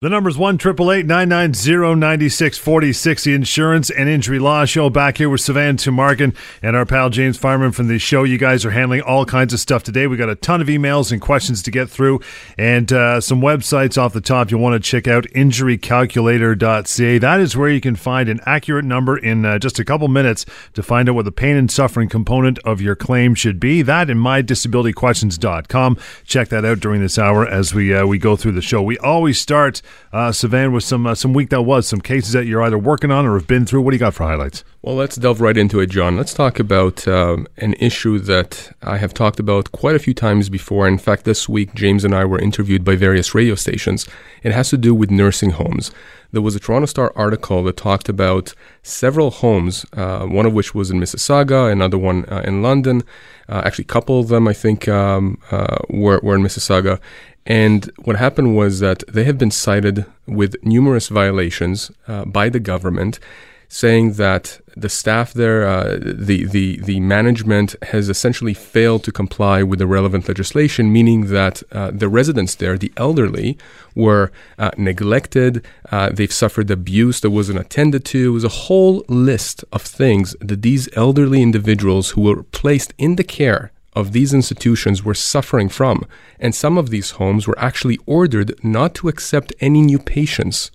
The 0.00 0.08
number's 0.08 0.38
one 0.38 0.58
triple 0.58 0.92
eight 0.92 1.06
nine 1.06 1.28
nine 1.28 1.54
zero 1.54 1.92
ninety 1.92 2.28
six 2.28 2.56
forty 2.56 2.92
six. 2.92 3.24
The 3.24 3.34
Insurance 3.34 3.90
and 3.90 4.08
Injury 4.08 4.38
Law 4.38 4.64
Show. 4.64 4.90
Back 4.90 5.18
here 5.18 5.28
with 5.28 5.40
Sivan 5.40 5.74
Tumarkin 5.74 6.36
and 6.62 6.76
our 6.76 6.86
pal 6.86 7.10
James 7.10 7.36
Fireman 7.36 7.72
from 7.72 7.88
the 7.88 7.98
show. 7.98 8.22
You 8.22 8.38
guys 8.38 8.64
are 8.64 8.70
handling 8.70 9.00
all 9.00 9.24
kinds 9.24 9.52
of 9.52 9.58
stuff 9.58 9.82
today. 9.82 10.06
We 10.06 10.16
got 10.16 10.28
a 10.28 10.36
ton 10.36 10.60
of 10.60 10.68
emails 10.68 11.10
and 11.10 11.20
questions 11.20 11.64
to 11.64 11.72
get 11.72 11.90
through, 11.90 12.20
and 12.56 12.92
uh, 12.92 13.20
some 13.20 13.40
websites 13.40 14.00
off 14.00 14.12
the 14.12 14.20
top 14.20 14.52
you 14.52 14.58
want 14.58 14.80
to 14.80 14.88
check 14.88 15.08
out. 15.08 15.24
Injurycalculator.ca. 15.34 17.18
That 17.18 17.40
is 17.40 17.56
where 17.56 17.70
you 17.70 17.80
can 17.80 17.96
find 17.96 18.28
an 18.28 18.38
accurate 18.46 18.84
number 18.84 19.18
in 19.18 19.44
uh, 19.44 19.58
just 19.58 19.80
a 19.80 19.84
couple 19.84 20.06
minutes 20.06 20.46
to 20.74 20.82
find 20.84 21.08
out 21.08 21.16
what 21.16 21.24
the 21.24 21.32
pain 21.32 21.56
and 21.56 21.68
suffering 21.68 22.08
component 22.08 22.60
of 22.60 22.80
your 22.80 22.94
claim 22.94 23.34
should 23.34 23.58
be. 23.58 23.82
That 23.82 24.10
and 24.10 24.20
mydisabilityquestions.com. 24.20 25.98
Check 26.24 26.50
that 26.50 26.64
out 26.64 26.78
during 26.78 27.00
this 27.00 27.18
hour 27.18 27.44
as 27.44 27.74
we 27.74 27.92
uh, 27.92 28.06
we 28.06 28.18
go 28.18 28.36
through 28.36 28.52
the 28.52 28.62
show. 28.62 28.80
We 28.80 28.96
always 28.98 29.40
start 29.40 29.82
uh, 30.12 30.30
Sivan, 30.30 30.72
with 30.72 30.84
some 30.84 31.06
uh, 31.06 31.14
some 31.14 31.32
week 31.32 31.50
that 31.50 31.62
was, 31.62 31.86
some 31.86 32.00
cases 32.00 32.32
that 32.32 32.46
you're 32.46 32.62
either 32.62 32.78
working 32.78 33.10
on 33.10 33.26
or 33.26 33.34
have 33.34 33.46
been 33.46 33.66
through. 33.66 33.82
What 33.82 33.90
do 33.90 33.96
you 33.96 34.00
got 34.00 34.14
for 34.14 34.24
highlights? 34.24 34.64
Well, 34.82 34.94
let's 34.94 35.16
delve 35.16 35.40
right 35.40 35.56
into 35.56 35.80
it, 35.80 35.90
John. 35.90 36.16
Let's 36.16 36.32
talk 36.32 36.58
about 36.58 37.06
um, 37.06 37.46
an 37.58 37.74
issue 37.74 38.18
that 38.20 38.74
I 38.82 38.96
have 38.98 39.12
talked 39.12 39.40
about 39.40 39.72
quite 39.72 39.96
a 39.96 39.98
few 39.98 40.14
times 40.14 40.48
before. 40.48 40.88
In 40.88 40.98
fact, 40.98 41.24
this 41.24 41.48
week, 41.48 41.74
James 41.74 42.04
and 42.04 42.14
I 42.14 42.24
were 42.24 42.38
interviewed 42.38 42.84
by 42.84 42.96
various 42.96 43.34
radio 43.34 43.54
stations. 43.54 44.06
It 44.42 44.52
has 44.52 44.70
to 44.70 44.78
do 44.78 44.94
with 44.94 45.10
nursing 45.10 45.50
homes. 45.50 45.90
There 46.30 46.42
was 46.42 46.54
a 46.54 46.60
Toronto 46.60 46.86
Star 46.86 47.10
article 47.16 47.64
that 47.64 47.78
talked 47.78 48.08
about 48.08 48.52
several 48.82 49.30
homes, 49.30 49.86
uh, 49.94 50.26
one 50.26 50.44
of 50.44 50.52
which 50.52 50.74
was 50.74 50.90
in 50.90 51.00
Mississauga, 51.00 51.72
another 51.72 51.96
one 51.96 52.26
uh, 52.26 52.42
in 52.44 52.60
London. 52.62 53.02
Uh, 53.48 53.62
actually, 53.64 53.84
a 53.84 53.88
couple 53.88 54.20
of 54.20 54.28
them, 54.28 54.46
I 54.46 54.52
think, 54.52 54.88
um, 54.88 55.40
uh, 55.50 55.78
were, 55.88 56.20
were 56.22 56.36
in 56.36 56.42
Mississauga. 56.42 57.00
And 57.46 57.90
what 58.04 58.16
happened 58.16 58.54
was 58.54 58.80
that 58.80 59.02
they 59.08 59.24
have 59.24 59.38
been 59.38 59.50
cited 59.50 60.04
with 60.26 60.54
numerous 60.62 61.08
violations 61.08 61.90
uh, 62.06 62.26
by 62.26 62.50
the 62.50 62.60
government, 62.60 63.18
saying 63.68 64.14
that 64.14 64.60
the 64.76 64.88
staff 64.88 65.32
there, 65.32 65.66
uh, 65.66 65.98
the, 66.00 66.46
the, 66.46 66.78
the 66.78 67.00
management 67.00 67.74
has 67.82 68.08
essentially 68.08 68.54
failed 68.54 69.04
to 69.04 69.12
comply 69.12 69.62
with 69.62 69.78
the 69.78 69.86
relevant 69.86 70.26
legislation, 70.26 70.92
meaning 70.92 71.26
that 71.26 71.62
uh, 71.72 71.90
the 71.90 72.08
residents 72.08 72.54
there, 72.54 72.78
the 72.78 72.92
elderly, 72.96 73.58
were 73.94 74.32
uh, 74.58 74.70
neglected, 74.78 75.64
uh, 75.90 76.10
they've 76.10 76.32
suffered 76.32 76.70
abuse 76.70 77.20
that 77.20 77.30
wasn't 77.30 77.58
attended 77.58 78.04
to. 78.06 78.28
It 78.28 78.32
was 78.32 78.44
a 78.44 78.48
whole 78.48 79.04
list 79.08 79.64
of 79.72 79.82
things 79.82 80.34
that 80.40 80.62
these 80.62 80.88
elderly 80.96 81.42
individuals 81.42 82.10
who 82.10 82.22
were 82.22 82.42
placed 82.44 82.94
in 82.96 83.16
the 83.16 83.24
care 83.24 83.70
of 83.94 84.12
these 84.12 84.32
institutions 84.32 85.02
were 85.02 85.14
suffering 85.14 85.68
from, 85.68 86.06
and 86.38 86.54
some 86.54 86.78
of 86.78 86.90
these 86.90 87.12
homes 87.12 87.46
were 87.46 87.58
actually 87.58 87.98
ordered 88.06 88.54
not 88.64 88.94
to 88.94 89.08
accept 89.08 89.52
any 89.60 89.82
new 89.82 89.98
patients. 89.98 90.70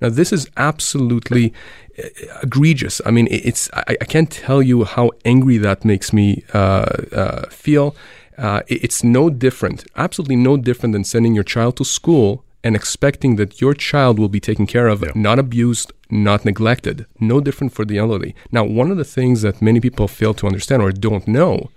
Now, 0.00 0.08
this 0.08 0.32
is 0.32 0.48
absolutely 0.56 1.52
uh, 1.98 2.08
egregious. 2.42 3.00
I 3.04 3.10
mean, 3.10 3.28
it's 3.30 3.70
I, 3.74 3.96
I 4.00 4.04
can't 4.04 4.30
tell 4.30 4.62
you 4.62 4.84
how 4.84 5.10
angry 5.24 5.58
that 5.58 5.84
makes 5.84 6.12
me 6.12 6.44
uh, 6.52 6.86
uh, 7.12 7.48
feel. 7.50 7.94
Uh, 8.38 8.62
it's 8.68 9.04
no 9.04 9.28
different, 9.28 9.84
absolutely 9.96 10.36
no 10.36 10.56
different 10.56 10.94
than 10.94 11.04
sending 11.04 11.34
your 11.34 11.44
child 11.44 11.76
to 11.76 11.84
school 11.84 12.42
and 12.64 12.74
expecting 12.74 13.36
that 13.36 13.60
your 13.60 13.74
child 13.74 14.18
will 14.18 14.28
be 14.28 14.40
taken 14.40 14.66
care 14.66 14.88
of, 14.88 15.02
yeah. 15.02 15.12
not 15.14 15.38
abused, 15.38 15.92
not 16.10 16.44
neglected. 16.44 17.06
No 17.18 17.40
different 17.40 17.72
for 17.72 17.84
the 17.84 17.98
elderly. 17.98 18.34
Now, 18.50 18.64
one 18.64 18.90
of 18.90 18.96
the 18.96 19.04
things 19.04 19.42
that 19.42 19.62
many 19.62 19.80
people 19.80 20.08
fail 20.08 20.34
to 20.34 20.46
understand 20.46 20.82
or 20.82 20.92
don't 20.92 21.26
know 21.28 21.70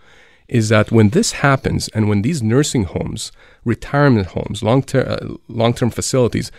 is 0.48 0.70
that 0.70 0.92
when 0.92 1.10
this 1.10 1.34
happens 1.34 1.88
and 1.90 2.10
when 2.10 2.22
these 2.22 2.44
nursing 2.44 2.84
homes, 2.84 3.32
retirement 3.64 4.28
homes, 4.28 4.62
long-term, 4.62 5.06
uh, 5.08 5.36
long-term 5.48 5.90
facilities, 5.90 6.52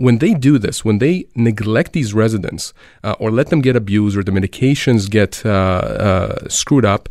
when 0.00 0.16
they 0.16 0.32
do 0.32 0.58
this, 0.58 0.82
when 0.82 0.98
they 0.98 1.26
neglect 1.34 1.92
these 1.92 2.14
residents 2.14 2.72
uh, 3.04 3.14
or 3.18 3.30
let 3.30 3.48
them 3.50 3.60
get 3.60 3.76
abused 3.76 4.16
or 4.16 4.24
the 4.24 4.32
medications 4.32 5.10
get 5.10 5.44
uh, 5.44 5.50
uh, 5.50 6.48
screwed 6.48 6.86
up, 6.86 7.10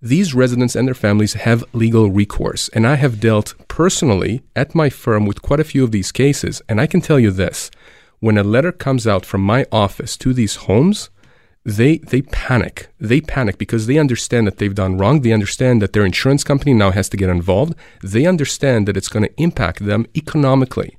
these 0.00 0.32
residents 0.32 0.74
and 0.74 0.88
their 0.88 0.94
families 0.94 1.34
have 1.34 1.62
legal 1.74 2.10
recourse. 2.10 2.70
And 2.70 2.86
I 2.86 2.94
have 2.94 3.20
dealt 3.20 3.52
personally 3.68 4.40
at 4.56 4.74
my 4.74 4.88
firm 4.88 5.26
with 5.26 5.42
quite 5.42 5.60
a 5.60 5.64
few 5.72 5.84
of 5.84 5.90
these 5.90 6.10
cases. 6.10 6.62
And 6.66 6.80
I 6.80 6.86
can 6.86 7.02
tell 7.02 7.20
you 7.20 7.30
this 7.30 7.70
when 8.20 8.38
a 8.38 8.42
letter 8.42 8.72
comes 8.72 9.06
out 9.06 9.26
from 9.26 9.42
my 9.42 9.66
office 9.70 10.16
to 10.16 10.32
these 10.32 10.56
homes, 10.66 11.10
they 11.62 11.98
they 11.98 12.22
panic. 12.22 12.88
They 12.98 13.20
panic 13.20 13.58
because 13.58 13.86
they 13.86 13.98
understand 13.98 14.46
that 14.46 14.56
they've 14.56 14.74
done 14.74 14.96
wrong. 14.96 15.20
They 15.20 15.32
understand 15.32 15.82
that 15.82 15.92
their 15.92 16.06
insurance 16.06 16.42
company 16.42 16.72
now 16.72 16.90
has 16.90 17.10
to 17.10 17.18
get 17.18 17.28
involved. 17.28 17.74
They 18.02 18.24
understand 18.24 18.88
that 18.88 18.96
it's 18.96 19.08
going 19.08 19.26
to 19.26 19.42
impact 19.42 19.84
them 19.84 20.06
economically. 20.16 20.96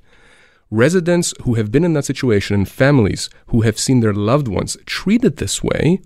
Residents 0.72 1.34
who 1.42 1.54
have 1.54 1.70
been 1.70 1.84
in 1.84 1.92
that 1.92 2.06
situation 2.06 2.54
and 2.54 2.66
families 2.66 3.28
who 3.48 3.60
have 3.60 3.78
seen 3.78 4.00
their 4.00 4.14
loved 4.14 4.48
ones 4.48 4.74
treated 4.86 5.36
this 5.36 5.62
way 5.62 6.00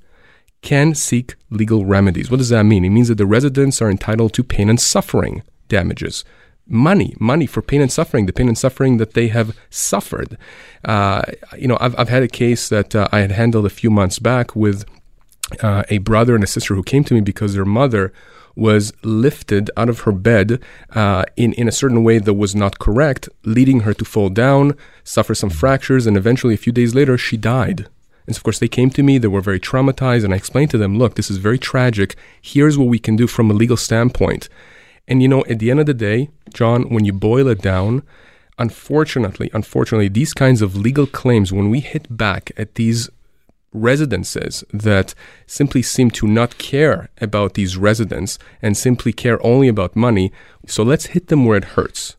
can 0.60 0.93
seek 0.93 1.37
legal 1.50 1.84
remedies. 1.84 2.32
What 2.32 2.38
does 2.38 2.49
that 2.49 2.65
mean? 2.65 2.84
It 2.84 2.91
means 2.91 3.06
that 3.06 3.15
the 3.15 3.26
residents 3.26 3.81
are 3.81 3.88
entitled 3.88 4.32
to 4.32 4.43
pain 4.43 4.69
and 4.69 4.81
suffering 4.81 5.44
damages 5.69 6.25
money, 6.66 7.15
money 7.21 7.47
for 7.47 7.62
pain 7.62 7.81
and 7.81 7.93
suffering, 7.93 8.26
the 8.26 8.32
pain 8.32 8.49
and 8.49 8.59
suffering 8.59 8.97
that 8.97 9.15
they 9.15 9.28
have 9.28 9.56
suffered. 9.71 10.37
Uh, 10.84 11.22
you 11.56 11.69
know, 11.69 11.78
I've, 11.81 11.97
I've 11.97 12.09
had 12.09 12.25
a 12.25 12.28
case 12.28 12.69
that 12.69 12.93
uh, 12.93 13.06
I 13.12 13.21
had 13.21 13.31
handled 13.31 13.66
a 13.66 13.71
few 13.71 13.88
months 13.88 14.19
back 14.19 14.56
with 14.56 14.84
uh, 15.62 15.84
a 15.91 15.99
brother 15.99 16.34
and 16.34 16.43
a 16.43 16.47
sister 16.49 16.75
who 16.75 16.82
came 16.82 17.05
to 17.05 17.15
me 17.15 17.21
because 17.21 17.55
their 17.55 17.65
mother 17.65 18.12
was 18.56 18.93
lifted 19.03 19.71
out 19.77 19.89
of 19.89 20.00
her 20.00 20.12
bed 20.12 20.61
uh, 20.91 21.25
in, 21.37 21.53
in 21.53 21.69
a 21.69 21.72
certain 21.72 22.03
way 22.03 22.19
that 22.19 22.34
was 22.34 22.56
not 22.56 22.78
correct, 22.78 23.28
leading 23.44 23.81
her 23.81 23.94
to 23.94 24.05
fall 24.05 24.31
down, 24.31 24.75
suffer 25.05 25.34
some 25.34 25.50
fractures, 25.50 26.06
and 26.06 26.17
eventually, 26.17 26.55
a 26.55 26.59
few 26.59 26.72
days 26.72 26.94
later, 26.94 27.17
she 27.19 27.37
died. 27.37 27.87
And 28.27 28.34
so, 28.34 28.41
of 28.41 28.43
course, 28.43 28.59
they 28.59 28.69
came 28.69 28.91
to 28.91 29.03
me, 29.03 29.19
they 29.19 29.28
were 29.28 29.41
very 29.41 29.61
traumatized, 29.61 30.25
and 30.25 30.34
I 30.34 30.37
explained 30.37 30.71
to 30.71 30.78
them, 30.78 30.99
look, 30.99 31.15
this 31.15 31.31
is 31.31 31.37
very 31.37 31.59
tragic. 31.59 32.17
Here's 32.43 32.77
what 32.77 32.89
we 32.89 32.99
can 32.99 33.15
do 33.15 33.27
from 33.27 33.50
a 33.50 33.55
legal 33.55 33.77
standpoint. 33.77 34.49
And 35.06 35.23
you 35.23 35.28
know, 35.28 35.44
at 35.49 35.61
the 35.61 35.71
end 35.71 35.81
of 35.81 35.87
the 35.87 35.94
day, 35.94 36.31
John, 36.53 36.88
when 36.88 37.05
you 37.05 37.12
boil 37.12 37.47
it 37.47 37.62
down, 37.62 38.03
unfortunately, 38.59 39.50
unfortunately, 39.53 40.09
these 40.09 40.34
kinds 40.34 40.62
of 40.62 40.77
legal 40.77 41.06
claims, 41.06 41.53
when 41.53 41.71
we 41.71 41.81
hit 41.81 42.17
back 42.17 42.50
at 42.56 42.75
these 42.75 43.09
residences 43.76 44.64
that 44.72 45.14
simply 45.47 45.82
seem 45.82 46.10
to 46.12 46.26
not 46.26 46.59
care 46.59 47.09
about 47.20 47.54
these 47.54 47.76
residents 47.76 48.38
and 48.62 48.76
simply 48.76 49.12
care 49.12 49.44
only 49.44 49.69
about 49.69 49.94
money, 49.97 50.32
so 50.66 50.82
let's 50.82 51.06
hit 51.06 51.28
them 51.28 51.44
where 51.44 51.59
it 51.59 51.76
hurts 51.76 52.16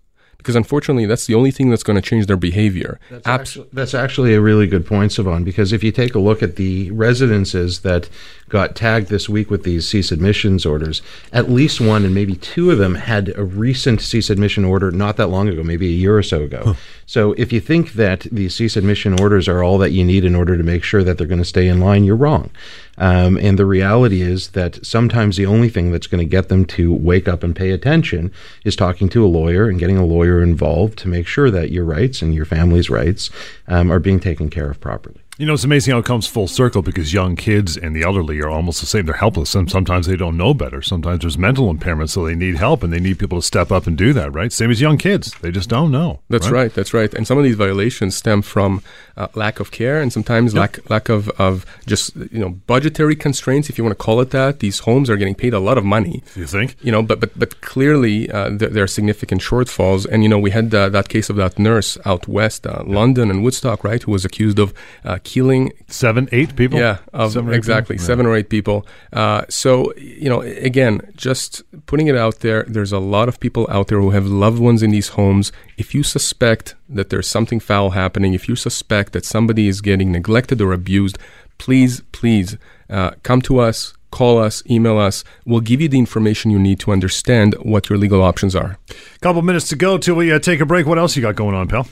because 0.48 0.56
unfortunately 0.56 1.06
that's 1.06 1.26
the 1.26 1.36
only 1.36 1.52
thing 1.52 1.70
that's 1.70 1.84
going 1.84 1.98
to 1.98 2.02
change 2.02 2.26
their 2.26 2.38
behavior. 2.38 3.02
That's, 3.12 3.28
Abs- 3.28 3.50
actually, 3.50 3.68
that's 3.74 3.94
actually 3.94 4.34
a 4.34 4.40
really 4.40 4.66
good 4.66 4.86
point, 4.86 5.12
Sivan, 5.12 5.44
because 5.44 5.74
if 5.74 5.84
you 5.84 5.92
take 5.92 6.16
a 6.16 6.20
look 6.20 6.42
at 6.42 6.56
the 6.56 6.90
residences 6.92 7.82
that 7.82 8.08
got 8.48 8.74
tagged 8.74 9.10
this 9.10 9.28
week 9.28 9.52
with 9.52 9.64
these 9.64 9.86
cease 9.86 10.10
admissions 10.10 10.66
orders, 10.66 11.02
at 11.34 11.52
least 11.52 11.82
one 11.82 12.06
and 12.06 12.16
maybe 12.16 12.34
two 12.38 12.72
of 12.72 12.78
them 12.78 12.96
had 12.96 13.34
a 13.36 13.44
recent 13.44 14.00
cease 14.00 14.30
admission 14.30 14.64
order 14.64 14.90
not 14.90 15.18
that 15.18 15.28
long 15.28 15.50
ago, 15.50 15.64
maybe 15.64 15.88
a 15.88 15.92
year 15.92 16.18
or 16.18 16.24
so 16.24 16.44
ago. 16.44 16.62
Huh. 16.64 16.74
So 17.06 17.34
if 17.34 17.52
you 17.52 17.60
think 17.60 17.94
that 17.94 18.22
the 18.32 18.48
cease 18.48 18.78
admission 18.78 19.20
orders 19.20 19.50
are 19.50 19.62
all 19.64 19.78
that 19.80 19.92
you 19.92 20.06
need 20.06 20.24
in 20.24 20.34
order 20.34 20.56
to 20.56 20.64
make 20.64 20.84
sure 20.84 21.04
that 21.04 21.18
they're 21.18 21.28
going 21.28 21.42
to 21.42 21.46
stay 21.46 21.68
in 21.68 21.82
line, 21.82 22.06
you're 22.06 22.16
wrong. 22.16 22.52
Um, 22.98 23.38
and 23.38 23.60
the 23.60 23.66
reality 23.66 24.22
is 24.22 24.50
that 24.50 24.84
sometimes 24.86 25.38
the 25.38 25.46
only 25.46 25.70
thing 25.70 25.92
that's 25.92 26.08
going 26.08 26.26
to 26.26 26.30
get 26.30 26.50
them 26.50 26.66
to 26.66 26.94
wake 26.94 27.28
up 27.28 27.44
and 27.44 27.56
pay 27.56 27.72
attention 27.72 28.32
is 28.64 28.76
talking 28.76 29.08
to 29.10 29.24
a 29.24 29.28
lawyer 29.28 29.70
and 29.70 29.80
getting 29.80 29.98
a 29.98 30.06
lawyer 30.06 30.37
involved 30.42 30.98
to 31.00 31.08
make 31.08 31.28
sure 31.28 31.52
that 31.52 31.72
your 31.72 31.86
rights 31.86 32.22
and 32.22 32.34
your 32.34 32.46
family's 32.46 32.90
rights 32.90 33.30
um, 33.68 33.92
are 33.92 34.00
being 34.00 34.20
taken 34.20 34.50
care 34.50 34.70
of 34.70 34.80
properly. 34.80 35.22
You 35.40 35.46
know, 35.46 35.54
it's 35.54 35.64
amazing 35.64 35.92
how 35.92 36.00
it 36.00 36.06
comes 36.06 36.26
full 36.26 36.48
circle 36.48 36.82
because 36.82 37.14
young 37.14 37.36
kids 37.36 37.78
and 37.78 37.96
the 37.96 38.02
elderly 38.02 38.40
are 38.42 38.50
almost 38.50 38.80
the 38.80 38.88
same. 38.88 39.06
They're 39.06 39.14
helpless, 39.14 39.54
and 39.54 39.70
sometimes 39.70 40.08
they 40.08 40.16
don't 40.16 40.36
know 40.36 40.56
better. 40.56 40.82
Sometimes 40.82 41.22
there's 41.22 41.38
mental 41.38 41.70
impairment, 41.70 42.10
so 42.10 42.26
they 42.26 42.34
need 42.34 42.56
help, 42.56 42.82
and 42.82 42.92
they 42.92 43.00
need 43.00 43.20
people 43.20 43.40
to 43.40 43.46
step 43.46 43.72
up 43.72 43.86
and 43.86 43.96
do 43.96 44.14
that. 44.14 44.34
Right? 44.34 44.52
Same 44.52 44.72
as 44.72 44.82
young 44.82 44.98
kids; 44.98 45.36
they 45.42 45.52
just 45.52 45.70
don't 45.70 45.92
know. 45.92 46.22
That's 46.28 46.50
right. 46.50 46.64
right 46.64 46.74
that's 46.74 46.92
right. 46.92 47.14
And 47.14 47.28
some 47.28 47.38
of 47.38 47.44
these 47.44 47.56
violations 47.56 48.16
stem 48.16 48.42
from 48.42 48.82
uh, 49.16 49.28
lack 49.36 49.60
of 49.60 49.70
care, 49.70 50.02
and 50.02 50.12
sometimes 50.12 50.56
yep. 50.56 50.62
lack 50.62 50.90
lack 50.90 51.10
of, 51.10 51.30
of 51.38 51.68
just 51.86 52.16
you 52.16 52.40
know 52.40 52.50
budgetary 52.50 53.16
constraints, 53.16 53.70
if 53.70 53.78
you 53.78 53.84
want 53.84 53.96
to 53.96 54.04
call 54.04 54.20
it 54.22 54.32
that. 54.32 54.60
These 54.60 54.80
homes 54.80 55.08
are 55.08 55.18
getting 55.18 55.36
paid 55.36 55.54
a 55.54 55.60
lot 55.60 55.78
of 55.78 55.86
money. 55.86 56.24
You 56.36 56.48
think? 56.48 56.76
You 56.82 56.92
know, 56.92 57.04
but 57.04 57.20
but 57.20 57.38
but 57.38 57.62
clearly 57.62 58.28
uh, 58.32 58.50
there, 58.54 58.70
there, 58.70 58.84
are 58.86 58.88
significant 58.88 59.42
shortfalls. 59.42 60.08
And 60.08 60.24
you 60.24 60.30
know, 60.30 60.40
we 60.40 60.50
had 60.50 60.74
uh, 60.74 60.90
that 60.90 61.10
case 61.10 61.30
of 61.30 61.36
that 61.36 61.60
nurse 61.60 61.96
out 62.06 62.28
west, 62.28 62.66
uh, 62.66 62.82
London 62.88 63.30
and 63.30 63.44
Woodstock, 63.44 63.84
right, 63.84 64.02
who 64.02 64.12
was 64.12 64.26
accused 64.26 64.58
of 64.58 64.74
uh, 65.06 65.20
killing 65.28 65.74
seven, 65.88 66.30
eight 66.32 66.56
people. 66.56 66.80
Yeah, 66.80 67.00
seven 67.28 67.54
exactly 67.54 67.96
people? 67.96 68.08
seven 68.08 68.26
or 68.26 68.34
eight 68.34 68.50
people. 68.50 68.88
Uh, 69.12 69.44
so 69.50 69.94
you 69.98 70.30
know, 70.30 70.42
again, 70.70 71.02
just 71.18 71.64
putting 71.86 72.08
it 72.08 72.16
out 72.16 72.40
there. 72.40 72.64
There's 72.68 72.94
a 72.94 73.00
lot 73.00 73.28
of 73.28 73.40
people 73.42 73.68
out 73.70 73.88
there 73.90 74.00
who 74.00 74.12
have 74.12 74.26
loved 74.26 74.60
ones 74.60 74.82
in 74.82 74.92
these 74.92 75.10
homes. 75.10 75.52
If 75.78 75.94
you 75.94 76.02
suspect 76.02 76.76
that 76.88 77.10
there's 77.10 77.28
something 77.28 77.60
foul 77.60 77.90
happening, 77.90 78.34
if 78.34 78.48
you 78.48 78.56
suspect 78.56 79.12
that 79.12 79.26
somebody 79.26 79.68
is 79.68 79.82
getting 79.82 80.14
neglected 80.14 80.62
or 80.62 80.72
abused, 80.72 81.18
please, 81.58 82.02
please 82.14 82.58
uh, 82.90 83.12
come 83.24 83.42
to 83.44 83.60
us. 83.60 83.94
Call 84.10 84.40
us, 84.40 84.64
email 84.70 84.98
us. 84.98 85.26
We'll 85.46 85.60
give 85.60 85.82
you 85.82 85.90
the 85.90 86.00
information 86.00 86.50
you 86.50 86.60
need 86.60 86.80
to 86.80 86.94
understand 86.94 87.56
what 87.62 87.90
your 87.90 87.98
legal 87.98 88.24
options 88.24 88.56
are. 88.56 88.78
Couple 89.20 89.42
minutes 89.42 89.68
to 89.70 89.76
go 89.76 89.98
till 89.98 90.16
we 90.16 90.32
uh, 90.32 90.40
take 90.40 90.62
a 90.62 90.66
break. 90.66 90.86
What 90.88 90.98
else 90.98 91.18
you 91.18 91.22
got 91.22 91.36
going 91.36 91.56
on, 91.56 91.68
pal? 91.68 91.86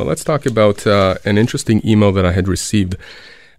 Well, 0.00 0.08
let's 0.08 0.24
talk 0.24 0.46
about 0.46 0.86
uh, 0.86 1.16
an 1.26 1.36
interesting 1.36 1.86
email 1.86 2.10
that 2.12 2.24
I 2.24 2.32
had 2.32 2.48
received. 2.48 2.96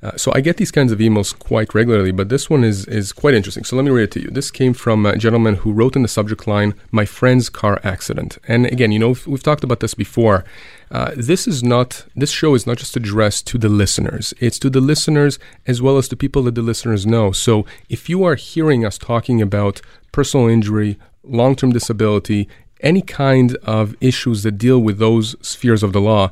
Uh, 0.01 0.17
so 0.17 0.31
I 0.33 0.41
get 0.41 0.57
these 0.57 0.71
kinds 0.71 0.91
of 0.91 0.97
emails 0.97 1.37
quite 1.37 1.75
regularly, 1.75 2.11
but 2.11 2.29
this 2.29 2.49
one 2.49 2.63
is 2.63 2.85
is 2.85 3.13
quite 3.13 3.35
interesting. 3.35 3.63
So 3.63 3.75
let 3.75 3.85
me 3.85 3.91
read 3.91 4.05
it 4.05 4.11
to 4.13 4.21
you. 4.23 4.29
This 4.31 4.49
came 4.49 4.73
from 4.73 5.05
a 5.05 5.15
gentleman 5.17 5.57
who 5.57 5.71
wrote 5.71 5.95
in 5.95 6.01
the 6.01 6.07
subject 6.07 6.47
line, 6.47 6.73
"My 6.89 7.05
friend's 7.05 7.47
car 7.47 7.79
accident." 7.83 8.39
And 8.47 8.65
again, 8.65 8.91
you 8.91 8.97
know, 8.97 9.15
we've, 9.27 9.43
talked 9.43 9.63
about 9.63 9.81
this 9.81 9.93
before. 9.93 10.43
Uh, 10.89 11.11
this 11.15 11.47
is 11.47 11.61
not 11.61 12.05
this 12.15 12.31
show 12.31 12.55
is 12.55 12.65
not 12.65 12.79
just 12.79 12.97
addressed 12.97 13.45
to 13.45 13.59
the 13.59 13.69
listeners. 13.69 14.33
It's 14.39 14.57
to 14.63 14.71
the 14.71 14.81
listeners 14.81 15.37
as 15.67 15.79
well 15.79 15.99
as 15.99 16.07
to 16.07 16.15
people 16.15 16.41
that 16.45 16.55
the 16.55 16.63
listeners 16.63 17.05
know. 17.05 17.31
So 17.31 17.67
if 17.87 18.09
you 18.09 18.23
are 18.23 18.33
hearing 18.33 18.83
us 18.83 18.97
talking 18.97 19.43
about 19.43 19.79
personal 20.11 20.47
injury, 20.47 20.97
long-term 21.23 21.71
disability, 21.71 22.49
any 22.81 23.01
kind 23.01 23.55
of 23.63 23.95
issues 24.01 24.43
that 24.43 24.57
deal 24.57 24.79
with 24.79 24.97
those 24.97 25.35
spheres 25.45 25.83
of 25.83 25.93
the 25.93 26.01
law, 26.01 26.31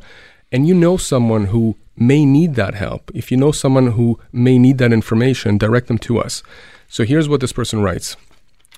and 0.51 0.68
you 0.68 0.74
know 0.74 0.98
someone 0.98 1.48
who 1.48 1.75
may 1.96 2.25
need 2.25 2.56
that 2.56 2.75
help, 2.75 3.12
if 3.13 3.31
you 3.31 3.38
know 3.38 3.51
someone 3.51 3.92
who 3.92 4.19
may 4.31 4.57
need 4.57 4.78
that 4.78 4.94
information, 4.94 5.57
direct 5.57 5.88
them 5.88 5.98
to 6.00 6.19
us. 6.19 6.42
So 6.88 7.04
here's 7.04 7.30
what 7.30 7.42
this 7.42 7.54
person 7.54 7.81
writes. 7.81 8.16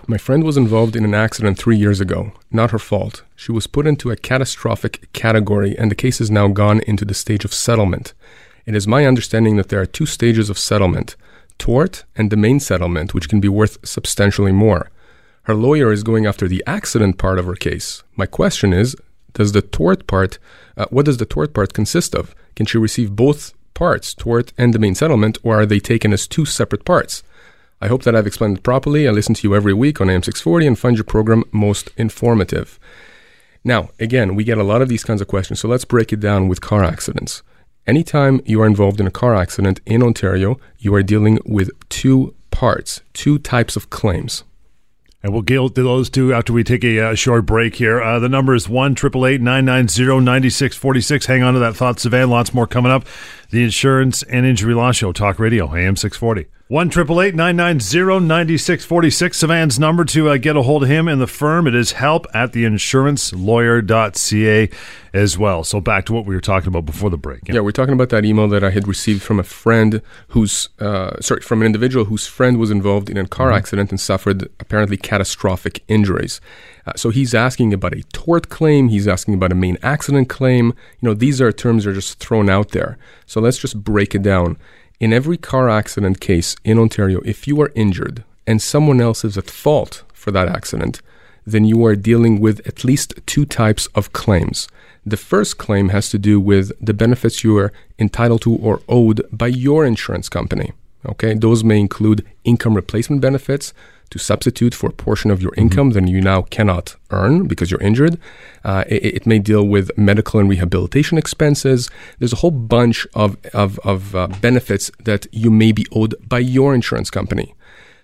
My 0.07 0.17
friend 0.17 0.43
was 0.43 0.57
involved 0.57 0.95
in 0.95 1.05
an 1.05 1.13
accident 1.13 1.59
three 1.59 1.77
years 1.77 2.01
ago. 2.01 2.31
Not 2.49 2.71
her 2.71 2.79
fault. 2.79 3.23
She 3.35 3.51
was 3.51 3.67
put 3.67 3.85
into 3.85 4.09
a 4.09 4.15
catastrophic 4.15 5.11
category, 5.13 5.77
and 5.77 5.91
the 5.91 5.95
case 5.95 6.17
has 6.17 6.31
now 6.31 6.47
gone 6.47 6.81
into 6.81 7.05
the 7.05 7.13
stage 7.13 7.45
of 7.45 7.53
settlement. 7.53 8.13
It 8.65 8.75
is 8.75 8.87
my 8.87 9.05
understanding 9.05 9.57
that 9.57 9.69
there 9.69 9.81
are 9.81 9.85
two 9.85 10.05
stages 10.05 10.49
of 10.49 10.57
settlement 10.57 11.15
tort 11.57 12.05
and 12.15 12.31
the 12.31 12.37
main 12.37 12.59
settlement, 12.59 13.13
which 13.13 13.29
can 13.29 13.39
be 13.39 13.47
worth 13.47 13.77
substantially 13.85 14.51
more. 14.51 14.89
Her 15.43 15.55
lawyer 15.55 15.91
is 15.91 16.03
going 16.03 16.25
after 16.25 16.47
the 16.47 16.63
accident 16.67 17.17
part 17.17 17.39
of 17.39 17.45
her 17.45 17.55
case. 17.55 18.03
My 18.15 18.25
question 18.25 18.73
is 18.73 18.95
does 19.33 19.53
the 19.53 19.61
tort 19.61 20.07
part, 20.07 20.37
uh, 20.77 20.85
what 20.89 21.05
does 21.05 21.17
the 21.17 21.25
tort 21.25 21.53
part 21.53 21.73
consist 21.73 22.13
of? 22.13 22.35
Can 22.55 22.65
she 22.65 22.77
receive 22.77 23.15
both 23.15 23.53
parts, 23.73 24.13
tort 24.13 24.53
and 24.57 24.73
the 24.73 24.79
main 24.79 24.93
settlement, 24.93 25.37
or 25.41 25.61
are 25.61 25.65
they 25.65 25.79
taken 25.79 26.13
as 26.13 26.27
two 26.27 26.45
separate 26.45 26.85
parts? 26.85 27.23
I 27.79 27.87
hope 27.87 28.03
that 28.03 28.15
I've 28.15 28.27
explained 28.27 28.57
it 28.57 28.63
properly. 28.63 29.07
I 29.07 29.11
listen 29.11 29.33
to 29.35 29.47
you 29.47 29.55
every 29.55 29.73
week 29.73 29.99
on 29.99 30.07
AM640 30.07 30.67
and 30.67 30.77
find 30.77 30.97
your 30.97 31.03
program 31.03 31.43
most 31.51 31.89
informative. 31.97 32.79
Now, 33.63 33.89
again, 33.99 34.35
we 34.35 34.43
get 34.43 34.59
a 34.59 34.63
lot 34.63 34.81
of 34.81 34.89
these 34.89 35.03
kinds 35.03 35.21
of 35.21 35.27
questions, 35.27 35.59
so 35.59 35.67
let's 35.67 35.85
break 35.85 36.13
it 36.13 36.19
down 36.19 36.47
with 36.47 36.61
car 36.61 36.83
accidents. 36.83 37.41
Anytime 37.87 38.41
you 38.45 38.61
are 38.61 38.67
involved 38.67 38.99
in 38.99 39.07
a 39.07 39.11
car 39.11 39.33
accident 39.33 39.79
in 39.87 40.03
Ontario, 40.03 40.59
you 40.77 40.93
are 40.93 41.01
dealing 41.01 41.39
with 41.45 41.71
two 41.89 42.35
parts, 42.51 43.01
two 43.13 43.39
types 43.39 43.75
of 43.75 43.89
claims. 43.89 44.43
And 45.23 45.33
we'll 45.33 45.43
get 45.43 45.75
to 45.75 45.83
those 45.83 46.09
two 46.09 46.33
after 46.33 46.51
we 46.51 46.63
take 46.63 46.83
a, 46.83 46.97
a 47.11 47.15
short 47.15 47.45
break 47.45 47.75
here. 47.75 48.01
Uh, 48.01 48.17
the 48.17 48.29
number 48.29 48.55
is 48.55 48.67
1 48.67 48.95
990 48.95 50.19
9646. 50.21 51.25
Hang 51.27 51.43
on 51.43 51.53
to 51.53 51.59
that 51.59 51.75
thought, 51.75 51.99
Savannah. 51.99 52.31
Lots 52.31 52.53
more 52.53 52.65
coming 52.65 52.91
up. 52.91 53.05
The 53.51 53.63
Insurance 53.63 54.23
and 54.23 54.45
Injury 54.45 54.73
Law 54.73 54.91
Show, 54.91 55.11
Talk 55.11 55.37
Radio, 55.37 55.65
AM 55.75 55.95
640. 55.95 56.47
1 56.71 56.87
990 56.87 58.25
9646. 58.25 59.43
Sivan's 59.43 59.77
number 59.77 60.05
to 60.05 60.29
uh, 60.29 60.37
get 60.37 60.55
a 60.55 60.61
hold 60.61 60.83
of 60.83 60.89
him 60.89 61.09
and 61.09 61.19
the 61.19 61.27
firm. 61.27 61.67
It 61.67 61.75
is 61.75 61.91
help 61.91 62.25
at 62.33 62.53
theinsurancelawyer.ca 62.53 64.69
as 65.13 65.37
well. 65.37 65.65
So 65.65 65.81
back 65.81 66.05
to 66.05 66.13
what 66.13 66.25
we 66.25 66.33
were 66.33 66.39
talking 66.39 66.69
about 66.69 66.85
before 66.85 67.09
the 67.09 67.17
break. 67.17 67.41
Yeah, 67.45 67.55
yeah 67.55 67.59
we're 67.59 67.71
talking 67.71 67.93
about 67.93 68.07
that 68.11 68.23
email 68.23 68.47
that 68.47 68.63
I 68.63 68.69
had 68.69 68.87
received 68.87 69.21
from 69.21 69.37
a 69.37 69.43
friend 69.43 70.01
who's, 70.29 70.69
uh, 70.79 71.19
sorry, 71.19 71.41
from 71.41 71.59
an 71.59 71.65
individual 71.65 72.05
whose 72.05 72.25
friend 72.25 72.57
was 72.57 72.71
involved 72.71 73.09
in 73.09 73.17
a 73.17 73.27
car 73.27 73.49
mm-hmm. 73.49 73.57
accident 73.57 73.89
and 73.89 73.99
suffered 73.99 74.43
apparently 74.61 74.95
catastrophic 74.95 75.83
injuries. 75.89 76.39
Uh, 76.87 76.93
so 76.95 77.09
he's 77.09 77.33
asking 77.33 77.73
about 77.73 77.93
a 77.93 78.03
tort 78.13 78.47
claim. 78.47 78.87
He's 78.87 79.09
asking 79.09 79.33
about 79.33 79.51
a 79.51 79.55
main 79.55 79.77
accident 79.83 80.29
claim. 80.29 80.67
You 81.01 81.09
know, 81.09 81.15
these 81.15 81.41
are 81.41 81.51
terms 81.51 81.83
that 81.83 81.91
are 81.91 81.95
just 81.95 82.19
thrown 82.19 82.49
out 82.49 82.69
there. 82.69 82.97
So 83.25 83.41
let's 83.41 83.57
just 83.57 83.83
break 83.83 84.15
it 84.15 84.21
down. 84.21 84.55
In 85.01 85.11
every 85.11 85.37
car 85.37 85.67
accident 85.67 86.19
case 86.19 86.55
in 86.63 86.77
Ontario, 86.77 87.21
if 87.25 87.47
you 87.47 87.59
are 87.63 87.71
injured 87.73 88.23
and 88.45 88.61
someone 88.61 89.01
else 89.01 89.25
is 89.25 89.35
at 89.35 89.49
fault 89.49 90.03
for 90.13 90.29
that 90.29 90.47
accident, 90.47 91.01
then 91.43 91.65
you 91.65 91.83
are 91.87 91.95
dealing 91.95 92.39
with 92.39 92.61
at 92.67 92.83
least 92.83 93.15
two 93.25 93.43
types 93.43 93.87
of 93.95 94.13
claims. 94.13 94.67
The 95.03 95.17
first 95.17 95.57
claim 95.57 95.89
has 95.89 96.11
to 96.11 96.19
do 96.19 96.39
with 96.39 96.71
the 96.79 96.93
benefits 96.93 97.43
you 97.43 97.57
are 97.57 97.73
entitled 97.97 98.43
to 98.43 98.55
or 98.57 98.81
owed 98.87 99.25
by 99.31 99.47
your 99.47 99.85
insurance 99.85 100.29
company. 100.29 100.71
Okay, 101.03 101.33
those 101.33 101.63
may 101.63 101.79
include 101.79 102.23
income 102.43 102.75
replacement 102.75 103.23
benefits, 103.23 103.73
to 104.11 104.19
substitute 104.19 104.75
for 104.75 104.89
a 104.89 104.93
portion 104.93 105.31
of 105.31 105.41
your 105.41 105.51
mm-hmm. 105.51 105.61
income 105.61 105.89
mm-hmm. 105.91 106.05
that 106.05 106.11
you 106.11 106.21
now 106.21 106.43
cannot 106.43 106.95
earn 107.09 107.47
because 107.47 107.71
you're 107.71 107.81
injured. 107.81 108.19
Uh, 108.63 108.83
it, 108.87 109.05
it, 109.17 109.25
may 109.25 109.39
deal 109.39 109.65
with 109.65 109.89
medical 109.97 110.39
and 110.39 110.49
rehabilitation 110.49 111.17
expenses. 111.17 111.89
There's 112.19 112.33
a 112.33 112.37
whole 112.37 112.51
bunch 112.51 113.07
of, 113.15 113.37
of, 113.53 113.79
of 113.79 114.15
uh, 114.15 114.27
benefits 114.39 114.91
that 115.03 115.25
you 115.31 115.49
may 115.49 115.71
be 115.71 115.85
owed 115.91 116.13
by 116.27 116.39
your 116.39 116.75
insurance 116.75 117.09
company. 117.09 117.55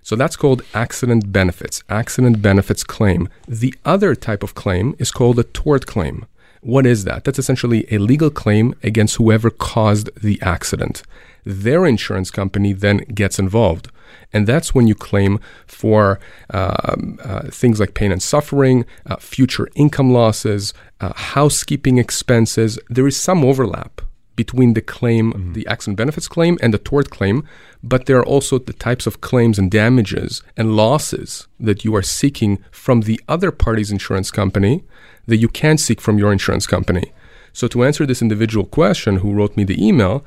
So 0.01 0.15
that's 0.15 0.37
called 0.37 0.61
accident 0.73 1.33
benefits, 1.33 1.83
accident 1.89 2.41
benefits 2.41 2.83
claim. 2.83 3.27
The 3.45 3.75
other 3.83 4.15
type 4.15 4.41
of 4.41 4.55
claim 4.55 4.95
is 4.99 5.11
called 5.11 5.37
a 5.37 5.43
tort 5.43 5.85
claim. 5.85 6.25
What 6.61 6.85
is 6.85 7.03
that? 7.03 7.25
That's 7.25 7.39
essentially 7.39 7.85
a 7.93 7.97
legal 7.97 8.29
claim 8.29 8.73
against 8.83 9.17
whoever 9.17 9.49
caused 9.49 10.09
the 10.19 10.41
accident. 10.41 11.03
Their 11.45 11.85
insurance 11.85 12.31
company 12.31 12.73
then 12.73 12.99
gets 13.13 13.37
involved. 13.37 13.89
And 14.33 14.47
that's 14.47 14.73
when 14.73 14.87
you 14.87 14.95
claim 14.95 15.39
for 15.65 16.19
um, 16.49 17.19
uh, 17.23 17.43
things 17.49 17.79
like 17.79 17.93
pain 17.93 18.11
and 18.11 18.21
suffering, 18.21 18.85
uh, 19.05 19.17
future 19.17 19.67
income 19.75 20.11
losses, 20.11 20.73
uh, 21.01 21.13
housekeeping 21.13 21.97
expenses. 21.97 22.79
There 22.89 23.07
is 23.07 23.17
some 23.17 23.43
overlap 23.43 24.01
between 24.37 24.73
the 24.73 24.81
claim, 24.81 25.33
mm-hmm. 25.33 25.53
the 25.53 25.67
accident 25.67 25.97
benefits 25.97 26.27
claim, 26.29 26.57
and 26.61 26.73
the 26.73 26.77
tort 26.77 27.09
claim, 27.09 27.43
but 27.83 28.05
there 28.05 28.19
are 28.19 28.25
also 28.25 28.57
the 28.57 28.71
types 28.71 29.05
of 29.05 29.19
claims 29.19 29.59
and 29.59 29.69
damages 29.69 30.43
and 30.55 30.75
losses 30.75 31.47
that 31.59 31.83
you 31.83 31.93
are 31.95 32.03
seeking 32.03 32.63
from 32.71 33.01
the 33.01 33.19
other 33.27 33.51
party's 33.51 33.91
insurance 33.91 34.31
company 34.31 34.83
that 35.25 35.37
you 35.37 35.49
can't 35.49 35.79
seek 35.79 35.99
from 35.99 36.17
your 36.17 36.31
insurance 36.31 36.67
company. 36.67 37.11
So, 37.51 37.67
to 37.69 37.83
answer 37.83 38.05
this 38.05 38.21
individual 38.21 38.65
question 38.65 39.17
who 39.17 39.33
wrote 39.33 39.57
me 39.57 39.63
the 39.63 39.83
email, 39.83 40.23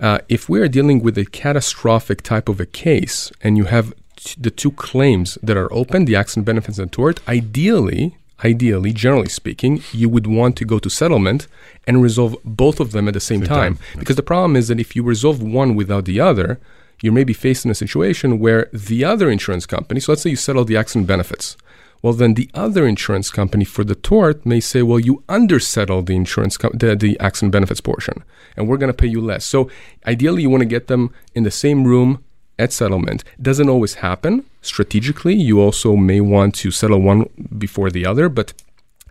uh, 0.00 0.18
if 0.28 0.48
we 0.48 0.60
are 0.60 0.68
dealing 0.68 1.02
with 1.02 1.18
a 1.18 1.26
catastrophic 1.26 2.22
type 2.22 2.48
of 2.48 2.58
a 2.60 2.66
case 2.66 3.30
and 3.42 3.56
you 3.56 3.64
have 3.64 3.92
t- 4.16 4.34
the 4.40 4.50
two 4.50 4.70
claims 4.72 5.36
that 5.42 5.56
are 5.56 5.72
open, 5.72 6.06
the 6.06 6.16
accident 6.16 6.46
benefits 6.46 6.78
and 6.78 6.90
tort, 6.90 7.20
ideally, 7.28 8.16
ideally, 8.42 8.92
generally 8.92 9.28
speaking, 9.28 9.82
you 9.92 10.08
would 10.08 10.26
want 10.26 10.56
to 10.56 10.64
go 10.64 10.78
to 10.78 10.88
settlement 10.88 11.46
and 11.86 12.02
resolve 12.02 12.36
both 12.44 12.80
of 12.80 12.92
them 12.92 13.08
at 13.08 13.14
the 13.14 13.20
same, 13.20 13.40
same 13.40 13.48
time. 13.48 13.76
time. 13.76 13.98
Because 13.98 14.16
the 14.16 14.22
problem 14.22 14.56
is 14.56 14.68
that 14.68 14.80
if 14.80 14.96
you 14.96 15.02
resolve 15.02 15.42
one 15.42 15.74
without 15.74 16.06
the 16.06 16.18
other, 16.20 16.58
you 17.02 17.12
may 17.12 17.24
be 17.24 17.32
faced 17.32 17.64
in 17.64 17.70
a 17.70 17.74
situation 17.74 18.38
where 18.38 18.68
the 18.72 19.04
other 19.04 19.30
insurance 19.30 19.66
company, 19.66 20.00
so 20.00 20.12
let's 20.12 20.22
say 20.22 20.30
you 20.30 20.36
settle 20.36 20.64
the 20.64 20.76
accident 20.76 21.06
benefits, 21.06 21.56
well, 22.02 22.12
then 22.14 22.34
the 22.34 22.48
other 22.54 22.86
insurance 22.86 23.30
company 23.30 23.64
for 23.64 23.84
the 23.84 23.94
tort 23.94 24.46
may 24.46 24.60
say, 24.60 24.82
well, 24.82 24.98
you 24.98 25.22
undersettled 25.28 26.06
the 26.06 26.16
insurance, 26.16 26.56
com- 26.56 26.72
the, 26.72 26.96
the 26.96 27.18
accident 27.20 27.52
benefits 27.52 27.80
portion, 27.82 28.22
and 28.56 28.68
we're 28.68 28.76
going 28.76 28.92
to 28.92 29.02
pay 29.02 29.06
you 29.06 29.20
less. 29.20 29.44
So 29.44 29.70
ideally, 30.06 30.42
you 30.42 30.50
want 30.50 30.62
to 30.62 30.66
get 30.66 30.86
them 30.86 31.12
in 31.34 31.42
the 31.44 31.50
same 31.50 31.84
room 31.84 32.24
at 32.58 32.72
settlement. 32.72 33.24
Doesn't 33.40 33.68
always 33.68 33.94
happen. 33.94 34.44
Strategically, 34.60 35.34
you 35.34 35.60
also 35.60 35.96
may 35.96 36.20
want 36.20 36.54
to 36.56 36.70
settle 36.70 37.00
one 37.00 37.28
before 37.56 37.90
the 37.90 38.04
other, 38.04 38.28
but 38.28 38.52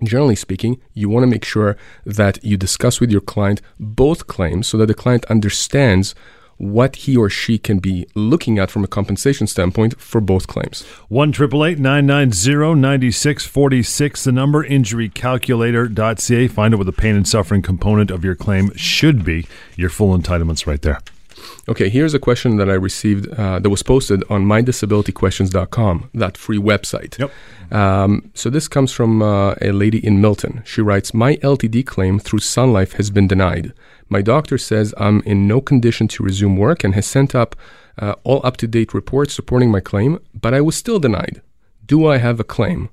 generally 0.04 0.36
speaking, 0.36 0.80
you 0.94 1.10
want 1.10 1.24
to 1.24 1.28
make 1.28 1.44
sure 1.44 1.76
that 2.06 2.44
you 2.44 2.58
discuss 2.58 3.00
with 3.00 3.12
your 3.12 3.22
client 3.22 3.62
both 3.80 4.28
claims 4.28 4.68
so 4.68 4.78
that 4.78 4.86
the 4.86 4.94
client 4.94 5.26
understands 5.26 6.16
what 6.60 6.96
he 6.98 7.18
or 7.18 7.30
she 7.30 7.58
can 7.58 7.80
be 7.80 8.06
looking 8.14 8.60
at 8.60 8.70
from 8.70 8.84
a 8.84 8.88
compensation 8.88 9.48
standpoint 9.48 10.00
for 10.00 10.22
both 10.22 10.46
claims. 10.46 10.84
1 11.08 11.32
9646 11.32 14.24
the 14.24 14.32
number 14.32 14.64
injurycalculator.ca. 14.64 16.48
Find 16.50 16.74
out 16.74 16.78
what 16.78 16.86
the 16.86 16.92
pain 16.92 17.16
and 17.16 17.28
suffering 17.28 17.64
component 17.64 18.12
of 18.12 18.24
your 18.24 18.36
claim 18.36 18.72
should 18.76 19.26
be. 19.26 19.48
Your 19.76 19.90
full 19.90 20.16
entitlements 20.18 20.68
right 20.68 20.82
there. 20.82 21.00
Okay, 21.68 21.90
here's 21.90 22.14
a 22.14 22.20
question 22.20 22.58
that 22.58 22.70
I 22.70 22.74
received 22.74 23.28
uh, 23.30 23.60
that 23.60 23.70
was 23.70 23.84
posted 23.84 24.24
on 24.30 24.46
mydisabilityquestions.com, 24.46 26.10
that 26.14 26.38
free 26.38 26.58
website. 26.58 27.18
Yep. 27.18 27.32
Um, 27.72 28.32
so 28.34 28.50
this 28.50 28.68
comes 28.68 28.92
from 28.92 29.22
uh, 29.22 29.56
a 29.62 29.72
lady 29.72 30.06
in 30.06 30.20
Milton. 30.20 30.64
She 30.66 30.82
writes, 30.82 31.14
My 31.14 31.38
LTD 31.38 31.86
claim 31.86 32.20
through 32.20 32.40
Sun 32.40 32.74
Life 32.74 32.94
has 32.94 33.10
been 33.10 33.28
denied. 33.28 33.74
My 34.10 34.22
doctor 34.22 34.58
says 34.58 34.94
I'm 34.98 35.22
in 35.22 35.48
no 35.48 35.62
condition 35.62 36.08
to 36.10 36.24
resume 36.24 36.58
work 36.58 36.84
and 36.84 36.96
has 36.96 37.06
sent 37.06 37.36
up 37.36 37.56
uh, 37.98 38.16
all 38.24 38.42
up 38.44 38.58
to 38.58 38.68
date 38.68 38.94
reports 38.94 39.34
supporting 39.34 39.72
my 39.72 39.80
claim, 39.80 40.20
but 40.34 40.54
I 40.54 40.62
was 40.62 40.76
still 40.76 41.00
denied. 41.00 41.42
Do 41.86 42.08
I 42.08 42.18
have 42.18 42.40
a 42.40 42.44
claim? 42.44 42.90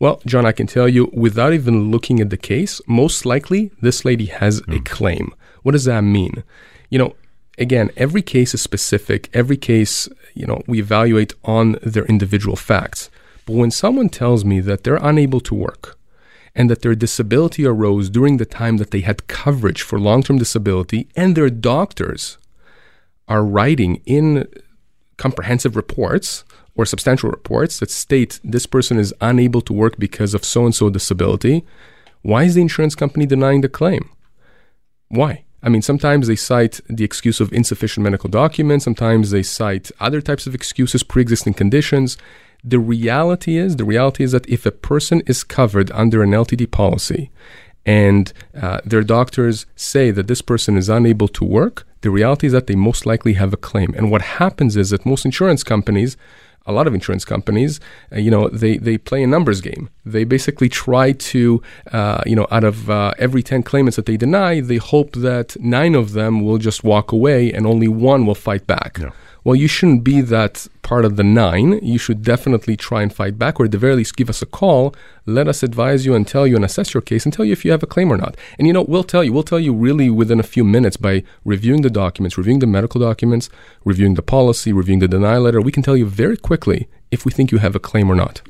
Well, 0.00 0.20
John, 0.26 0.46
I 0.46 0.52
can 0.52 0.66
tell 0.66 0.88
you 0.88 1.10
without 1.12 1.52
even 1.52 1.90
looking 1.90 2.20
at 2.20 2.30
the 2.30 2.36
case, 2.36 2.80
most 2.86 3.26
likely 3.26 3.70
this 3.80 4.04
lady 4.04 4.26
has 4.26 4.60
mm. 4.62 4.74
a 4.74 4.78
hmm. 4.78 4.84
claim. 4.84 5.34
What 5.62 5.72
does 5.72 5.84
that 5.84 6.02
mean? 6.02 6.44
You 6.88 6.98
know, 6.98 7.16
again, 7.58 7.90
every 7.96 8.22
case 8.22 8.54
is 8.54 8.62
specific. 8.62 9.28
Every 9.34 9.56
case, 9.56 10.08
you 10.34 10.46
know, 10.46 10.62
we 10.66 10.78
evaluate 10.78 11.34
on 11.44 11.76
their 11.82 12.04
individual 12.04 12.56
facts. 12.56 13.10
But 13.44 13.56
when 13.56 13.70
someone 13.70 14.08
tells 14.08 14.44
me 14.44 14.60
that 14.60 14.84
they're 14.84 14.96
unable 14.96 15.40
to 15.40 15.54
work, 15.54 15.97
and 16.58 16.68
that 16.68 16.82
their 16.82 16.96
disability 16.96 17.64
arose 17.64 18.10
during 18.10 18.36
the 18.36 18.44
time 18.44 18.78
that 18.78 18.90
they 18.90 19.00
had 19.00 19.28
coverage 19.28 19.80
for 19.80 19.98
long 19.98 20.24
term 20.24 20.38
disability, 20.38 21.08
and 21.14 21.36
their 21.36 21.48
doctors 21.48 22.36
are 23.28 23.44
writing 23.44 24.02
in 24.04 24.48
comprehensive 25.16 25.76
reports 25.76 26.44
or 26.74 26.84
substantial 26.84 27.30
reports 27.30 27.78
that 27.78 27.90
state 27.90 28.40
this 28.42 28.66
person 28.66 28.98
is 28.98 29.14
unable 29.20 29.60
to 29.60 29.72
work 29.72 29.98
because 29.98 30.34
of 30.34 30.44
so 30.44 30.64
and 30.64 30.74
so 30.74 30.90
disability, 30.90 31.64
why 32.22 32.42
is 32.42 32.56
the 32.56 32.62
insurance 32.62 32.96
company 32.96 33.24
denying 33.24 33.60
the 33.60 33.68
claim? 33.68 34.10
Why? 35.08 35.44
I 35.62 35.68
mean, 35.68 35.82
sometimes 35.82 36.26
they 36.26 36.36
cite 36.36 36.80
the 36.88 37.04
excuse 37.04 37.40
of 37.40 37.52
insufficient 37.52 38.02
medical 38.02 38.30
documents, 38.30 38.84
sometimes 38.84 39.30
they 39.30 39.44
cite 39.44 39.92
other 40.00 40.20
types 40.20 40.48
of 40.48 40.56
excuses, 40.56 41.04
pre 41.04 41.22
existing 41.22 41.54
conditions. 41.54 42.18
The 42.64 42.78
reality 42.78 43.56
is, 43.56 43.76
the 43.76 43.84
reality 43.84 44.24
is 44.24 44.32
that 44.32 44.48
if 44.48 44.66
a 44.66 44.70
person 44.70 45.22
is 45.26 45.44
covered 45.44 45.90
under 45.92 46.22
an 46.22 46.30
LTD 46.30 46.70
policy 46.70 47.30
and 47.86 48.32
uh, 48.60 48.80
their 48.84 49.02
doctors 49.02 49.66
say 49.76 50.10
that 50.10 50.26
this 50.26 50.42
person 50.42 50.76
is 50.76 50.88
unable 50.88 51.28
to 51.28 51.44
work, 51.44 51.86
the 52.00 52.10
reality 52.10 52.46
is 52.48 52.52
that 52.52 52.66
they 52.66 52.74
most 52.74 53.06
likely 53.06 53.34
have 53.34 53.52
a 53.52 53.56
claim. 53.56 53.94
And 53.96 54.10
what 54.10 54.22
happens 54.22 54.76
is 54.76 54.90
that 54.90 55.06
most 55.06 55.24
insurance 55.24 55.62
companies 55.62 56.16
a 56.68 56.72
lot 56.72 56.86
of 56.86 56.92
insurance 56.92 57.24
companies, 57.24 57.80
uh, 58.12 58.18
you 58.18 58.30
know, 58.30 58.48
they, 58.50 58.76
they 58.76 58.98
play 58.98 59.22
a 59.22 59.26
numbers 59.26 59.62
game. 59.62 59.88
They 60.04 60.24
basically 60.24 60.68
try 60.68 61.12
to, 61.12 61.62
uh, 61.90 62.22
you 62.26 62.36
know, 62.36 62.46
out 62.50 62.62
of 62.62 62.90
uh, 62.90 63.14
every 63.18 63.42
10 63.42 63.62
claimants 63.62 63.96
that 63.96 64.04
they 64.04 64.18
deny, 64.18 64.60
they 64.60 64.76
hope 64.76 65.12
that 65.12 65.58
nine 65.58 65.94
of 65.94 66.12
them 66.12 66.42
will 66.44 66.58
just 66.58 66.84
walk 66.84 67.10
away 67.10 67.50
and 67.52 67.66
only 67.66 67.88
one 67.88 68.26
will 68.26 68.34
fight 68.34 68.66
back. 68.66 68.98
Yeah 69.00 69.10
well, 69.44 69.54
you 69.54 69.68
shouldn't 69.68 70.04
be 70.04 70.20
that 70.20 70.66
part 70.82 71.04
of 71.04 71.16
the 71.16 71.24
nine. 71.24 71.78
You 71.82 71.98
should 71.98 72.22
definitely 72.22 72.76
try 72.76 73.02
and 73.02 73.12
fight 73.12 73.38
back, 73.38 73.58
or 73.58 73.64
at 73.64 73.70
the 73.70 73.78
very 73.78 73.96
least, 73.96 74.16
give 74.16 74.28
us 74.28 74.42
a 74.42 74.46
call. 74.46 74.94
Let 75.26 75.48
us 75.48 75.62
advise 75.62 76.04
you 76.04 76.14
and 76.14 76.26
tell 76.26 76.46
you 76.46 76.56
and 76.56 76.64
assess 76.64 76.94
your 76.94 77.00
case 77.00 77.24
and 77.24 77.32
tell 77.32 77.44
you 77.44 77.52
if 77.52 77.64
you 77.64 77.70
have 77.70 77.82
a 77.82 77.86
claim 77.86 78.12
or 78.12 78.16
not. 78.16 78.36
And 78.58 78.66
you 78.66 78.72
know, 78.72 78.82
we'll 78.82 79.04
tell 79.04 79.22
you. 79.22 79.32
We'll 79.32 79.42
tell 79.42 79.60
you 79.60 79.72
really 79.72 80.10
within 80.10 80.40
a 80.40 80.44
few 80.44 80.64
minutes 80.64 80.96
by 80.96 81.22
reviewing 81.44 81.82
the 81.82 81.90
documents, 81.90 82.36
reviewing 82.36 82.58
the 82.58 82.66
medical 82.66 83.00
documents, 83.00 83.48
reviewing 83.84 84.14
the 84.14 84.22
policy, 84.22 84.72
reviewing 84.72 85.00
the 85.00 85.08
denial 85.08 85.42
letter. 85.42 85.60
We 85.60 85.72
can 85.72 85.82
tell 85.82 85.96
you 85.96 86.06
very 86.06 86.36
quickly 86.36 86.88
if 87.10 87.24
we 87.24 87.32
think 87.32 87.52
you 87.52 87.58
have 87.58 87.76
a 87.76 87.80
claim 87.80 88.10
or 88.10 88.14
not. 88.14 88.42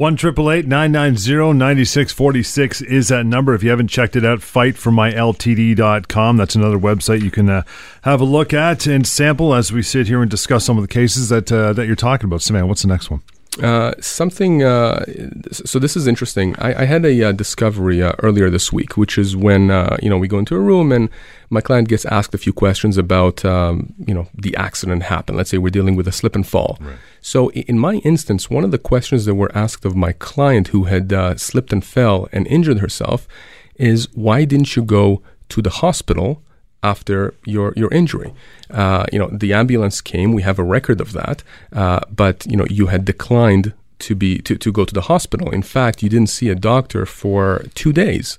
One 0.00 0.16
triple 0.16 0.50
eight 0.50 0.66
nine 0.66 0.92
nine 0.92 1.18
zero 1.18 1.52
ninety 1.52 1.84
six 1.84 2.10
forty 2.10 2.42
six 2.42 2.80
is 2.80 3.08
that 3.08 3.26
number. 3.26 3.52
If 3.52 3.62
you 3.62 3.68
haven't 3.68 3.88
checked 3.88 4.16
it 4.16 4.24
out, 4.24 4.38
fightformyltd.com. 4.38 6.36
That's 6.38 6.54
another 6.54 6.78
website 6.78 7.20
you 7.20 7.30
can 7.30 7.50
uh, 7.50 7.64
have 8.00 8.22
a 8.22 8.24
look 8.24 8.54
at 8.54 8.86
and 8.86 9.06
sample 9.06 9.52
as 9.52 9.70
we 9.70 9.82
sit 9.82 10.06
here 10.06 10.22
and 10.22 10.30
discuss 10.30 10.64
some 10.64 10.78
of 10.78 10.82
the 10.82 10.88
cases 10.88 11.28
that 11.28 11.52
uh, 11.52 11.74
that 11.74 11.86
you're 11.86 11.96
talking 11.96 12.24
about. 12.24 12.40
Savannah, 12.40 12.66
what's 12.66 12.80
the 12.80 12.88
next 12.88 13.10
one? 13.10 13.20
Uh, 13.60 13.92
something. 14.00 14.62
Uh, 14.62 15.04
so 15.50 15.80
this 15.80 15.96
is 15.96 16.06
interesting. 16.06 16.54
I, 16.58 16.82
I 16.82 16.84
had 16.84 17.04
a 17.04 17.24
uh, 17.24 17.32
discovery 17.32 18.00
uh, 18.00 18.12
earlier 18.20 18.48
this 18.48 18.72
week, 18.72 18.96
which 18.96 19.18
is 19.18 19.36
when 19.36 19.72
uh, 19.72 19.96
you 20.00 20.08
know 20.08 20.18
we 20.18 20.28
go 20.28 20.38
into 20.38 20.54
a 20.54 20.60
room 20.60 20.92
and 20.92 21.08
my 21.50 21.60
client 21.60 21.88
gets 21.88 22.04
asked 22.04 22.32
a 22.32 22.38
few 22.38 22.52
questions 22.52 22.96
about 22.96 23.44
um, 23.44 23.92
you 24.06 24.14
know 24.14 24.28
the 24.34 24.54
accident 24.54 25.02
happened. 25.02 25.36
Let's 25.36 25.50
say 25.50 25.58
we're 25.58 25.70
dealing 25.70 25.96
with 25.96 26.06
a 26.06 26.12
slip 26.12 26.36
and 26.36 26.46
fall. 26.46 26.78
Right. 26.80 26.96
So 27.20 27.50
in 27.50 27.76
my 27.78 27.94
instance, 27.96 28.48
one 28.50 28.62
of 28.62 28.70
the 28.70 28.78
questions 28.78 29.24
that 29.24 29.34
were 29.34 29.50
asked 29.52 29.84
of 29.84 29.96
my 29.96 30.12
client 30.12 30.68
who 30.68 30.84
had 30.84 31.12
slipped 31.40 31.72
and 31.72 31.84
fell 31.84 32.28
and 32.30 32.46
injured 32.46 32.78
herself 32.78 33.26
is 33.74 34.08
why 34.14 34.44
didn't 34.44 34.76
you 34.76 34.82
go 34.82 35.22
to 35.48 35.60
the 35.60 35.70
hospital 35.70 36.40
after 36.82 37.34
your 37.44 37.72
your 37.76 37.92
injury. 37.92 38.32
Uh, 38.70 39.04
you 39.12 39.18
know, 39.18 39.28
the 39.32 39.52
ambulance 39.52 40.00
came. 40.00 40.32
We 40.32 40.42
have 40.42 40.58
a 40.58 40.64
record 40.64 41.00
of 41.00 41.12
that, 41.12 41.42
uh, 41.72 42.00
but 42.10 42.46
you 42.46 42.56
know, 42.56 42.66
you 42.70 42.86
had 42.86 43.04
declined 43.04 43.72
to 44.00 44.14
be 44.14 44.38
to, 44.38 44.56
to 44.56 44.72
go 44.72 44.84
to 44.84 44.94
the 44.94 45.02
hospital. 45.02 45.50
In 45.50 45.62
fact, 45.62 46.02
you 46.02 46.08
didn't 46.08 46.30
see 46.30 46.48
a 46.48 46.54
doctor 46.54 47.06
for 47.06 47.64
two 47.74 47.92
days. 47.92 48.38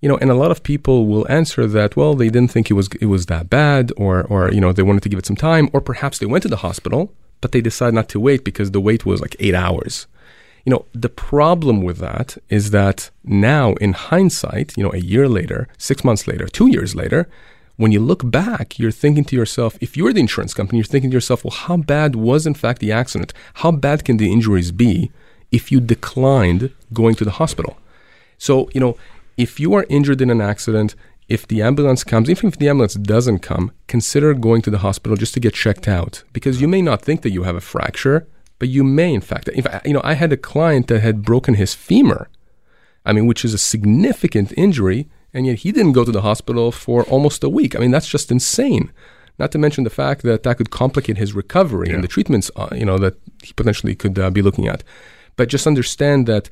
You 0.00 0.08
know, 0.08 0.16
and 0.16 0.30
a 0.30 0.34
lot 0.34 0.50
of 0.50 0.62
people 0.62 1.06
will 1.06 1.30
answer 1.30 1.66
that. 1.66 1.94
Well, 1.94 2.14
they 2.14 2.30
didn't 2.30 2.50
think 2.50 2.70
it 2.70 2.74
was 2.74 2.88
it 3.00 3.06
was 3.06 3.26
that 3.26 3.50
bad, 3.50 3.92
or 3.96 4.22
or 4.24 4.50
you 4.52 4.60
know, 4.60 4.72
they 4.72 4.82
wanted 4.82 5.02
to 5.04 5.08
give 5.08 5.18
it 5.18 5.26
some 5.26 5.36
time, 5.36 5.68
or 5.72 5.80
perhaps 5.80 6.18
they 6.18 6.26
went 6.26 6.42
to 6.42 6.48
the 6.48 6.64
hospital, 6.68 7.12
but 7.40 7.52
they 7.52 7.60
decided 7.60 7.94
not 7.94 8.08
to 8.10 8.20
wait 8.20 8.44
because 8.44 8.70
the 8.70 8.80
wait 8.80 9.04
was 9.04 9.20
like 9.20 9.36
eight 9.38 9.54
hours. 9.54 10.06
You 10.64 10.70
know, 10.70 10.84
the 10.92 11.08
problem 11.08 11.82
with 11.82 11.98
that 11.98 12.36
is 12.48 12.70
that 12.70 13.10
now, 13.24 13.74
in 13.74 13.92
hindsight, 13.92 14.76
you 14.76 14.82
know, 14.82 14.92
a 14.92 14.98
year 14.98 15.28
later, 15.28 15.68
six 15.78 16.04
months 16.04 16.26
later, 16.26 16.46
two 16.46 16.68
years 16.68 16.94
later, 16.94 17.28
when 17.80 17.92
you 17.92 18.00
look 18.00 18.30
back, 18.30 18.78
you're 18.78 18.90
thinking 18.90 19.24
to 19.24 19.34
yourself, 19.34 19.78
if 19.80 19.96
you're 19.96 20.12
the 20.12 20.20
insurance 20.20 20.52
company, 20.52 20.76
you're 20.76 20.84
thinking 20.84 21.10
to 21.10 21.14
yourself, 21.14 21.42
well, 21.42 21.50
how 21.50 21.78
bad 21.78 22.14
was 22.14 22.46
in 22.46 22.52
fact 22.52 22.78
the 22.78 22.92
accident? 22.92 23.32
How 23.54 23.72
bad 23.72 24.04
can 24.04 24.18
the 24.18 24.30
injuries 24.30 24.70
be 24.70 25.10
if 25.50 25.72
you 25.72 25.80
declined 25.80 26.74
going 26.92 27.14
to 27.14 27.24
the 27.24 27.38
hospital? 27.42 27.78
So, 28.36 28.68
you 28.74 28.80
know, 28.80 28.98
if 29.38 29.58
you 29.58 29.72
are 29.72 29.86
injured 29.88 30.20
in 30.20 30.28
an 30.28 30.42
accident, 30.42 30.94
if 31.26 31.48
the 31.48 31.62
ambulance 31.62 32.04
comes, 32.04 32.28
even 32.28 32.48
if 32.48 32.58
the 32.58 32.68
ambulance 32.68 32.96
doesn't 32.96 33.38
come, 33.38 33.72
consider 33.86 34.34
going 34.34 34.60
to 34.60 34.70
the 34.70 34.84
hospital 34.84 35.16
just 35.16 35.32
to 35.32 35.40
get 35.40 35.54
checked 35.54 35.88
out 35.88 36.22
because 36.34 36.60
you 36.60 36.68
may 36.68 36.82
not 36.82 37.00
think 37.00 37.22
that 37.22 37.32
you 37.32 37.44
have 37.44 37.56
a 37.56 37.62
fracture, 37.62 38.28
but 38.58 38.68
you 38.68 38.84
may 38.84 39.14
in 39.14 39.22
fact. 39.22 39.48
If 39.54 39.66
you 39.86 39.94
know, 39.94 40.02
I 40.04 40.14
had 40.14 40.34
a 40.34 40.36
client 40.36 40.88
that 40.88 41.00
had 41.00 41.22
broken 41.22 41.54
his 41.54 41.72
femur. 41.72 42.28
I 43.06 43.14
mean, 43.14 43.24
which 43.24 43.42
is 43.42 43.54
a 43.54 43.58
significant 43.72 44.52
injury 44.58 45.08
and 45.32 45.46
yet 45.46 45.58
he 45.58 45.72
didn't 45.72 45.92
go 45.92 46.04
to 46.04 46.12
the 46.12 46.22
hospital 46.22 46.72
for 46.72 47.04
almost 47.04 47.44
a 47.44 47.48
week. 47.48 47.76
I 47.76 47.78
mean, 47.78 47.90
that's 47.90 48.08
just 48.08 48.30
insane. 48.30 48.92
Not 49.38 49.52
to 49.52 49.58
mention 49.58 49.84
the 49.84 49.90
fact 49.90 50.22
that 50.22 50.42
that 50.42 50.58
could 50.58 50.70
complicate 50.70 51.16
his 51.16 51.32
recovery 51.32 51.88
yeah. 51.88 51.94
and 51.94 52.04
the 52.04 52.08
treatments, 52.08 52.50
uh, 52.56 52.68
you 52.72 52.84
know, 52.84 52.98
that 52.98 53.14
he 53.42 53.52
potentially 53.54 53.94
could 53.94 54.18
uh, 54.18 54.30
be 54.30 54.42
looking 54.42 54.68
at. 54.68 54.82
But 55.36 55.48
just 55.48 55.66
understand 55.66 56.26
that 56.26 56.50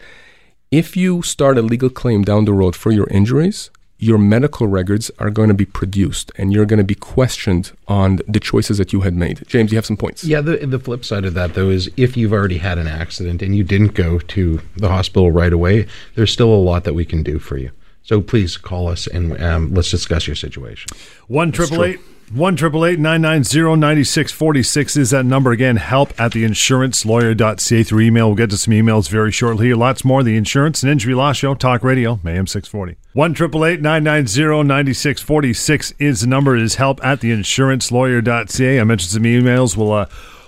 if 0.70 0.97
you 0.97 1.23
start 1.23 1.58
a 1.58 1.62
legal 1.62 1.90
claim 1.90 2.23
down 2.23 2.44
the 2.44 2.52
road 2.52 2.75
for 2.75 2.90
your 2.90 3.06
injuries, 3.08 3.70
your 3.99 4.16
medical 4.16 4.66
records 4.66 5.11
are 5.18 5.30
going 5.30 5.49
to 5.49 5.54
be 5.54 5.64
produced 5.64 6.30
and 6.37 6.52
you're 6.52 6.64
going 6.64 6.78
to 6.78 6.85
be 6.85 6.94
questioned 6.94 7.73
on 7.88 8.20
the 8.28 8.38
choices 8.38 8.78
that 8.78 8.92
you 8.92 9.00
had 9.00 9.14
made. 9.14 9.44
James, 9.49 9.73
you 9.73 9.76
have 9.76 9.87
some 9.87 9.97
points. 9.97 10.25
Yeah, 10.25 10.40
the, 10.40 10.56
the 10.58 10.78
flip 10.78 11.04
side 11.04 11.25
of 11.25 11.35
that, 11.35 11.54
though, 11.54 11.68
is 11.68 11.90
if 11.97 12.16
you've 12.16 12.32
already 12.32 12.58
had 12.58 12.78
an 12.78 12.87
accident 12.87 13.42
and 13.42 13.56
you 13.56 13.64
didn't 13.64 13.94
go 13.94 14.18
to 14.20 14.61
the 14.76 14.88
hospital 14.88 15.32
right 15.32 15.52
away, 15.52 15.88
there's 16.14 16.32
still 16.32 16.54
a 16.54 16.56
lot 16.56 16.85
that 16.85 16.94
we 16.94 17.04
can 17.04 17.23
do 17.23 17.38
for 17.38 17.58
you. 17.58 17.70
So 18.08 18.22
please 18.22 18.56
call 18.56 18.88
us 18.88 19.06
and 19.06 19.38
um, 19.38 19.74
let's 19.74 19.90
discuss 19.90 20.26
your 20.26 20.34
situation. 20.34 20.90
One 21.26 21.52
triple 21.52 21.84
eight. 21.84 22.00
One 22.32 22.56
triple 22.56 22.86
eight 22.86 22.98
nine 22.98 23.20
nine 23.20 23.44
zero 23.44 23.74
ninety 23.74 24.02
six 24.02 24.32
forty 24.32 24.62
six 24.62 24.96
is 24.96 25.10
that 25.10 25.26
number 25.26 25.52
again. 25.52 25.76
Help 25.76 26.18
at 26.18 26.32
the 26.32 26.42
insurancelawyer.ca 26.42 27.82
through 27.82 28.00
email. 28.00 28.28
We'll 28.28 28.36
get 28.36 28.48
to 28.48 28.56
some 28.56 28.72
emails 28.72 29.10
very 29.10 29.30
shortly. 29.30 29.74
Lots 29.74 30.06
more. 30.06 30.22
The 30.22 30.38
Insurance 30.38 30.82
and 30.82 30.90
Injury 30.90 31.14
Law 31.14 31.34
Show, 31.34 31.54
Talk 31.54 31.84
Radio, 31.84 32.18
AM 32.24 32.46
six 32.46 32.66
forty. 32.66 32.96
One 33.12 33.34
triple 33.34 33.66
eight 33.66 33.82
nine 33.82 34.04
nine 34.04 34.26
zero 34.26 34.62
ninety 34.62 34.94
six 34.94 35.20
forty 35.20 35.52
six 35.52 35.92
is 35.98 36.22
the 36.22 36.28
number. 36.28 36.56
It 36.56 36.62
is 36.62 36.76
help 36.76 37.04
at 37.04 37.20
the 37.20 37.30
insurancelawyer.ca. 37.30 38.80
I 38.80 38.84
mentioned 38.84 39.10
some 39.10 39.24
emails. 39.24 39.76
We'll 39.76 39.92
uh, 39.92 40.06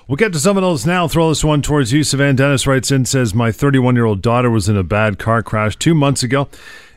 We'll 0.08 0.16
get 0.16 0.32
to 0.32 0.40
some 0.40 0.56
of 0.56 0.62
those 0.62 0.86
now. 0.86 1.06
Throw 1.06 1.28
this 1.28 1.44
one 1.44 1.60
towards 1.60 1.92
you. 1.92 2.04
Savannah 2.04 2.32
Dennis 2.32 2.66
writes 2.66 2.90
in 2.90 3.04
says, 3.04 3.32
My 3.32 3.52
31 3.52 3.94
year 3.94 4.06
old 4.06 4.22
daughter 4.22 4.50
was 4.50 4.68
in 4.68 4.76
a 4.76 4.82
bad 4.82 5.20
car 5.20 5.40
crash 5.40 5.76
two 5.76 5.94
months 5.94 6.24
ago 6.24 6.48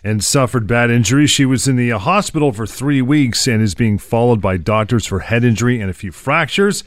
and 0.03 0.23
suffered 0.23 0.67
bad 0.67 0.91
injuries. 0.91 1.31
She 1.31 1.45
was 1.45 1.67
in 1.67 1.75
the 1.75 1.91
hospital 1.91 2.51
for 2.51 2.67
three 2.67 3.01
weeks 3.01 3.47
and 3.47 3.61
is 3.61 3.75
being 3.75 3.97
followed 3.97 4.41
by 4.41 4.57
doctors 4.57 5.05
for 5.05 5.19
head 5.19 5.43
injury 5.43 5.79
and 5.79 5.89
a 5.89 5.93
few 5.93 6.11
fractures. 6.11 6.83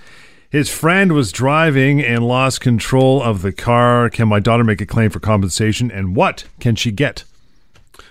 His 0.50 0.70
friend 0.70 1.12
was 1.12 1.32
driving 1.32 2.02
and 2.02 2.26
lost 2.26 2.60
control 2.60 3.22
of 3.22 3.42
the 3.42 3.52
car. 3.52 4.08
Can 4.10 4.28
my 4.28 4.40
daughter 4.40 4.64
make 4.64 4.80
a 4.80 4.86
claim 4.86 5.10
for 5.10 5.20
compensation? 5.20 5.90
And 5.90 6.14
what 6.14 6.44
can 6.60 6.76
she 6.76 6.90
get? 6.92 7.24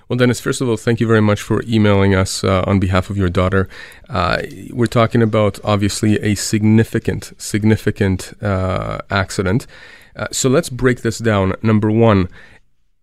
Well, 0.08 0.18
Dennis, 0.18 0.40
first 0.40 0.62
of 0.62 0.70
all, 0.70 0.78
thank 0.78 1.00
you 1.00 1.08
very 1.08 1.22
much 1.22 1.42
for 1.42 1.64
emailing 1.68 2.14
us 2.14 2.44
uh, 2.44 2.64
on 2.68 2.80
behalf 2.80 3.10
of 3.10 3.18
your 3.18 3.30
daughter. 3.30 3.68
Uh, 4.08 4.44
we're 4.72 4.86
talking 4.86 5.24
about 5.24 5.60
obviously 5.64 6.20
a 6.22 6.36
significant, 6.36 7.34
significant 7.38 8.34
uh, 8.44 9.00
accident. 9.10 9.66
Uh, 10.16 10.28
so 10.32 10.48
let's 10.48 10.70
break 10.70 11.02
this 11.02 11.18
down. 11.18 11.54
Number 11.64 11.90
one, 11.90 12.30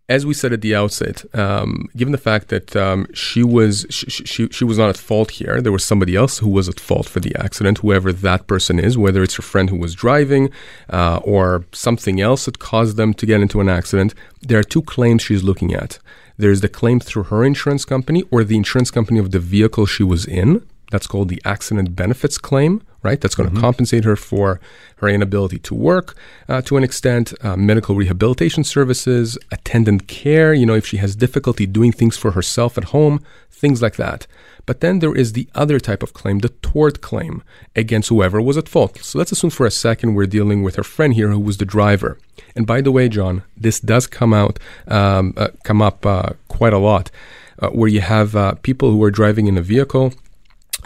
as 0.09 0.27
we 0.27 0.35
said 0.35 0.53
at 0.53 0.61
the 0.61 0.75
outset, 0.75 1.25
um, 1.35 1.89
given 1.97 2.13
the 2.13 2.19
fact 2.19 2.49
that 2.49 2.75
um, 2.75 3.07
she 3.15 3.43
was 3.43 3.87
she, 3.89 4.11
she, 4.11 4.49
she 4.49 4.65
was 4.65 4.77
not 4.77 4.91
at 4.91 4.97
fault 4.97 5.31
here, 5.33 5.61
there 5.61 5.73
was 5.73 5.85
somebody 5.85 6.17
else 6.17 6.39
who 6.39 6.49
was 6.49 6.69
at 6.69 6.81
fault 6.81 7.09
for 7.09 7.21
the 7.21 7.35
accident, 7.37 7.79
whoever 7.79 8.13
that 8.13 8.47
person 8.47 8.79
is, 8.79 8.99
whether 8.99 9.23
it's 9.23 9.37
her 9.37 9.43
friend 9.43 9.71
who 9.71 9.77
was 9.77 9.95
driving 9.95 10.51
uh, 10.91 11.21
or 11.25 11.65
something 11.73 12.21
else 12.21 12.47
that 12.47 12.59
caused 12.59 12.97
them 12.97 13.15
to 13.15 13.27
get 13.27 13.41
into 13.41 13.61
an 13.61 13.69
accident. 13.69 14.15
There 14.41 14.59
are 14.59 14.65
two 14.65 14.83
claims 14.83 15.23
she's 15.23 15.45
looking 15.45 15.73
at. 15.73 15.99
There's 16.37 16.63
the 16.63 16.69
claim 16.69 16.99
through 16.99 17.25
her 17.25 17.45
insurance 17.45 17.85
company 17.85 18.25
or 18.31 18.43
the 18.43 18.57
insurance 18.57 18.91
company 18.91 19.21
of 19.21 19.31
the 19.31 19.39
vehicle 19.39 19.87
she 19.87 20.03
was 20.03 20.25
in. 20.25 20.67
That's 20.91 21.07
called 21.07 21.29
the 21.29 21.41
accident 21.45 21.95
benefits 21.95 22.39
claim, 22.39 22.83
right? 23.03 23.21
That's 23.21 23.35
going 23.35 23.49
to 23.49 23.55
mm-hmm. 23.55 23.65
compensate 23.65 24.05
her 24.05 24.17
for 24.17 24.61
her 24.97 25.09
inability 25.09 25.59
to 25.59 25.75
work 25.75 26.17
uh, 26.49 26.63
to 26.63 26.77
an 26.77 26.85
extent, 26.85 27.35
uh, 27.43 27.57
medical 27.57 27.95
rehabilitation 27.97 28.65
services, 28.65 29.37
attendant 29.51 30.07
care, 30.07 30.55
you 30.55 30.67
know, 30.67 30.75
if 30.75 30.87
she 30.87 30.99
has 30.99 31.17
difficulty 31.17 31.67
doing 31.67 31.93
things 31.93 32.17
for 32.17 32.33
herself 32.33 32.79
at 32.79 32.85
home, 32.85 33.21
things 33.51 33.83
like 33.83 33.97
that. 33.97 34.27
But 34.65 34.81
then 34.81 35.01
there 35.01 35.15
is 35.15 35.33
the 35.33 35.49
other 35.55 35.81
type 35.81 36.03
of 36.03 36.13
claim, 36.13 36.39
the 36.39 36.49
tort 36.49 37.01
claim 37.01 37.43
against 37.75 38.09
whoever 38.09 38.41
was 38.41 38.57
at 38.57 38.69
fault. 38.69 38.99
So 38.99 39.19
let's 39.19 39.33
assume 39.33 39.51
for 39.51 39.67
a 39.67 39.71
second 39.71 40.15
we're 40.15 40.27
dealing 40.27 40.63
with 40.63 40.79
our 40.79 40.85
friend 40.85 41.15
here 41.15 41.31
who 41.31 41.41
was 41.41 41.57
the 41.57 41.65
driver. 41.65 42.19
And 42.55 42.67
by 42.67 42.81
the 42.81 42.93
way, 42.93 43.09
John, 43.09 43.43
this 43.57 43.81
does 43.81 44.07
come 44.07 44.33
out, 44.33 44.59
um, 44.87 45.35
uh, 45.37 45.49
come 45.65 45.83
up 45.83 46.07
uh, 46.07 46.31
quite 46.49 46.73
a 46.73 46.79
lot, 46.79 47.11
uh, 47.59 47.71
where 47.71 47.89
you 47.89 48.01
have 48.01 48.37
uh, 48.37 48.55
people 48.63 48.91
who 48.91 49.03
are 49.03 49.11
driving 49.11 49.47
in 49.47 49.57
a 49.59 49.63
vehicle, 49.63 50.13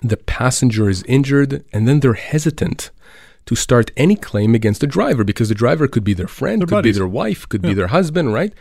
the 0.02 0.16
passenger 0.16 0.88
is 0.88 1.02
injured, 1.05 1.64
and 1.73 1.87
then 1.88 2.00
they're 2.00 2.14
hesitant 2.14 2.90
to 3.47 3.55
start 3.55 3.93
any 3.97 4.16
claim 4.16 4.55
against 4.55 4.81
the 4.81 4.87
driver 4.87 5.23
because 5.25 5.49
the 5.49 5.55
driver 5.55 5.87
could 5.87 6.05
be 6.05 6.14
their 6.14 6.26
friend, 6.26 6.62
Their 6.62 6.66
could 6.66 6.83
be 6.85 6.93
their 6.93 7.07
wife, 7.07 7.49
could 7.49 7.62
Yeah. 7.62 7.71
be 7.71 7.75
their 7.75 7.87
husband, 7.88 8.33
right? 8.35 8.52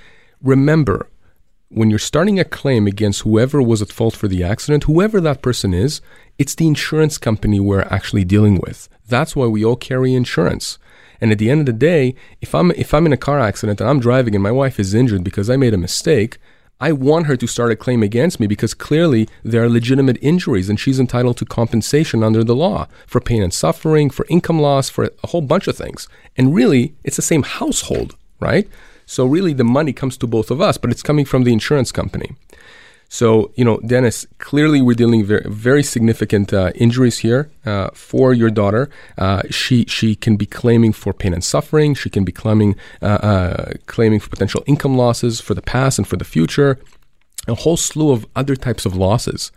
Remember, 0.44 1.08
when 1.70 1.90
you're 1.90 1.98
starting 2.00 2.40
a 2.40 2.44
claim 2.44 2.86
against 2.86 3.22
whoever 3.22 3.62
was 3.62 3.82
at 3.82 3.92
fault 3.92 4.16
for 4.16 4.28
the 4.28 4.44
accident, 4.44 4.84
whoever 4.84 5.20
that 5.22 5.42
person 5.42 5.74
is, 5.74 6.02
it's 6.38 6.54
the 6.56 6.68
insurance 6.68 7.18
company 7.18 7.60
we're 7.60 7.82
actually 7.90 8.24
dealing 8.24 8.60
with. 8.66 8.88
That's 9.08 9.36
why 9.36 9.48
we 9.48 9.66
all 9.66 9.76
carry 9.76 10.14
insurance. 10.14 10.78
And 11.20 11.32
at 11.32 11.40
the 11.40 11.50
end 11.50 11.62
of 11.62 11.66
the 11.66 11.74
day, 11.74 12.14
if 12.42 12.54
I'm 12.54 12.72
if 12.72 12.94
I'm 12.94 13.06
in 13.06 13.14
a 13.14 13.18
car 13.18 13.40
accident 13.40 13.82
and 13.82 13.90
I'm 13.90 14.00
driving 14.00 14.36
and 14.36 14.44
my 14.44 14.52
wife 14.52 14.80
is 14.80 14.94
injured 14.94 15.24
because 15.24 15.50
I 15.50 15.56
made 15.58 15.74
a 15.74 15.78
mistake, 15.78 16.38
I 16.82 16.92
want 16.92 17.28
her 17.28 17.38
to 17.38 17.48
start 17.48 17.72
a 17.72 17.76
claim 17.78 18.04
against 18.04 18.38
me 18.38 18.48
because 18.48 18.74
clearly 18.74 19.30
there 19.44 19.64
are 19.64 19.70
legitimate 19.70 20.18
injuries 20.22 20.70
and 20.70 20.78
she's 20.78 21.00
entitled 21.00 21.38
to 21.38 21.46
compensation 21.46 22.22
under 22.22 22.44
the 22.44 22.56
law 22.56 22.88
for 23.08 23.22
pain 23.22 23.42
and 23.42 23.54
suffering, 23.54 24.10
for 24.10 24.26
income 24.30 24.60
loss, 24.60 24.90
for 24.90 25.06
a 25.24 25.28
whole 25.28 25.42
bunch 25.42 25.68
of 25.68 25.78
things. 25.78 26.10
And 26.36 26.54
really, 26.54 26.94
it's 27.06 27.16
the 27.16 27.22
same 27.22 27.44
household, 27.44 28.18
right? 28.42 28.68
So 29.06 29.26
really 29.26 29.54
the 29.54 29.64
money 29.64 29.94
comes 29.94 30.18
to 30.18 30.28
both 30.28 30.52
of 30.52 30.60
us, 30.60 30.78
but 30.78 30.92
it's 30.92 31.04
coming 31.04 31.24
from 31.24 31.44
the 31.44 31.54
insurance 31.54 31.94
company. 31.94 32.36
So, 33.16 33.54
you 33.56 33.64
know, 33.64 33.78
Dennis, 33.78 34.28
clearly 34.40 34.82
we're 34.82 35.02
dealing 35.04 35.24
very, 35.24 35.46
very 35.48 35.84
significant 35.84 36.52
uh, 36.52 36.74
injuries 36.76 37.20
here 37.20 37.50
uh, 37.66 37.92
for 37.94 38.34
your 38.34 38.50
daughter. 38.50 38.90
Uh, 39.18 39.44
she 39.50 39.86
she 39.86 40.18
can 40.18 40.36
be 40.36 40.46
claiming 40.46 40.92
for 40.92 41.14
pain 41.14 41.34
and 41.34 41.42
suffering. 41.42 41.96
She 41.96 42.10
can 42.10 42.26
be 42.26 42.34
claiming 42.34 42.76
uh, 43.02 43.20
uh, 43.32 43.74
claiming 43.86 44.20
for 44.20 44.30
potential 44.30 44.66
income 44.68 44.98
losses 44.98 45.40
for 45.40 45.54
the 45.54 45.62
past 45.62 45.98
and 45.98 46.06
for 46.06 46.18
the 46.18 46.26
future. 46.26 46.78
A 47.48 47.56
whole 47.56 47.78
slew 47.78 48.12
of 48.12 48.26
other 48.36 48.58
types 48.58 48.86
of 48.86 48.98
losses. 48.98 49.50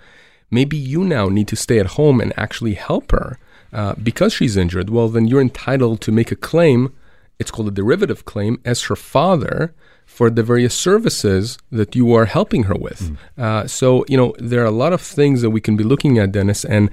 Maybe 0.52 0.76
you 0.76 1.02
now 1.02 1.28
need 1.28 1.48
to 1.48 1.56
stay 1.56 1.80
at 1.80 1.94
home 1.98 2.20
and 2.20 2.32
actually 2.36 2.74
help 2.74 3.10
her 3.10 3.40
uh, 3.72 3.94
because 4.00 4.32
she's 4.34 4.56
injured. 4.56 4.88
Well, 4.88 5.08
then 5.08 5.26
you're 5.26 5.48
entitled 5.50 6.00
to 6.02 6.12
make 6.12 6.30
a 6.30 6.36
claim. 6.50 6.94
It's 7.40 7.50
called 7.50 7.66
a 7.66 7.80
derivative 7.82 8.24
claim 8.24 8.60
as 8.64 8.84
her 8.84 8.94
father 8.94 9.74
for 10.18 10.28
the 10.38 10.42
various 10.42 10.74
services 10.88 11.44
that 11.78 11.90
you 11.98 12.06
are 12.18 12.26
helping 12.38 12.62
her 12.64 12.74
with. 12.86 13.00
Uh, 13.46 13.62
so, 13.78 13.86
you 14.10 14.16
know, 14.20 14.30
there 14.50 14.60
are 14.64 14.70
a 14.76 14.78
lot 14.84 14.92
of 14.92 15.00
things 15.00 15.36
that 15.42 15.50
we 15.56 15.60
can 15.66 15.76
be 15.76 15.84
looking 15.92 16.18
at, 16.18 16.32
Dennis. 16.32 16.60
And 16.76 16.84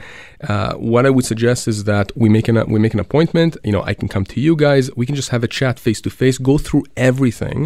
uh, 0.52 0.74
what 0.94 1.04
I 1.08 1.10
would 1.16 1.26
suggest 1.34 1.68
is 1.68 1.86
that 1.86 2.08
we 2.16 2.28
make 2.30 2.48
an 2.52 2.58
we 2.74 2.80
make 2.86 2.94
an 2.94 3.00
appointment. 3.08 3.52
You 3.68 3.74
know, 3.76 3.84
I 3.92 3.94
can 4.00 4.08
come 4.16 4.26
to 4.34 4.38
you 4.40 4.54
guys. 4.68 4.84
We 5.00 5.06
can 5.08 5.16
just 5.22 5.32
have 5.36 5.44
a 5.44 5.52
chat 5.60 5.76
face 5.86 6.02
to 6.02 6.12
face, 6.22 6.38
go 6.52 6.56
through 6.66 6.84
everything. 7.10 7.60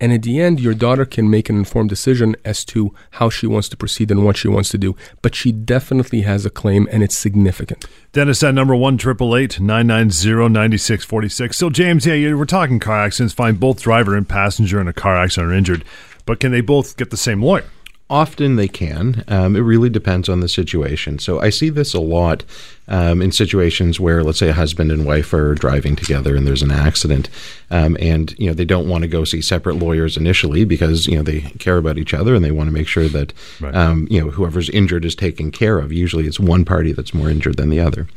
And 0.00 0.12
at 0.12 0.22
the 0.22 0.40
end, 0.40 0.60
your 0.60 0.72
daughter 0.72 1.04
can 1.04 1.28
make 1.28 1.50
an 1.50 1.56
informed 1.56 1.90
decision 1.90 2.34
as 2.44 2.64
to 2.66 2.94
how 3.12 3.28
she 3.28 3.46
wants 3.46 3.68
to 3.68 3.76
proceed 3.76 4.10
and 4.10 4.24
what 4.24 4.36
she 4.36 4.48
wants 4.48 4.70
to 4.70 4.78
do. 4.78 4.96
But 5.20 5.34
she 5.34 5.52
definitely 5.52 6.22
has 6.22 6.46
a 6.46 6.50
claim, 6.50 6.88
and 6.90 7.02
it's 7.02 7.16
significant. 7.16 7.84
Dennis 8.12 8.42
at 8.42 8.54
number 8.54 8.74
one 8.74 8.96
triple 8.96 9.36
eight 9.36 9.60
nine 9.60 9.86
nine 9.86 10.10
zero 10.10 10.48
ninety 10.48 10.78
six 10.78 11.04
forty 11.04 11.28
six. 11.28 11.58
So 11.58 11.68
James, 11.68 12.06
yeah, 12.06 12.34
we're 12.34 12.46
talking 12.46 12.80
car 12.80 13.04
accidents. 13.04 13.34
Fine, 13.34 13.56
both 13.56 13.82
driver 13.82 14.16
and 14.16 14.28
passenger 14.28 14.80
in 14.80 14.88
a 14.88 14.92
car 14.92 15.16
accident 15.16 15.52
are 15.52 15.54
injured, 15.54 15.84
but 16.24 16.40
can 16.40 16.50
they 16.50 16.62
both 16.62 16.96
get 16.96 17.10
the 17.10 17.16
same 17.16 17.42
lawyer? 17.42 17.66
Often 18.10 18.56
they 18.56 18.66
can. 18.66 19.22
Um, 19.28 19.54
it 19.54 19.60
really 19.60 19.88
depends 19.88 20.28
on 20.28 20.40
the 20.40 20.48
situation. 20.48 21.20
So 21.20 21.40
I 21.40 21.48
see 21.50 21.68
this 21.68 21.94
a 21.94 22.00
lot 22.00 22.44
um, 22.88 23.22
in 23.22 23.30
situations 23.30 24.00
where, 24.00 24.24
let's 24.24 24.40
say, 24.40 24.48
a 24.48 24.52
husband 24.52 24.90
and 24.90 25.06
wife 25.06 25.32
are 25.32 25.54
driving 25.54 25.94
together 25.94 26.34
and 26.34 26.44
there's 26.44 26.60
an 26.62 26.72
accident, 26.72 27.30
um, 27.70 27.96
and 28.00 28.34
you 28.36 28.48
know 28.48 28.52
they 28.54 28.64
don't 28.64 28.88
want 28.88 29.02
to 29.02 29.08
go 29.08 29.22
see 29.22 29.40
separate 29.40 29.76
lawyers 29.76 30.16
initially 30.16 30.64
because 30.64 31.06
you 31.06 31.14
know 31.14 31.22
they 31.22 31.42
care 31.60 31.76
about 31.78 31.98
each 31.98 32.12
other 32.12 32.34
and 32.34 32.44
they 32.44 32.50
want 32.50 32.66
to 32.66 32.74
make 32.74 32.88
sure 32.88 33.06
that 33.08 33.32
Right. 33.60 33.74
um, 33.76 34.08
you 34.10 34.20
know 34.20 34.30
whoever's 34.30 34.68
injured 34.70 35.04
is 35.04 35.14
taken 35.14 35.52
care 35.52 35.78
of. 35.78 35.92
Usually, 35.92 36.26
it's 36.26 36.40
one 36.40 36.64
party 36.64 36.90
that's 36.92 37.14
more 37.14 37.30
injured 37.30 37.58
than 37.58 37.70
the 37.70 37.78
other. 37.80 38.08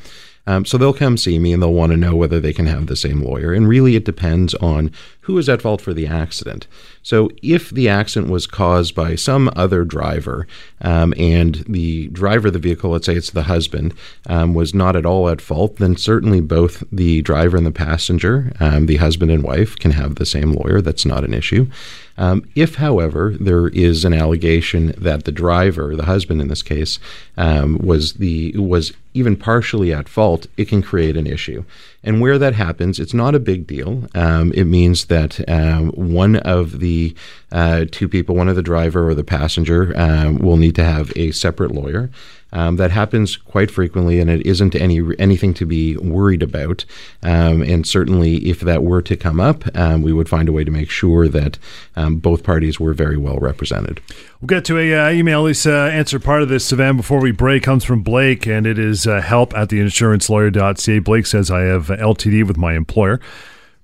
Um, 0.45 0.65
so 0.65 0.77
they'll 0.77 0.93
come 0.93 1.17
see 1.17 1.39
me 1.39 1.53
and 1.53 1.61
they'll 1.61 1.73
want 1.73 1.91
to 1.91 1.97
know 1.97 2.15
whether 2.15 2.39
they 2.39 2.53
can 2.53 2.65
have 2.65 2.87
the 2.87 2.95
same 2.95 3.21
lawyer. 3.21 3.53
And 3.53 3.67
really, 3.67 3.95
it 3.95 4.03
depends 4.03 4.53
on 4.55 4.91
who 5.21 5.37
is 5.37 5.47
at 5.47 5.61
fault 5.61 5.79
for 5.79 5.93
the 5.93 6.05
accident. 6.05 6.67
So 7.01 7.29
if 7.41 7.69
the 7.69 7.87
accident 7.87 8.31
was 8.31 8.45
caused 8.45 8.93
by 8.93 9.15
some 9.15 9.49
other 9.55 9.85
driver 9.85 10.45
um, 10.81 11.13
and 11.17 11.55
the 11.67 12.07
driver 12.09 12.47
of 12.47 12.53
the 12.53 12.59
vehicle, 12.59 12.91
let's 12.91 13.05
say 13.05 13.15
it's 13.15 13.31
the 13.31 13.43
husband, 13.43 13.93
um, 14.27 14.53
was 14.53 14.73
not 14.73 14.97
at 14.97 15.05
all 15.05 15.29
at 15.29 15.39
fault, 15.39 15.77
then 15.77 15.95
certainly 15.95 16.41
both 16.41 16.83
the 16.91 17.21
driver 17.21 17.55
and 17.55 17.65
the 17.65 17.71
passenger, 17.71 18.51
um, 18.59 18.85
the 18.87 18.97
husband 18.97 19.31
and 19.31 19.43
wife, 19.43 19.77
can 19.77 19.91
have 19.91 20.15
the 20.15 20.25
same 20.25 20.51
lawyer. 20.51 20.81
That's 20.81 21.05
not 21.05 21.23
an 21.23 21.33
issue. 21.33 21.67
Um, 22.17 22.47
if, 22.55 22.75
however, 22.75 23.35
there 23.39 23.67
is 23.69 24.05
an 24.05 24.13
allegation 24.13 24.93
that 24.97 25.23
the 25.23 25.31
driver, 25.31 25.95
the 25.95 26.05
husband 26.05 26.41
in 26.41 26.47
this 26.47 26.61
case, 26.61 26.99
um, 27.37 27.77
was 27.79 28.13
the 28.13 28.55
was 28.57 28.93
even 29.13 29.35
partially 29.35 29.93
at 29.93 30.09
fault, 30.09 30.47
it 30.57 30.67
can 30.67 30.81
create 30.81 31.17
an 31.17 31.27
issue. 31.27 31.63
And 32.03 32.19
where 32.19 32.37
that 32.37 32.53
happens, 32.53 32.99
it's 32.99 33.13
not 33.13 33.33
a 33.33 33.39
big 33.39 33.65
deal. 33.65 34.07
Um, 34.13 34.51
it 34.53 34.65
means 34.65 35.05
that 35.05 35.47
um, 35.49 35.89
one 35.91 36.35
of 36.37 36.79
the 36.79 37.15
uh, 37.51 37.85
two 37.91 38.09
people, 38.09 38.35
one 38.35 38.49
of 38.49 38.55
the 38.55 38.63
driver 38.63 39.07
or 39.07 39.13
the 39.13 39.23
passenger, 39.23 39.93
um, 39.95 40.39
will 40.39 40.57
need 40.57 40.75
to 40.75 40.83
have 40.83 41.15
a 41.15 41.31
separate 41.31 41.71
lawyer. 41.71 42.09
Um, 42.51 42.75
that 42.75 42.91
happens 42.91 43.35
quite 43.35 43.71
frequently, 43.71 44.19
and 44.19 44.29
it 44.29 44.45
isn't 44.45 44.75
any 44.75 45.01
anything 45.17 45.55
to 45.55 45.65
be 45.65 45.97
worried 45.97 46.43
about. 46.43 46.85
Um, 47.23 47.63
and 47.63 47.87
certainly, 47.87 48.47
if 48.47 48.59
that 48.59 48.83
were 48.83 49.01
to 49.01 49.15
come 49.17 49.39
up, 49.39 49.75
um, 49.75 50.03
we 50.03 50.13
would 50.13 50.29
find 50.29 50.47
a 50.47 50.51
way 50.51 50.63
to 50.63 50.69
make 50.69 50.91
sure 50.91 51.27
that 51.29 51.57
both 51.95 52.43
parties 52.43 52.79
were 52.79 52.93
very 52.93 53.17
well 53.17 53.39
represented. 53.39 54.01
We'll 54.43 54.59
get 54.59 54.65
to 54.65 54.77
a 54.77 54.93
uh, 54.93 55.09
email. 55.09 55.43
Least 55.43 55.65
uh, 55.65 55.71
answer 55.71 56.19
part 56.19 56.41
of 56.41 56.49
this, 56.49 56.69
Sivan, 56.69 56.97
before 56.97 57.21
we 57.21 57.31
break. 57.31 57.63
Comes 57.63 57.85
from 57.85 58.01
Blake, 58.03 58.45
and 58.45 58.67
it 58.67 58.77
is 58.77 59.07
uh, 59.07 59.21
help 59.21 59.55
at 59.55 59.69
theinsurancelawyer.ca. 59.69 60.99
Blake 60.99 61.25
says, 61.25 61.49
I 61.49 61.61
have 61.61 61.89
LTD 61.97 62.45
with 62.47 62.57
my 62.57 62.73
employer. 62.73 63.19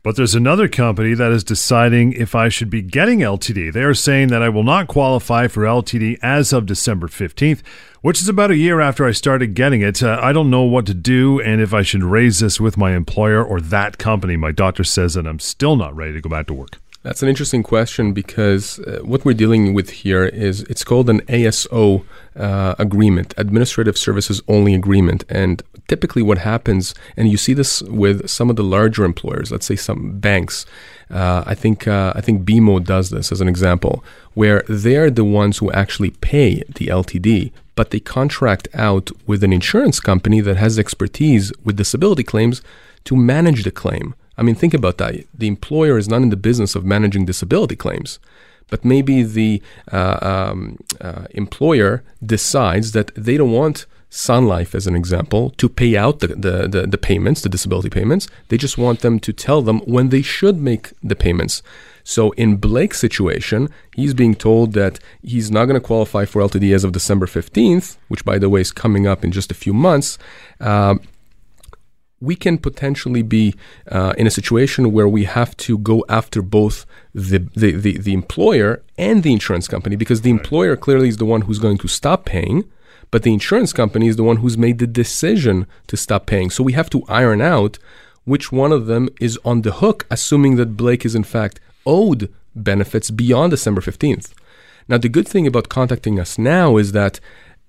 But 0.01 0.15
there's 0.15 0.35
another 0.35 0.69
company 0.69 1.13
that 1.13 1.33
is 1.33 1.43
deciding 1.43 2.13
if 2.13 2.33
I 2.33 2.47
should 2.47 2.69
be 2.69 2.81
getting 2.81 3.19
LTD. 3.19 3.73
They 3.73 3.83
are 3.83 3.93
saying 3.93 4.29
that 4.29 4.41
I 4.41 4.47
will 4.47 4.63
not 4.63 4.87
qualify 4.87 5.49
for 5.49 5.63
LTD 5.63 6.19
as 6.23 6.53
of 6.53 6.65
December 6.65 7.07
15th, 7.07 7.61
which 8.01 8.21
is 8.21 8.29
about 8.29 8.49
a 8.49 8.55
year 8.55 8.79
after 8.79 9.05
I 9.05 9.11
started 9.11 9.55
getting 9.55 9.81
it. 9.81 10.01
Uh, 10.01 10.17
I 10.21 10.31
don't 10.31 10.49
know 10.49 10.63
what 10.63 10.85
to 10.85 10.93
do 10.93 11.41
and 11.41 11.59
if 11.59 11.73
I 11.73 11.81
should 11.81 12.03
raise 12.03 12.39
this 12.39 12.61
with 12.61 12.77
my 12.77 12.95
employer 12.95 13.43
or 13.43 13.59
that 13.59 13.97
company. 13.97 14.37
My 14.37 14.53
doctor 14.53 14.85
says 14.85 15.15
that 15.15 15.27
I'm 15.27 15.39
still 15.39 15.75
not 15.75 15.93
ready 15.93 16.13
to 16.13 16.21
go 16.21 16.29
back 16.29 16.47
to 16.47 16.53
work. 16.53 16.79
That's 17.01 17.23
an 17.23 17.29
interesting 17.29 17.63
question 17.63 18.11
because 18.11 18.77
uh, 18.79 18.99
what 19.03 19.23
we're 19.23 19.33
dealing 19.33 19.73
with 19.73 19.89
here 19.89 20.25
is 20.25 20.63
it's 20.63 20.83
called 20.83 21.09
an 21.09 21.21
ASO 21.27 22.03
uh, 22.35 22.75
agreement, 22.77 23.33
Administrative 23.37 23.97
Services 23.97 24.41
Only 24.49 24.75
Agreement. 24.75 25.23
And 25.29 25.63
typically, 25.87 26.21
what 26.21 26.39
happens, 26.39 26.93
and 27.15 27.31
you 27.31 27.37
see 27.37 27.53
this 27.53 27.81
with 27.83 28.29
some 28.29 28.49
of 28.49 28.57
the 28.57 28.65
larger 28.65 29.05
employers, 29.05 29.49
let's 29.49 29.65
say 29.65 29.77
some 29.77 30.19
banks. 30.19 30.65
Uh, 31.09 31.43
I 31.45 31.55
think 31.55 31.87
uh, 31.87 32.11
I 32.17 32.21
think 32.21 32.43
BMO 32.43 32.83
does 32.83 33.11
this 33.11 33.31
as 33.31 33.39
an 33.39 33.47
example, 33.47 34.03
where 34.33 34.65
they're 34.67 35.09
the 35.09 35.23
ones 35.23 35.59
who 35.59 35.71
actually 35.71 36.11
pay 36.11 36.63
the 36.67 36.87
LTD, 36.87 37.53
but 37.75 37.91
they 37.91 38.01
contract 38.01 38.67
out 38.73 39.09
with 39.25 39.41
an 39.45 39.53
insurance 39.53 40.01
company 40.01 40.41
that 40.41 40.57
has 40.57 40.77
expertise 40.77 41.53
with 41.63 41.77
disability 41.77 42.23
claims 42.23 42.61
to 43.05 43.15
manage 43.15 43.63
the 43.63 43.71
claim. 43.71 44.15
I 44.39 44.41
mean, 44.41 44.55
think 44.55 44.73
about 44.73 44.97
that. 44.99 45.25
The 45.33 45.47
employer 45.47 45.97
is 45.97 46.07
not 46.07 46.21
in 46.21 46.29
the 46.29 46.37
business 46.37 46.73
of 46.73 46.85
managing 46.85 47.25
disability 47.25 47.75
claims, 47.75 48.19
but 48.69 48.85
maybe 48.85 49.21
the 49.21 49.61
uh, 49.91 50.17
um, 50.21 50.77
uh, 51.01 51.25
employer 51.31 52.03
decides 52.25 52.93
that 52.93 53.13
they 53.15 53.35
don't 53.35 53.51
want 53.51 53.85
Sun 54.09 54.47
Life, 54.47 54.73
as 54.73 54.87
an 54.87 54.95
example, 54.95 55.51
to 55.51 55.67
pay 55.67 55.95
out 55.97 56.19
the, 56.19 56.27
the, 56.27 56.67
the, 56.67 56.87
the 56.87 56.97
payments, 56.97 57.41
the 57.41 57.49
disability 57.49 57.89
payments. 57.89 58.27
They 58.47 58.57
just 58.57 58.77
want 58.77 59.01
them 59.01 59.19
to 59.19 59.33
tell 59.33 59.61
them 59.61 59.79
when 59.81 60.09
they 60.09 60.21
should 60.21 60.57
make 60.57 60.93
the 61.03 61.15
payments. 61.15 61.61
So 62.03 62.31
in 62.31 62.55
Blake's 62.55 62.99
situation, 62.99 63.69
he's 63.93 64.13
being 64.13 64.33
told 64.33 64.73
that 64.73 64.99
he's 65.21 65.51
not 65.51 65.65
going 65.65 65.79
to 65.79 65.85
qualify 65.85 66.25
for 66.25 66.41
LTD 66.41 66.73
as 66.73 66.83
of 66.83 66.93
December 66.93 67.27
15th, 67.27 67.97
which, 68.07 68.25
by 68.25 68.39
the 68.39 68.49
way, 68.49 68.61
is 68.61 68.71
coming 68.71 69.05
up 69.05 69.23
in 69.23 69.31
just 69.31 69.51
a 69.51 69.55
few 69.55 69.73
months. 69.73 70.17
Um, 70.59 71.01
we 72.21 72.35
can 72.35 72.57
potentially 72.57 73.21
be 73.21 73.55
uh, 73.89 74.13
in 74.17 74.27
a 74.27 74.31
situation 74.31 74.91
where 74.91 75.07
we 75.07 75.23
have 75.23 75.55
to 75.57 75.77
go 75.77 76.03
after 76.09 76.41
both 76.41 76.85
the, 77.13 77.39
the, 77.55 77.71
the, 77.71 77.97
the 77.97 78.13
employer 78.13 78.81
and 78.97 79.23
the 79.23 79.31
insurance 79.31 79.67
company 79.67 79.95
because 79.95 80.21
the 80.21 80.29
employer 80.29 80.75
clearly 80.75 81.07
is 81.07 81.17
the 81.17 81.25
one 81.25 81.41
who's 81.41 81.59
going 81.59 81.77
to 81.77 81.87
stop 81.87 82.25
paying, 82.25 82.69
but 83.11 83.23
the 83.23 83.33
insurance 83.33 83.73
company 83.73 84.07
is 84.07 84.17
the 84.17 84.23
one 84.23 84.37
who's 84.37 84.57
made 84.57 84.79
the 84.79 84.87
decision 84.87 85.65
to 85.87 85.95
stop 85.95 86.25
paying. 86.25 86.49
So 86.49 86.63
we 86.63 86.73
have 86.73 86.89
to 86.91 87.03
iron 87.07 87.41
out 87.41 87.79
which 88.25 88.51
one 88.51 88.71
of 88.71 88.85
them 88.85 89.09
is 89.19 89.39
on 89.45 89.61
the 89.61 89.71
hook, 89.73 90.05
assuming 90.11 90.55
that 90.57 90.77
Blake 90.77 91.05
is 91.05 91.15
in 91.15 91.23
fact 91.23 91.59
owed 91.85 92.31
benefits 92.55 93.09
beyond 93.09 93.51
December 93.51 93.81
15th. 93.81 94.33
Now, 94.87 94.97
the 94.97 95.09
good 95.09 95.27
thing 95.27 95.45
about 95.45 95.69
contacting 95.69 96.19
us 96.19 96.37
now 96.37 96.77
is 96.77 96.91
that 96.93 97.19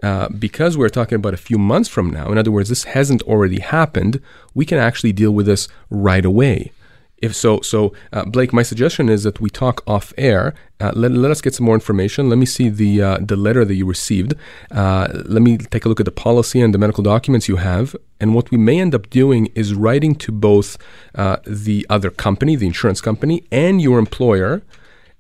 uh, 0.03 0.29
because 0.29 0.77
we're 0.77 0.89
talking 0.89 1.17
about 1.17 1.35
a 1.35 1.39
few 1.39 1.59
months 1.59 1.89
from 1.89 2.11
now, 2.11 2.31
in 2.33 2.39
other 2.39 2.51
words, 2.51 2.69
this 2.69 2.85
hasn't 2.85 3.23
already 3.23 3.61
happened, 3.61 4.21
we 4.55 4.65
can 4.65 4.79
actually 4.79 5.13
deal 5.13 5.33
with 5.33 5.47
this 5.47 5.69
right 5.91 6.25
away. 6.25 6.73
If 7.21 7.37
so, 7.37 7.61
so 7.61 7.93
uh, 8.15 8.25
Blake, 8.25 8.53
my 8.53 8.63
suggestion 8.63 9.11
is 9.11 9.25
that 9.25 9.41
we 9.41 9.51
talk 9.51 9.83
off 9.87 10.15
air. 10.17 10.55
Uh, 10.81 10.93
let, 10.95 11.13
let 11.13 11.31
us 11.31 11.43
get 11.43 11.55
some 11.55 11.67
more 11.67 11.75
information. 11.75 12.31
Let 12.31 12.39
me 12.39 12.47
see 12.47 12.71
the 12.71 13.03
uh, 13.03 13.19
the 13.21 13.37
letter 13.37 13.63
that 13.63 13.75
you 13.75 13.85
received. 13.85 14.33
Uh, 14.71 15.09
let 15.27 15.43
me 15.43 15.59
take 15.59 15.85
a 15.85 15.91
look 15.91 16.01
at 16.01 16.07
the 16.07 16.13
policy 16.13 16.63
and 16.63 16.73
the 16.73 16.79
medical 16.79 17.05
documents 17.05 17.47
you 17.47 17.57
have. 17.57 17.95
And 18.21 18.35
what 18.35 18.51
we 18.51 18.57
may 18.57 18.81
end 18.81 18.95
up 18.95 19.11
doing 19.11 19.49
is 19.55 19.75
writing 19.75 20.15
to 20.15 20.33
both 20.33 20.79
uh, 21.15 21.37
the 21.47 21.87
other 21.91 22.11
company, 22.11 22.57
the 22.57 22.67
insurance 22.67 23.03
company, 23.03 23.45
and 23.53 23.83
your 23.83 23.99
employer, 23.99 24.63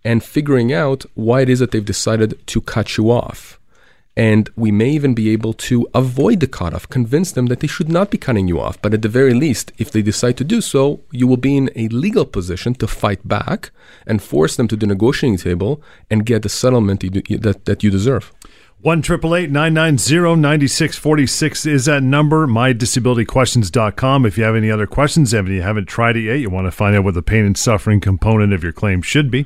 and 0.02 0.24
figuring 0.24 0.72
out 0.72 1.04
why 1.12 1.42
it 1.42 1.50
is 1.50 1.58
that 1.58 1.70
they've 1.70 1.84
decided 1.84 2.46
to 2.46 2.62
cut 2.62 2.96
you 2.96 3.10
off. 3.10 3.59
And 4.16 4.50
we 4.56 4.70
may 4.70 4.90
even 4.90 5.14
be 5.14 5.30
able 5.30 5.52
to 5.54 5.88
avoid 5.94 6.40
the 6.40 6.46
cutoff, 6.46 6.88
convince 6.88 7.32
them 7.32 7.46
that 7.46 7.60
they 7.60 7.66
should 7.66 7.88
not 7.88 8.10
be 8.10 8.18
cutting 8.18 8.48
you 8.48 8.60
off. 8.60 8.80
But 8.82 8.92
at 8.92 9.02
the 9.02 9.08
very 9.08 9.34
least, 9.34 9.72
if 9.78 9.90
they 9.90 10.02
decide 10.02 10.36
to 10.38 10.44
do 10.44 10.60
so, 10.60 11.00
you 11.10 11.26
will 11.26 11.36
be 11.36 11.56
in 11.56 11.70
a 11.76 11.88
legal 11.88 12.26
position 12.26 12.74
to 12.74 12.86
fight 12.86 13.26
back 13.26 13.70
and 14.06 14.22
force 14.22 14.56
them 14.56 14.68
to 14.68 14.76
the 14.76 14.86
negotiating 14.86 15.38
table 15.38 15.82
and 16.10 16.26
get 16.26 16.42
the 16.42 16.48
settlement 16.48 17.00
that, 17.00 17.64
that 17.64 17.82
you 17.84 17.90
deserve. 17.90 18.32
One 18.82 19.02
triple 19.02 19.36
eight 19.36 19.50
nine 19.50 19.74
nine 19.74 19.98
zero 19.98 20.34
ninety 20.34 20.66
six 20.66 20.96
forty 20.96 21.26
six 21.26 21.66
is 21.66 21.84
that 21.84 22.02
number. 22.02 22.46
MyDisabilityQuestions.com. 22.46 24.24
If 24.24 24.38
you 24.38 24.44
have 24.44 24.56
any 24.56 24.70
other 24.70 24.86
questions, 24.86 25.34
if 25.34 25.48
you 25.48 25.60
haven't 25.60 25.84
tried 25.84 26.16
it 26.16 26.22
yet, 26.22 26.36
you 26.36 26.48
want 26.48 26.66
to 26.66 26.70
find 26.70 26.96
out 26.96 27.04
what 27.04 27.12
the 27.12 27.20
pain 27.20 27.44
and 27.44 27.58
suffering 27.58 28.00
component 28.00 28.54
of 28.54 28.62
your 28.62 28.72
claim 28.72 29.02
should 29.02 29.30
be. 29.30 29.44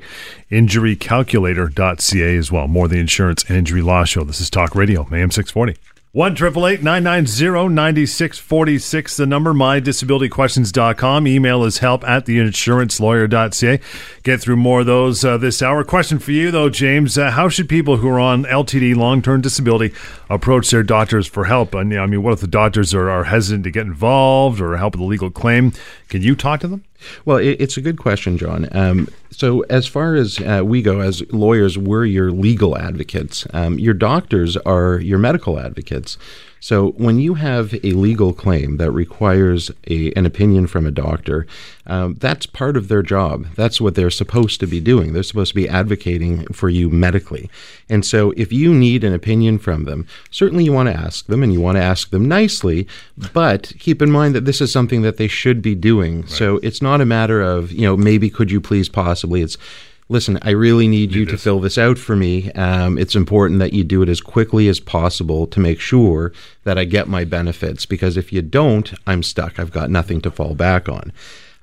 InjuryCalculator.ca 0.52 2.36
as 2.36 2.52
well. 2.52 2.68
More 2.68 2.86
the 2.86 3.00
insurance 3.00 3.42
and 3.48 3.56
injury 3.56 3.82
law 3.82 4.04
show. 4.04 4.22
This 4.22 4.40
is 4.40 4.50
Talk 4.50 4.76
Radio, 4.76 5.08
AM 5.12 5.32
six 5.32 5.50
forty. 5.50 5.74
One 6.14 6.36
triple 6.36 6.64
eight 6.68 6.80
nine 6.80 7.02
nine 7.02 7.26
zero 7.26 7.66
ninety 7.66 8.06
six 8.06 8.38
forty 8.38 8.78
six. 8.78 9.16
The 9.16 9.26
number 9.26 9.52
mydisabilityquestions.com. 9.52 11.26
Email 11.26 11.64
is 11.64 11.78
help 11.78 12.04
at 12.04 12.24
theinsurancelawyer.ca. 12.26 13.80
Get 14.22 14.40
through 14.40 14.54
more 14.54 14.78
of 14.78 14.86
those 14.86 15.24
uh, 15.24 15.38
this 15.38 15.60
hour. 15.60 15.82
Question 15.82 16.20
for 16.20 16.30
you 16.30 16.52
though, 16.52 16.70
James: 16.70 17.18
uh, 17.18 17.32
How 17.32 17.48
should 17.48 17.68
people 17.68 17.96
who 17.96 18.08
are 18.10 18.20
on 18.20 18.44
LTD 18.44 18.94
long 18.94 19.22
term 19.22 19.40
disability 19.40 19.92
approach 20.30 20.70
their 20.70 20.84
doctors 20.84 21.26
for 21.26 21.46
help? 21.46 21.74
And 21.74 21.92
I 21.92 22.06
mean, 22.06 22.22
what 22.22 22.34
if 22.34 22.40
the 22.40 22.46
doctors 22.46 22.94
are, 22.94 23.10
are 23.10 23.24
hesitant 23.24 23.64
to 23.64 23.72
get 23.72 23.84
involved 23.84 24.60
or 24.60 24.76
help 24.76 24.94
with 24.94 25.00
a 25.00 25.06
legal 25.06 25.32
claim? 25.32 25.72
Can 26.08 26.22
you 26.22 26.36
talk 26.36 26.60
to 26.60 26.68
them? 26.68 26.84
Well, 27.24 27.38
it, 27.38 27.56
it's 27.60 27.76
a 27.76 27.80
good 27.80 27.98
question, 27.98 28.38
John. 28.38 28.68
Um, 28.72 29.08
so, 29.30 29.60
as 29.62 29.86
far 29.86 30.14
as 30.14 30.40
uh, 30.40 30.62
we 30.64 30.82
go, 30.82 31.00
as 31.00 31.22
lawyers, 31.32 31.76
we're 31.76 32.04
your 32.04 32.30
legal 32.30 32.76
advocates. 32.78 33.46
Um, 33.52 33.78
your 33.78 33.94
doctors 33.94 34.56
are 34.58 34.98
your 34.98 35.18
medical 35.18 35.58
advocates. 35.58 36.18
So, 36.64 36.92
when 36.92 37.18
you 37.18 37.34
have 37.34 37.74
a 37.84 37.90
legal 37.90 38.32
claim 38.32 38.78
that 38.78 38.90
requires 38.90 39.70
a, 39.86 40.14
an 40.14 40.24
opinion 40.24 40.66
from 40.66 40.86
a 40.86 40.90
doctor, 40.90 41.46
um, 41.86 42.14
that's 42.14 42.46
part 42.46 42.78
of 42.78 42.88
their 42.88 43.02
job. 43.02 43.48
That's 43.54 43.82
what 43.82 43.96
they're 43.96 44.08
supposed 44.08 44.60
to 44.60 44.66
be 44.66 44.80
doing. 44.80 45.12
They're 45.12 45.22
supposed 45.22 45.50
to 45.50 45.56
be 45.56 45.68
advocating 45.68 46.46
for 46.54 46.70
you 46.70 46.88
medically. 46.88 47.50
And 47.90 48.02
so, 48.02 48.30
if 48.38 48.50
you 48.50 48.72
need 48.72 49.04
an 49.04 49.12
opinion 49.12 49.58
from 49.58 49.84
them, 49.84 50.06
certainly 50.30 50.64
you 50.64 50.72
want 50.72 50.88
to 50.88 50.96
ask 50.96 51.26
them 51.26 51.42
and 51.42 51.52
you 51.52 51.60
want 51.60 51.76
to 51.76 51.82
ask 51.82 52.08
them 52.08 52.26
nicely, 52.26 52.88
but 53.34 53.74
keep 53.78 54.00
in 54.00 54.10
mind 54.10 54.34
that 54.34 54.46
this 54.46 54.62
is 54.62 54.72
something 54.72 55.02
that 55.02 55.18
they 55.18 55.28
should 55.28 55.60
be 55.60 55.74
doing. 55.74 56.22
Right. 56.22 56.30
So, 56.30 56.60
it's 56.62 56.80
not 56.80 57.02
a 57.02 57.04
matter 57.04 57.42
of, 57.42 57.72
you 57.72 57.82
know, 57.82 57.94
maybe 57.94 58.30
could 58.30 58.50
you 58.50 58.62
please 58.62 58.88
possibly. 58.88 59.42
It's 59.42 59.58
listen, 60.14 60.38
I 60.42 60.50
really 60.50 60.86
need 60.86 61.12
you 61.12 61.26
to 61.26 61.36
fill 61.36 61.58
this 61.58 61.76
out 61.76 61.98
for 61.98 62.14
me. 62.14 62.52
Um, 62.52 62.96
it's 62.98 63.16
important 63.16 63.58
that 63.58 63.72
you 63.72 63.82
do 63.82 64.00
it 64.00 64.08
as 64.08 64.20
quickly 64.20 64.68
as 64.68 64.78
possible 64.78 65.48
to 65.48 65.58
make 65.58 65.80
sure 65.80 66.32
that 66.62 66.78
I 66.78 66.84
get 66.84 67.08
my 67.08 67.24
benefits 67.24 67.84
because 67.84 68.16
if 68.16 68.32
you 68.32 68.40
don't, 68.40 68.94
I'm 69.08 69.24
stuck. 69.24 69.58
I've 69.58 69.72
got 69.72 69.90
nothing 69.90 70.20
to 70.20 70.30
fall 70.30 70.54
back 70.54 70.88
on. 70.88 71.12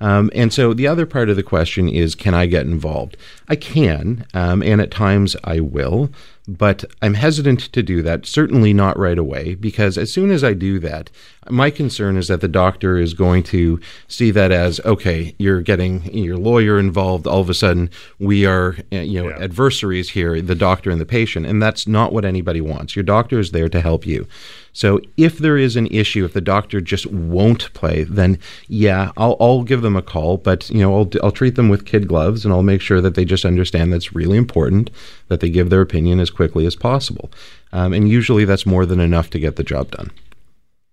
Um, 0.01 0.29
and 0.35 0.51
so 0.51 0.73
the 0.73 0.85
other 0.85 1.05
part 1.05 1.29
of 1.29 1.37
the 1.37 1.43
question 1.43 1.87
is 1.87 2.13
can 2.13 2.33
I 2.33 2.45
get 2.45 2.65
involved? 2.65 3.15
I 3.47 3.55
can, 3.55 4.25
um, 4.33 4.61
and 4.61 4.81
at 4.81 4.91
times 4.91 5.37
I 5.45 5.61
will, 5.61 6.09
but 6.47 6.83
I'm 7.01 7.13
hesitant 7.13 7.71
to 7.71 7.83
do 7.83 8.01
that, 8.01 8.25
certainly 8.25 8.73
not 8.73 8.97
right 8.97 9.17
away, 9.17 9.55
because 9.55 9.97
as 9.97 10.11
soon 10.11 10.31
as 10.31 10.43
I 10.43 10.53
do 10.53 10.79
that, 10.79 11.09
my 11.49 11.69
concern 11.69 12.17
is 12.17 12.27
that 12.27 12.41
the 12.41 12.47
doctor 12.47 12.97
is 12.97 13.13
going 13.13 13.43
to 13.43 13.79
see 14.07 14.31
that 14.31 14.51
as 14.51 14.79
okay, 14.81 15.35
you're 15.39 15.61
getting 15.61 16.03
your 16.13 16.37
lawyer 16.37 16.79
involved. 16.79 17.25
All 17.25 17.41
of 17.41 17.49
a 17.49 17.53
sudden, 17.53 17.89
we 18.19 18.45
are 18.45 18.77
uh, 18.91 18.97
you 18.97 19.21
know 19.21 19.29
yeah. 19.29 19.43
adversaries 19.43 20.11
here, 20.11 20.41
the 20.41 20.55
doctor 20.55 20.91
and 20.91 21.01
the 21.01 21.05
patient, 21.05 21.45
and 21.45 21.61
that's 21.61 21.87
not 21.87 22.13
what 22.13 22.25
anybody 22.25 22.61
wants. 22.61 22.95
Your 22.95 23.03
doctor 23.03 23.39
is 23.39 23.51
there 23.51 23.69
to 23.69 23.81
help 23.81 24.05
you. 24.05 24.27
So 24.73 25.01
if 25.17 25.37
there 25.37 25.57
is 25.57 25.75
an 25.75 25.87
issue, 25.87 26.23
if 26.23 26.33
the 26.33 26.41
doctor 26.41 26.79
just 26.79 27.05
won't 27.07 27.73
play, 27.73 28.03
then 28.03 28.39
yeah, 28.67 29.11
I'll, 29.17 29.35
I'll 29.39 29.63
give 29.63 29.81
them 29.81 29.95
a 29.95 30.01
call. 30.01 30.37
But 30.37 30.69
you 30.69 30.79
know, 30.79 30.95
I'll, 30.95 31.09
I'll 31.23 31.31
treat 31.31 31.55
them 31.55 31.69
with 31.69 31.85
kid 31.85 32.07
gloves, 32.07 32.45
and 32.45 32.53
I'll 32.53 32.63
make 32.63 32.81
sure 32.81 33.01
that 33.01 33.15
they 33.15 33.25
just 33.25 33.45
understand 33.45 33.91
that's 33.91 34.13
really 34.13 34.37
important 34.37 34.91
that 35.27 35.39
they 35.39 35.49
give 35.49 35.69
their 35.69 35.81
opinion 35.81 36.19
as 36.19 36.29
quickly 36.31 36.65
as 36.65 36.75
possible. 36.75 37.31
Um, 37.71 37.93
and 37.93 38.09
usually, 38.09 38.45
that's 38.45 38.65
more 38.65 38.85
than 38.85 38.99
enough 38.99 39.29
to 39.31 39.39
get 39.39 39.55
the 39.55 39.63
job 39.63 39.91
done. 39.91 40.11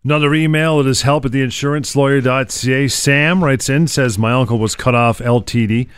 Another 0.04 0.32
email, 0.34 0.80
it 0.80 0.86
is 0.86 1.02
help 1.02 1.24
at 1.24 1.32
theinsurancelawyer.ca. 1.32 2.88
Sam 2.88 3.42
writes 3.42 3.68
in, 3.68 3.88
says, 3.88 4.18
My 4.18 4.32
uncle 4.32 4.58
was 4.58 4.76
cut 4.76 4.94
off 4.94 5.18
LTD 5.18 5.88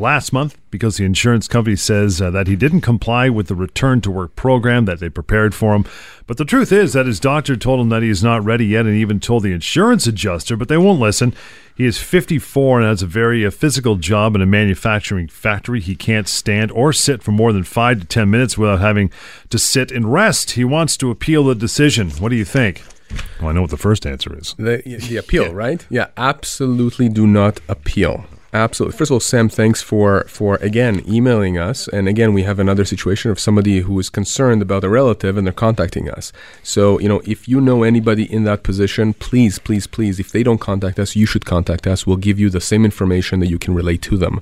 last 0.00 0.32
month 0.32 0.56
because 0.70 0.96
the 0.96 1.04
insurance 1.04 1.46
company 1.46 1.76
says 1.76 2.20
uh, 2.20 2.30
that 2.30 2.46
he 2.46 2.56
didn't 2.56 2.80
comply 2.80 3.28
with 3.28 3.48
the 3.48 3.54
return 3.54 4.00
to 4.00 4.10
work 4.10 4.34
program 4.34 4.84
that 4.86 4.98
they 4.98 5.08
prepared 5.08 5.54
for 5.54 5.74
him. 5.74 5.84
But 6.26 6.36
the 6.36 6.44
truth 6.44 6.72
is 6.72 6.92
that 6.92 7.06
his 7.06 7.20
doctor 7.20 7.56
told 7.56 7.80
him 7.80 7.88
that 7.90 8.02
he 8.02 8.08
is 8.08 8.22
not 8.22 8.44
ready 8.44 8.66
yet 8.66 8.86
and 8.86 8.96
even 8.96 9.20
told 9.20 9.42
the 9.42 9.52
insurance 9.52 10.06
adjuster, 10.06 10.56
but 10.56 10.68
they 10.68 10.76
won't 10.76 11.00
listen. 11.00 11.34
He 11.76 11.86
is 11.86 11.98
54 11.98 12.80
and 12.80 12.88
has 12.88 13.02
a 13.02 13.06
very 13.06 13.44
uh, 13.44 13.50
physical 13.50 13.96
job 13.96 14.34
in 14.34 14.42
a 14.42 14.46
manufacturing 14.46 15.28
factory. 15.28 15.80
He 15.80 15.96
can't 15.96 16.28
stand 16.28 16.70
or 16.72 16.92
sit 16.92 17.22
for 17.22 17.32
more 17.32 17.52
than 17.52 17.64
five 17.64 18.00
to 18.00 18.06
10 18.06 18.30
minutes 18.30 18.58
without 18.58 18.80
having 18.80 19.10
to 19.48 19.58
sit 19.58 19.90
and 19.90 20.12
rest. 20.12 20.52
He 20.52 20.64
wants 20.64 20.96
to 20.98 21.10
appeal 21.10 21.44
the 21.44 21.54
decision. 21.54 22.10
What 22.10 22.28
do 22.28 22.36
you 22.36 22.44
think? 22.44 22.82
Well, 23.40 23.50
I 23.50 23.52
know 23.52 23.62
what 23.62 23.70
the 23.70 23.76
first 23.76 24.06
answer 24.06 24.36
is. 24.38 24.54
The, 24.58 24.82
the 24.84 25.16
appeal, 25.16 25.44
yeah. 25.44 25.52
right? 25.52 25.86
Yeah, 25.90 26.06
absolutely 26.16 27.08
do 27.08 27.26
not 27.26 27.60
appeal. 27.68 28.26
Absolutely. 28.52 28.98
First 28.98 29.10
of 29.10 29.14
all, 29.14 29.20
Sam, 29.20 29.48
thanks 29.48 29.80
for 29.80 30.24
for 30.26 30.56
again 30.56 31.02
emailing 31.08 31.56
us. 31.56 31.86
And 31.86 32.08
again, 32.08 32.32
we 32.32 32.42
have 32.42 32.58
another 32.58 32.84
situation 32.84 33.30
of 33.30 33.38
somebody 33.38 33.80
who 33.80 33.96
is 34.00 34.10
concerned 34.10 34.60
about 34.60 34.82
a 34.82 34.88
relative 34.88 35.36
and 35.36 35.46
they're 35.46 35.52
contacting 35.52 36.10
us. 36.10 36.32
So, 36.62 36.98
you 36.98 37.08
know, 37.08 37.22
if 37.24 37.48
you 37.48 37.60
know 37.60 37.84
anybody 37.84 38.24
in 38.24 38.42
that 38.44 38.64
position, 38.64 39.14
please, 39.14 39.60
please, 39.60 39.86
please, 39.86 40.18
if 40.18 40.32
they 40.32 40.42
don't 40.42 40.58
contact 40.58 40.98
us, 40.98 41.14
you 41.14 41.26
should 41.26 41.44
contact 41.44 41.86
us. 41.86 42.06
We'll 42.06 42.16
give 42.16 42.40
you 42.40 42.50
the 42.50 42.60
same 42.60 42.84
information 42.84 43.38
that 43.40 43.48
you 43.48 43.58
can 43.58 43.72
relate 43.72 44.02
to 44.02 44.16
them. 44.16 44.40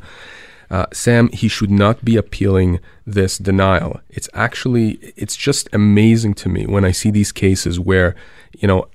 Uh, 0.71 0.87
Sam, 0.93 1.29
he 1.29 1.49
should 1.49 1.71
not 1.71 2.03
be 2.05 2.17
appealing 2.17 2.81
this 3.07 3.37
denial. 3.39 4.01
It's 4.09 4.29
actually, 4.33 4.99
it's 5.17 5.37
just 5.37 5.69
amazing 5.73 6.35
to 6.35 6.49
me 6.49 6.67
when 6.67 6.85
I 6.85 6.93
see 6.93 7.11
these 7.11 7.33
cases 7.33 7.79
where, 7.79 8.15
you 8.59 8.69
know, 8.69 8.89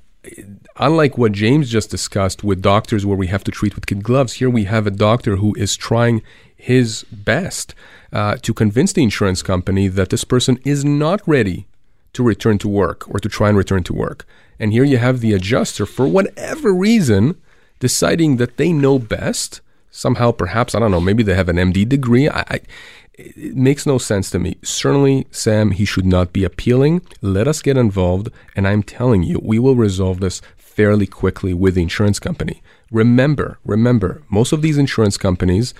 unlike 0.77 1.17
what 1.17 1.31
James 1.31 1.69
just 1.69 1.89
discussed 1.89 2.43
with 2.43 2.61
doctors 2.61 3.05
where 3.05 3.17
we 3.17 3.27
have 3.27 3.43
to 3.45 3.51
treat 3.51 3.75
with 3.75 3.85
kid 3.85 4.03
gloves, 4.03 4.33
here 4.33 4.49
we 4.49 4.65
have 4.65 4.87
a 4.87 4.91
doctor 4.91 5.37
who 5.37 5.53
is 5.55 5.75
trying 5.75 6.21
his 6.55 7.03
best 7.11 7.75
uh, 8.11 8.37
to 8.37 8.53
convince 8.53 8.93
the 8.93 9.03
insurance 9.03 9.41
company 9.41 9.87
that 9.87 10.09
this 10.09 10.23
person 10.23 10.59
is 10.63 10.85
not 10.85 11.21
ready 11.27 11.67
to 12.13 12.23
return 12.23 12.57
to 12.59 12.67
work 12.67 13.09
or 13.09 13.19
to 13.19 13.27
try 13.27 13.49
and 13.49 13.57
return 13.57 13.83
to 13.83 13.93
work. 13.93 14.25
And 14.59 14.71
here 14.71 14.83
you 14.83 14.97
have 14.97 15.19
the 15.19 15.33
adjuster, 15.33 15.85
for 15.85 16.07
whatever 16.07 16.73
reason, 16.73 17.41
deciding 17.79 18.37
that 18.37 18.57
they 18.57 18.71
know 18.71 18.99
best. 18.99 19.61
Somehow, 19.91 20.31
perhaps, 20.31 20.73
I 20.73 20.79
don't 20.79 20.91
know, 20.91 21.01
maybe 21.01 21.23
they 21.23 21.33
have 21.35 21.49
an 21.49 21.57
MD 21.57 21.87
degree. 21.87 22.29
I, 22.29 22.45
I 22.49 22.59
it 23.15 23.55
makes 23.55 23.85
no 23.85 23.97
sense 23.97 24.31
to 24.31 24.39
me. 24.39 24.57
Certainly, 24.63 25.27
Sam, 25.29 25.71
he 25.71 25.85
should 25.85 26.05
not 26.05 26.33
be 26.33 26.43
appealing. 26.43 27.01
Let 27.21 27.47
us 27.47 27.61
get 27.61 27.77
involved, 27.77 28.29
and 28.55 28.67
I'm 28.67 28.81
telling 28.81 29.21
you, 29.21 29.39
we 29.43 29.59
will 29.59 29.75
resolve 29.75 30.19
this 30.19 30.41
fairly 30.75 31.07
quickly 31.07 31.53
with 31.53 31.75
the 31.75 31.81
insurance 31.81 32.19
company. 32.19 32.61
Remember, 32.91 33.57
remember, 33.63 34.21
most 34.29 34.53
of 34.53 34.61
these 34.61 34.77
insurance 34.77 35.17
companies, 35.17 35.73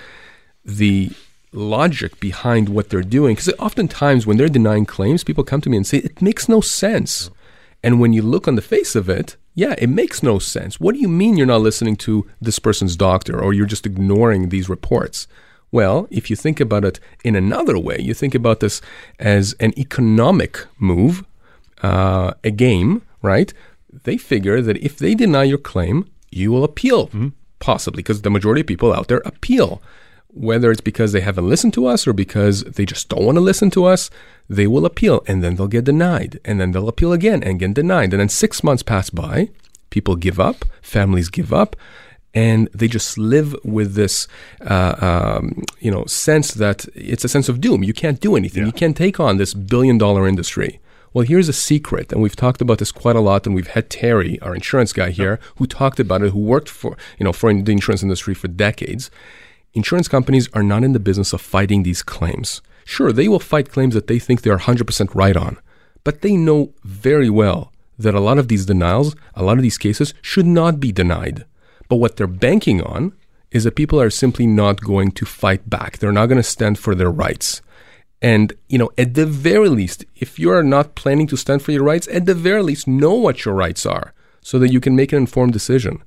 the 0.65 1.11
logic 1.51 2.19
behind 2.19 2.69
what 2.69 2.89
they're 2.89 3.01
doing, 3.01 3.35
because 3.35 3.53
oftentimes 3.59 4.25
when 4.25 4.37
they're 4.37 4.49
denying 4.49 4.85
claims, 4.85 5.23
people 5.23 5.43
come 5.43 5.61
to 5.61 5.69
me 5.69 5.77
and 5.77 5.87
say, 5.87 5.99
it 5.99 6.21
makes 6.21 6.49
no 6.49 6.61
sense. 6.61 7.29
And 7.83 7.99
when 7.99 8.13
you 8.13 8.21
look 8.21 8.47
on 8.47 8.55
the 8.55 8.61
face 8.61 8.95
of 8.95 9.09
it, 9.09 9.35
yeah, 9.55 9.75
it 9.77 9.89
makes 9.89 10.23
no 10.23 10.39
sense. 10.39 10.79
What 10.79 10.95
do 10.95 11.01
you 11.01 11.09
mean 11.09 11.37
you're 11.37 11.45
not 11.45 11.61
listening 11.61 11.95
to 11.97 12.27
this 12.41 12.59
person's 12.59 12.95
doctor 12.95 13.39
or 13.39 13.53
you're 13.53 13.65
just 13.65 13.85
ignoring 13.85 14.49
these 14.49 14.69
reports? 14.69 15.27
Well, 15.71 16.07
if 16.09 16.29
you 16.29 16.35
think 16.35 16.59
about 16.59 16.85
it 16.85 16.99
in 17.23 17.35
another 17.35 17.77
way, 17.77 17.97
you 17.99 18.13
think 18.13 18.35
about 18.35 18.59
this 18.59 18.81
as 19.19 19.53
an 19.59 19.77
economic 19.77 20.65
move, 20.79 21.23
uh, 21.81 22.33
a 22.43 22.51
game, 22.51 23.01
right? 23.21 23.53
They 24.03 24.17
figure 24.17 24.61
that 24.61 24.77
if 24.77 24.97
they 24.97 25.15
deny 25.15 25.43
your 25.43 25.57
claim, 25.57 26.09
you 26.31 26.51
will 26.51 26.63
appeal, 26.63 27.07
mm-hmm. 27.07 27.29
possibly, 27.59 28.01
because 28.01 28.21
the 28.21 28.29
majority 28.29 28.61
of 28.61 28.67
people 28.67 28.93
out 28.93 29.07
there 29.07 29.21
appeal. 29.25 29.81
whether 30.33 30.71
it's 30.71 30.81
because 30.81 31.11
they 31.11 31.21
haven't 31.21 31.47
listened 31.47 31.73
to 31.75 31.85
us 31.85 32.07
or 32.07 32.13
because 32.13 32.63
they 32.63 32.85
just 32.85 33.07
don't 33.09 33.23
want 33.23 33.35
to 33.35 33.41
listen 33.41 33.69
to 33.69 33.85
us, 33.85 34.09
they 34.49 34.67
will 34.67 34.85
appeal 34.85 35.23
and 35.27 35.43
then 35.43 35.55
they'll 35.55 35.67
get 35.67 35.85
denied. 35.85 36.39
And 36.43 36.59
then 36.59 36.71
they'll 36.71 36.89
appeal 36.89 37.13
again 37.13 37.43
and 37.43 37.59
get 37.59 37.73
denied. 37.75 38.13
And 38.13 38.19
then 38.19 38.29
six 38.29 38.63
months 38.63 38.83
pass 38.83 39.09
by, 39.09 39.49
people 39.91 40.15
give 40.15 40.39
up, 40.39 40.65
families 40.81 41.29
give 41.29 41.53
up, 41.53 41.75
and 42.33 42.67
they 42.73 42.87
just 42.87 43.17
live 43.19 43.55
with 43.63 43.93
this, 43.93 44.27
uh, 44.61 44.95
um, 45.39 45.63
you 45.79 45.91
know, 45.91 46.03
sense 46.05 46.55
that 46.55 46.87
it's 46.95 47.23
a 47.23 47.29
sense 47.29 47.47
of 47.47 47.61
doom. 47.61 47.83
You 47.83 47.93
can't 47.93 48.19
do 48.19 48.35
anything. 48.35 48.63
Yeah. 48.63 48.67
You 48.67 48.73
can't 48.73 48.97
take 48.97 49.19
on 49.19 49.37
this 49.37 49.53
billion 49.53 49.99
dollar 49.99 50.27
industry. 50.27 50.79
Well, 51.13 51.27
here's 51.27 51.47
a 51.47 51.53
secret, 51.53 52.11
and 52.11 52.23
we've 52.23 52.35
talked 52.35 52.59
about 52.59 52.79
this 52.79 52.91
quite 52.91 53.15
a 53.15 53.21
lot, 53.21 53.45
and 53.45 53.53
we've 53.53 53.67
had 53.67 53.91
Terry, 53.91 54.39
our 54.41 54.55
insurance 54.55 54.91
guy 54.91 55.11
here, 55.11 55.39
who 55.57 55.67
talked 55.67 55.99
about 55.99 56.23
it, 56.23 56.31
who 56.31 56.39
worked 56.39 56.69
for, 56.69 56.97
you 57.19 57.23
know, 57.23 57.31
for 57.31 57.53
the 57.53 57.71
insurance 57.71 58.01
industry 58.01 58.33
for 58.33 58.47
decades. 58.47 59.11
Insurance 59.75 60.07
companies 60.07 60.49
are 60.53 60.63
not 60.63 60.83
in 60.83 60.93
the 60.93 60.99
business 60.99 61.31
of 61.31 61.39
fighting 61.39 61.83
these 61.83 62.01
claims. 62.01 62.63
Sure, 62.83 63.11
they 63.11 63.27
will 63.27 63.39
fight 63.39 63.69
claims 63.69 63.93
that 63.93 64.07
they 64.07 64.17
think 64.17 64.41
they 64.41 64.49
are 64.49 64.57
100% 64.57 65.13
right 65.13 65.37
on, 65.37 65.59
but 66.03 66.21
they 66.21 66.35
know 66.35 66.73
very 66.83 67.29
well 67.29 67.71
that 67.99 68.15
a 68.15 68.19
lot 68.19 68.39
of 68.39 68.47
these 68.47 68.65
denials, 68.65 69.15
a 69.35 69.43
lot 69.43 69.57
of 69.57 69.63
these 69.63 69.77
cases 69.77 70.15
should 70.19 70.47
not 70.47 70.79
be 70.79 70.91
denied. 70.91 71.45
But 71.89 71.97
what 71.97 72.17
they're 72.17 72.25
banking 72.25 72.81
on 72.81 73.13
is 73.51 73.65
that 73.65 73.75
people 73.75 74.01
are 74.01 74.09
simply 74.09 74.47
not 74.47 74.81
going 74.81 75.11
to 75.11 75.25
fight 75.25 75.69
back. 75.69 75.99
They're 75.99 76.11
not 76.11 76.25
going 76.25 76.41
to 76.41 76.43
stand 76.43 76.79
for 76.79 76.95
their 76.95 77.11
rights. 77.11 77.61
And, 78.23 78.53
you 78.69 78.77
know, 78.77 78.89
at 78.97 79.15
the 79.15 79.25
very 79.25 79.67
least, 79.67 80.05
if 80.15 80.39
you 80.39 80.49
are 80.49 80.63
not 80.63 80.95
planning 80.95 81.27
to 81.27 81.35
stand 81.35 81.61
for 81.61 81.73
your 81.73 81.83
rights, 81.83 82.07
at 82.07 82.25
the 82.25 82.33
very 82.33 82.63
least, 82.63 82.87
know 82.87 83.13
what 83.13 83.43
your 83.43 83.53
rights 83.53 83.85
are 83.85 84.13
so 84.41 84.57
that 84.59 84.71
you 84.71 84.79
can 84.79 84.95
make 84.95 85.11
an 85.11 85.19
informed 85.19 85.51
decision. 85.51 86.01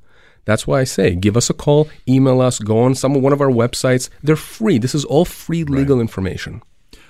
That's 0.47 0.67
why 0.67 0.81
I 0.81 0.85
say 0.85 1.15
give 1.15 1.37
us 1.37 1.51
a 1.51 1.55
call, 1.55 1.89
email 2.09 2.41
us, 2.41 2.59
go 2.59 2.79
on 2.79 2.95
some 2.95 3.15
one 3.15 3.33
of 3.33 3.41
our 3.41 3.51
websites. 3.51 4.09
They're 4.23 4.37
free. 4.37 4.79
This 4.79 4.95
is 4.95 5.05
all 5.05 5.25
free 5.25 5.65
legal 5.65 6.01
information. 6.01 6.63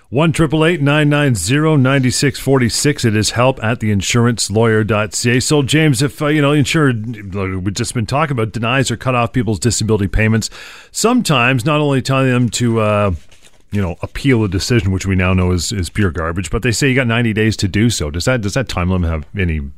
One 0.09 0.33
triple 0.33 0.64
eight 0.64 0.81
nine 0.81 1.09
nine 1.09 1.35
zero 1.35 1.77
ninety 1.77 2.11
six 2.11 2.38
forty 2.38 2.69
six. 2.69 3.05
It 3.05 3.16
is 3.16 3.31
help 3.31 3.62
at 3.62 3.81
the 3.81 3.92
insurancelawyer.ca. 3.92 5.40
So, 5.40 5.62
James, 5.62 6.01
if 6.01 6.23
uh, 6.23 6.29
you 6.29 6.40
know, 6.40 6.53
insured, 6.53 7.35
we've 7.35 7.75
just 7.75 7.92
been 7.92 8.07
talking 8.07 8.33
about, 8.33 8.53
denies 8.53 8.90
or 8.90 8.97
cut 8.97 9.16
off 9.16 9.33
people's 9.33 9.59
disability 9.59 10.07
payments. 10.07 10.49
Sometimes, 10.92 11.64
not 11.64 11.81
only 11.81 12.03
telling 12.03 12.31
them 12.31 12.49
to, 12.51 12.81
uh, 12.81 13.14
you 13.72 13.81
know, 13.83 13.96
appeal 14.02 14.44
a 14.44 14.48
decision, 14.48 14.92
which 14.92 15.07
we 15.07 15.14
now 15.16 15.33
know 15.35 15.52
is, 15.52 15.72
is 15.72 15.90
pure 15.90 16.11
garbage, 16.11 16.50
but 16.50 16.62
they 16.62 16.72
say 16.72 16.88
you 16.88 16.94
got 16.94 17.07
ninety 17.07 17.33
days 17.33 17.57
to 17.59 17.68
do 17.68 17.90
so. 17.90 18.11
Does 18.11 18.24
that 18.26 18.40
does 18.40 18.55
that 18.55 18.68
time 18.68 18.90
limit 18.90 19.11
have 19.11 19.26
any 19.37 19.55
You, 19.55 19.72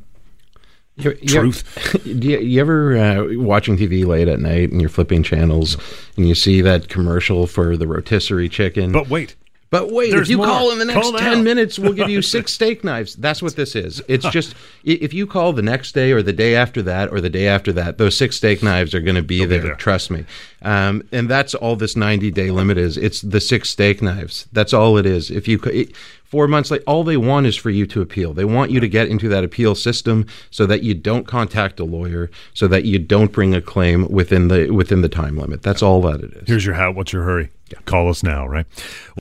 you- 0.97 1.15
truth? 1.29 1.97
do 2.05 2.29
you, 2.29 2.39
you 2.39 2.61
ever 2.61 2.97
uh, 2.99 3.25
watching 3.43 3.77
TV 3.77 4.05
late 4.05 4.29
at 4.29 4.41
night 4.41 4.71
and 4.71 4.81
you're 4.81 4.91
flipping 4.91 5.23
channels 5.23 5.77
and 6.17 6.29
you 6.29 6.35
see 6.35 6.61
that 6.61 6.89
commercial 6.89 7.47
for 7.47 7.77
the 7.77 7.87
rotisserie 7.87 8.49
chicken? 8.49 8.93
But 8.93 9.09
wait, 9.09 9.37
But 9.71 9.93
wait, 9.93 10.11
There's 10.11 10.23
if 10.23 10.31
you 10.31 10.39
more. 10.39 10.47
call 10.47 10.71
in 10.71 10.79
the 10.79 10.87
next 10.87 11.01
Call 11.01 11.13
now. 11.13 11.19
10 11.19 11.45
minutes, 11.45 11.79
we'll 11.79 11.93
give 11.93 12.09
you 12.09 12.23
six 12.37 12.53
steak 12.55 12.85
knives. 12.85 13.15
That's 13.17 13.43
what 13.43 13.55
this 13.55 13.77
is. 13.77 14.03
It's 14.09 14.29
just, 14.31 14.55
if 14.83 15.13
you 15.13 15.27
call 15.27 15.53
the 15.53 15.63
next 15.63 15.93
day 15.93 16.13
or 16.13 16.23
the 16.23 16.33
day 16.33 16.55
after 16.57 16.81
that 16.83 17.11
or 17.11 17.21
the 17.21 17.29
day 17.29 17.49
after 17.49 17.73
that, 17.75 17.99
those 17.99 18.17
six 18.17 18.37
steak 18.37 18.63
knives 18.63 18.95
are 18.95 19.01
going 19.01 19.17
to 19.17 19.23
be 19.23 19.45
there, 19.45 19.61
there. 19.61 19.75
Trust 19.75 20.11
me. 20.11 20.25
Um, 20.63 21.07
and 21.13 21.29
that's 21.29 21.55
all 21.55 21.77
this 21.77 21.97
90 21.97 22.31
day 22.31 22.51
limit 22.51 22.79
is. 22.79 22.97
It's 22.97 23.21
the 23.21 23.41
six 23.41 23.69
steak 23.69 24.01
knives. 24.01 24.49
That's 24.53 24.73
all 24.73 24.97
it 24.97 25.05
is. 25.05 25.31
If 25.31 25.47
you, 25.47 25.61
it, 25.67 25.95
four 26.25 26.49
months 26.49 26.71
late, 26.71 26.83
all 26.87 27.05
they 27.05 27.19
want 27.19 27.47
is 27.47 27.55
for 27.55 27.69
you 27.69 27.87
to 27.89 28.01
appeal. 28.01 28.33
They 28.33 28.47
want 28.47 28.71
you 28.71 28.81
to 28.81 28.89
get 28.89 29.09
into 29.09 29.29
that 29.29 29.45
appeal 29.45 29.75
system 29.75 30.27
so 30.51 30.65
that 30.65 30.83
you 30.83 30.95
don't 30.95 31.27
contact 31.27 31.79
a 31.79 31.85
lawyer, 31.85 32.31
so 32.55 32.69
that 32.69 32.85
you 32.87 32.99
don't 32.99 33.33
bring 33.33 33.55
a 33.55 33.61
claim 33.61 34.09
within 34.09 34.49
the, 34.49 34.71
within 34.71 35.03
the 35.03 35.11
time 35.11 35.37
limit. 35.37 35.63
That's 35.63 35.83
all 35.83 36.01
that 36.03 36.23
it 36.23 36.33
is. 36.33 36.49
Here's 36.49 36.65
your 36.65 36.75
how. 36.75 36.91
What's 36.91 37.13
your 37.13 37.25
hurry? 37.25 37.51
Call 37.85 38.09
us 38.09 38.23
now, 38.23 38.47
right? 38.47 38.67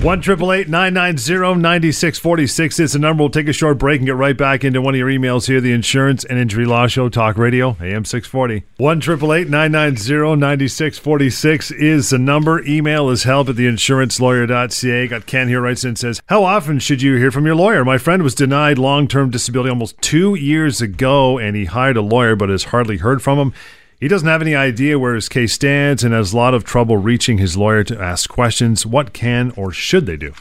One 0.01 0.21
triple 0.21 0.53
eight 0.53 0.69
nine 0.69 0.93
nine 0.93 1.17
zero 1.17 1.53
ninety 1.53 1.91
six 1.91 2.19
forty 2.19 2.47
six 2.47 2.79
is 2.79 2.93
the 2.93 2.99
number. 2.99 3.23
We'll 3.23 3.29
take 3.29 3.47
a 3.47 3.53
short 3.53 3.77
break 3.77 3.99
and 3.99 4.05
get 4.05 4.15
right 4.15 4.37
back 4.37 4.63
into 4.63 4.81
one 4.81 4.93
of 4.93 4.99
your 4.99 5.09
emails 5.09 5.47
here. 5.47 5.59
The 5.59 5.71
Insurance 5.71 6.23
and 6.23 6.37
Injury 6.39 6.65
Law 6.65 6.87
Show, 6.87 7.09
Talk 7.09 7.37
Radio, 7.37 7.75
AM 7.81 8.05
six 8.05 8.27
forty. 8.27 8.63
One 8.77 8.99
triple 8.99 9.33
eight 9.33 9.49
nine 9.49 9.71
nine 9.71 9.97
zero 9.97 10.35
ninety 10.35 10.67
six 10.67 10.97
forty 10.97 11.29
six 11.29 11.71
is 11.71 12.09
the 12.09 12.17
number. 12.17 12.61
Email 12.63 13.09
is 13.09 13.23
help 13.23 13.49
at 13.49 13.55
the 13.55 13.67
insurancelawyer.ca. 13.67 15.07
Got 15.07 15.25
Ken 15.25 15.47
here 15.47 15.61
writes 15.61 15.83
in 15.83 15.89
and 15.89 15.97
says, 15.97 16.21
How 16.27 16.43
often 16.43 16.79
should 16.79 17.01
you 17.01 17.15
hear 17.15 17.31
from 17.31 17.45
your 17.45 17.55
lawyer? 17.55 17.83
My 17.83 17.97
friend 17.97 18.23
was 18.23 18.35
denied 18.35 18.77
long 18.77 19.07
term 19.07 19.29
disability 19.29 19.69
almost 19.69 19.99
two 20.01 20.35
years 20.35 20.81
ago, 20.81 21.37
and 21.37 21.55
he 21.55 21.65
hired 21.65 21.97
a 21.97 22.01
lawyer, 22.01 22.35
but 22.35 22.49
has 22.49 22.65
hardly 22.65 22.97
heard 22.97 23.21
from 23.21 23.37
him. 23.39 23.53
He 23.99 24.07
doesn't 24.07 24.27
have 24.27 24.43
any 24.43 24.53
idea 24.53 24.99
where 24.99 25.15
his 25.15 25.27
case 25.27 25.53
stands 25.53 26.03
and 26.03 26.13
has 26.13 26.31
a 26.31 26.37
lot 26.37 26.53
of 26.53 26.63
trouble 26.63 26.97
reaching 26.97 27.39
his 27.39 27.57
lawyer 27.57 27.83
to 27.85 27.99
ask 27.99 28.29
questions. 28.29 28.85
What 28.85 29.11
can 29.11 29.51
or 29.57 29.71
should 29.71 30.05
they 30.05 30.17
do? 30.17 30.33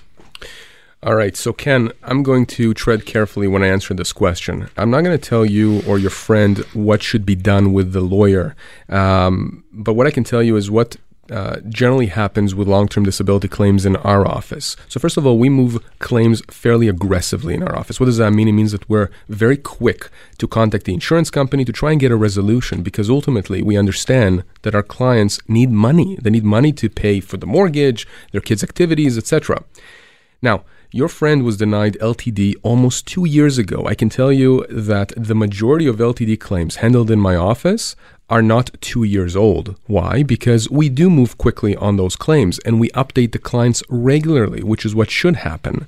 All 1.03 1.14
right, 1.14 1.35
so 1.37 1.53
Ken, 1.55 1.90
I'm 2.03 2.23
going 2.23 2.45
to 2.47 2.75
tread 2.75 3.07
carefully 3.07 3.47
when 3.49 3.62
I 3.62 3.69
answer 3.69 3.95
this 3.95 4.12
question. 4.12 4.69
I'm 4.77 4.90
not 4.90 5.05
going 5.05 5.16
to 5.16 5.29
tell 5.29 5.47
you 5.47 5.83
or 5.87 5.99
your 5.99 6.11
friend 6.11 6.59
what 6.75 7.03
should 7.03 7.25
be 7.25 7.35
done 7.35 7.73
with 7.73 7.92
the 7.92 8.01
lawyer, 8.01 8.57
um, 8.88 9.64
but 9.73 9.95
what 9.95 10.07
I 10.07 10.11
can 10.11 10.25
tell 10.25 10.42
you 10.42 10.57
is 10.57 10.71
what 10.71 10.97
uh, 11.30 11.60
generally 11.68 12.06
happens 12.06 12.54
with 12.54 12.68
long 12.68 12.88
term 12.88 13.04
disability 13.04 13.48
claims 13.48 13.84
in 13.84 13.96
our 13.96 14.26
office. 14.26 14.76
So, 14.88 15.00
first 15.00 15.16
of 15.16 15.26
all, 15.26 15.38
we 15.38 15.48
move 15.48 15.82
claims 15.98 16.42
fairly 16.50 16.88
aggressively 16.88 17.54
in 17.54 17.62
our 17.62 17.76
office. 17.76 17.98
What 17.98 18.06
does 18.06 18.18
that 18.18 18.32
mean? 18.32 18.48
It 18.48 18.52
means 18.52 18.72
that 18.72 18.88
we're 18.88 19.10
very 19.28 19.56
quick 19.56 20.08
to 20.38 20.46
contact 20.46 20.84
the 20.84 20.94
insurance 20.94 21.30
company 21.30 21.64
to 21.64 21.72
try 21.72 21.92
and 21.92 22.00
get 22.00 22.12
a 22.12 22.16
resolution 22.16 22.82
because 22.82 23.10
ultimately 23.10 23.62
we 23.62 23.76
understand 23.76 24.44
that 24.62 24.74
our 24.74 24.82
clients 24.82 25.40
need 25.48 25.70
money. 25.70 26.16
They 26.20 26.30
need 26.30 26.44
money 26.44 26.72
to 26.72 26.88
pay 26.88 27.20
for 27.20 27.36
the 27.36 27.46
mortgage, 27.46 28.06
their 28.32 28.40
kids' 28.40 28.62
activities, 28.62 29.18
etc. 29.18 29.64
Now, 30.42 30.64
your 30.92 31.08
friend 31.08 31.44
was 31.44 31.56
denied 31.56 31.98
LTD 32.00 32.54
almost 32.62 33.06
two 33.06 33.26
years 33.26 33.58
ago. 33.58 33.84
I 33.86 33.94
can 33.94 34.08
tell 34.08 34.32
you 34.32 34.64
that 34.70 35.12
the 35.16 35.34
majority 35.34 35.86
of 35.86 35.96
LTD 35.96 36.38
claims 36.38 36.76
handled 36.76 37.10
in 37.10 37.20
my 37.20 37.36
office 37.36 37.96
are 38.28 38.42
not 38.42 38.70
two 38.80 39.04
years 39.04 39.36
old. 39.36 39.76
Why? 39.86 40.22
Because 40.22 40.68
we 40.70 40.88
do 40.88 41.08
move 41.08 41.38
quickly 41.38 41.76
on 41.76 41.96
those 41.96 42.16
claims 42.16 42.58
and 42.60 42.80
we 42.80 42.90
update 42.90 43.32
the 43.32 43.38
clients 43.38 43.82
regularly, 43.88 44.62
which 44.62 44.84
is 44.84 44.94
what 44.94 45.10
should 45.10 45.36
happen. 45.36 45.86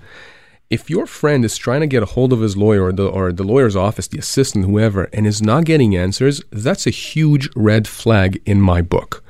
If 0.71 0.91
your 0.91 1.07
friend 1.07 1.45
is 1.45 1.57
trying 1.57 1.81
to 1.81 1.87
get 1.87 2.03
a 2.03 2.07
hold 2.07 2.33
of 2.33 2.41
his 2.41 2.57
lawyer 2.57 2.85
or 2.85 2.93
the, 2.93 3.09
or 3.09 3.33
the 3.33 3.43
lawyer's 3.43 3.75
office, 3.75 4.07
the 4.07 4.19
assistant, 4.19 4.67
whoever, 4.67 5.05
and 5.15 5.27
is 5.27 5.41
not 5.41 5.65
getting 5.65 5.97
answers, 5.97 6.43
that's 6.51 6.87
a 6.87 6.91
huge 6.91 7.49
red 7.57 7.89
flag 7.89 8.41
in 8.45 8.61
my 8.61 8.83
book. 8.83 9.25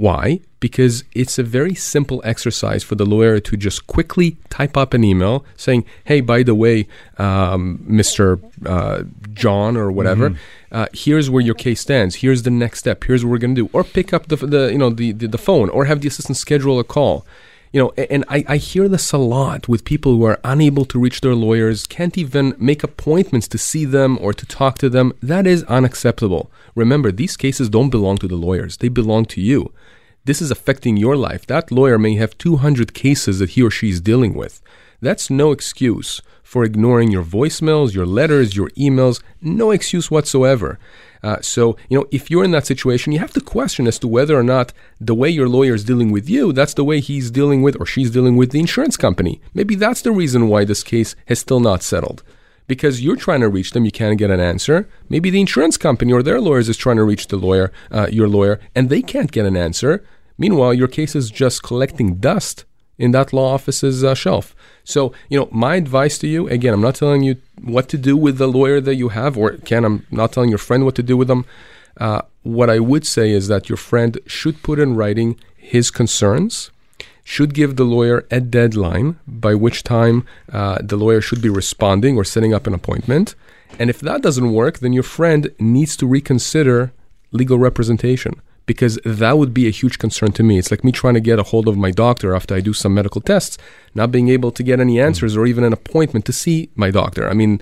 Why? 0.00 0.40
Because 0.60 1.04
it's 1.12 1.38
a 1.38 1.42
very 1.42 1.74
simple 1.74 2.22
exercise 2.24 2.82
for 2.82 2.94
the 2.94 3.04
lawyer 3.04 3.38
to 3.38 3.54
just 3.54 3.86
quickly 3.86 4.38
type 4.48 4.74
up 4.82 4.94
an 4.94 5.04
email 5.04 5.44
saying, 5.56 5.84
"Hey, 6.04 6.22
by 6.22 6.42
the 6.42 6.54
way, 6.54 6.88
um, 7.18 7.62
Mister 7.84 8.40
uh, 8.64 9.02
John 9.34 9.76
or 9.76 9.92
whatever, 9.92 10.26
uh, 10.72 10.86
here's 10.94 11.28
where 11.28 11.44
your 11.48 11.58
case 11.66 11.82
stands. 11.82 12.12
Here's 12.24 12.44
the 12.44 12.54
next 12.62 12.78
step. 12.78 13.04
Here's 13.04 13.22
what 13.22 13.30
we're 13.32 13.44
going 13.44 13.56
to 13.56 13.66
do." 13.66 13.70
Or 13.74 13.84
pick 13.84 14.14
up 14.16 14.28
the, 14.28 14.36
the 14.36 14.62
you 14.72 14.78
know 14.78 14.88
the, 14.88 15.12
the 15.12 15.28
the 15.28 15.42
phone, 15.48 15.68
or 15.68 15.84
have 15.84 16.00
the 16.00 16.08
assistant 16.08 16.38
schedule 16.38 16.78
a 16.80 16.84
call. 16.84 17.26
You 17.72 17.80
know, 17.80 17.90
and 18.14 18.24
I, 18.36 18.38
I 18.54 18.56
hear 18.56 18.88
this 18.88 19.12
a 19.12 19.18
lot 19.18 19.68
with 19.68 19.90
people 19.92 20.12
who 20.16 20.24
are 20.24 20.40
unable 20.42 20.84
to 20.86 20.98
reach 20.98 21.20
their 21.20 21.36
lawyers, 21.36 21.86
can't 21.86 22.18
even 22.18 22.54
make 22.58 22.82
appointments 22.82 23.46
to 23.48 23.58
see 23.58 23.84
them 23.84 24.18
or 24.20 24.32
to 24.32 24.44
talk 24.44 24.74
to 24.78 24.88
them. 24.88 25.12
That 25.22 25.46
is 25.46 25.62
unacceptable. 25.78 26.50
Remember, 26.74 27.12
these 27.12 27.36
cases 27.36 27.68
don't 27.68 27.90
belong 27.90 28.16
to 28.18 28.28
the 28.28 28.42
lawyers, 28.46 28.78
they 28.78 28.88
belong 28.88 29.24
to 29.26 29.40
you. 29.40 29.60
This 30.24 30.42
is 30.42 30.50
affecting 30.50 30.96
your 30.96 31.16
life. 31.16 31.46
That 31.46 31.72
lawyer 31.72 31.98
may 31.98 32.16
have 32.16 32.36
200 32.36 32.92
cases 32.92 33.38
that 33.38 33.50
he 33.50 33.62
or 33.62 33.70
she 33.70 33.88
is 33.90 34.00
dealing 34.00 34.34
with. 34.34 34.60
That's 35.00 35.30
no 35.30 35.50
excuse 35.50 36.20
for 36.42 36.62
ignoring 36.64 37.10
your 37.10 37.24
voicemails, 37.24 37.94
your 37.94 38.04
letters, 38.04 38.54
your 38.54 38.70
emails. 38.70 39.22
No 39.40 39.70
excuse 39.70 40.10
whatsoever. 40.10 40.78
Uh, 41.22 41.40
so, 41.40 41.76
you 41.88 41.98
know, 41.98 42.06
if 42.10 42.30
you're 42.30 42.44
in 42.44 42.50
that 42.50 42.66
situation, 42.66 43.12
you 43.12 43.18
have 43.18 43.32
to 43.32 43.40
question 43.40 43.86
as 43.86 43.98
to 44.00 44.08
whether 44.08 44.38
or 44.38 44.42
not 44.42 44.72
the 45.00 45.14
way 45.14 45.30
your 45.30 45.48
lawyer 45.48 45.74
is 45.74 45.84
dealing 45.84 46.10
with 46.10 46.28
you, 46.28 46.52
that's 46.52 46.74
the 46.74 46.84
way 46.84 47.00
he's 47.00 47.30
dealing 47.30 47.62
with 47.62 47.76
or 47.80 47.86
she's 47.86 48.10
dealing 48.10 48.36
with 48.36 48.50
the 48.50 48.60
insurance 48.60 48.96
company. 48.96 49.40
Maybe 49.54 49.74
that's 49.74 50.02
the 50.02 50.12
reason 50.12 50.48
why 50.48 50.64
this 50.64 50.82
case 50.82 51.14
has 51.26 51.38
still 51.38 51.60
not 51.60 51.82
settled. 51.82 52.22
Because 52.70 53.02
you're 53.02 53.16
trying 53.16 53.40
to 53.40 53.48
reach 53.48 53.72
them, 53.72 53.84
you 53.84 53.90
can't 53.90 54.16
get 54.16 54.30
an 54.30 54.38
answer. 54.38 54.88
Maybe 55.08 55.28
the 55.28 55.40
insurance 55.40 55.76
company 55.76 56.12
or 56.12 56.22
their 56.22 56.40
lawyers 56.40 56.68
is 56.68 56.76
trying 56.76 56.98
to 56.98 57.02
reach 57.02 57.26
the 57.26 57.36
lawyer, 57.36 57.72
uh, 57.90 58.06
your 58.12 58.28
lawyer, 58.28 58.60
and 58.76 58.88
they 58.88 59.02
can't 59.02 59.32
get 59.32 59.44
an 59.44 59.56
answer. 59.56 60.04
Meanwhile, 60.38 60.74
your 60.74 60.86
case 60.86 61.16
is 61.16 61.32
just 61.32 61.64
collecting 61.64 62.18
dust 62.28 62.64
in 62.96 63.10
that 63.10 63.32
law 63.32 63.54
office's 63.54 64.04
uh, 64.04 64.14
shelf. 64.14 64.54
So, 64.84 65.12
you 65.28 65.36
know, 65.36 65.48
my 65.50 65.74
advice 65.74 66.16
to 66.18 66.28
you 66.28 66.46
again, 66.46 66.72
I'm 66.72 66.80
not 66.80 66.94
telling 66.94 67.24
you 67.24 67.38
what 67.60 67.88
to 67.88 67.98
do 67.98 68.16
with 68.16 68.38
the 68.38 68.46
lawyer 68.46 68.80
that 68.80 68.94
you 68.94 69.08
have, 69.08 69.36
or 69.36 69.56
can 69.70 69.84
I'm 69.84 70.06
not 70.12 70.30
telling 70.30 70.50
your 70.50 70.58
friend 70.58 70.84
what 70.84 70.94
to 70.94 71.02
do 71.02 71.16
with 71.16 71.26
them. 71.26 71.46
Uh, 71.96 72.22
what 72.44 72.70
I 72.70 72.78
would 72.78 73.04
say 73.04 73.32
is 73.32 73.48
that 73.48 73.68
your 73.68 73.78
friend 73.78 74.16
should 74.26 74.62
put 74.62 74.78
in 74.78 74.94
writing 74.94 75.40
his 75.56 75.90
concerns, 75.90 76.70
should 77.30 77.54
give 77.54 77.76
the 77.76 77.84
lawyer 77.84 78.26
a 78.32 78.40
deadline 78.40 79.16
by 79.24 79.54
which 79.54 79.84
time 79.84 80.26
uh, 80.52 80.78
the 80.82 80.96
lawyer 80.96 81.20
should 81.20 81.40
be 81.40 81.48
responding 81.48 82.16
or 82.16 82.24
setting 82.24 82.52
up 82.52 82.66
an 82.66 82.74
appointment. 82.74 83.36
And 83.78 83.88
if 83.88 84.00
that 84.00 84.20
doesn't 84.20 84.52
work, 84.52 84.80
then 84.80 84.92
your 84.92 85.04
friend 85.04 85.48
needs 85.60 85.96
to 85.98 86.08
reconsider 86.08 86.92
legal 87.30 87.56
representation 87.56 88.32
because 88.66 88.98
that 89.04 89.38
would 89.38 89.54
be 89.54 89.68
a 89.68 89.76
huge 89.80 89.96
concern 89.96 90.32
to 90.32 90.42
me. 90.42 90.58
It's 90.58 90.72
like 90.72 90.82
me 90.82 90.90
trying 90.90 91.14
to 91.14 91.20
get 91.20 91.38
a 91.38 91.44
hold 91.44 91.68
of 91.68 91.76
my 91.76 91.92
doctor 91.92 92.34
after 92.34 92.56
I 92.56 92.60
do 92.60 92.72
some 92.72 92.94
medical 92.94 93.20
tests, 93.20 93.58
not 93.94 94.10
being 94.10 94.28
able 94.28 94.50
to 94.50 94.64
get 94.64 94.80
any 94.80 95.00
answers 95.00 95.36
or 95.36 95.46
even 95.46 95.62
an 95.62 95.72
appointment 95.72 96.24
to 96.24 96.32
see 96.32 96.70
my 96.74 96.90
doctor. 96.90 97.28
I 97.28 97.34
mean, 97.34 97.60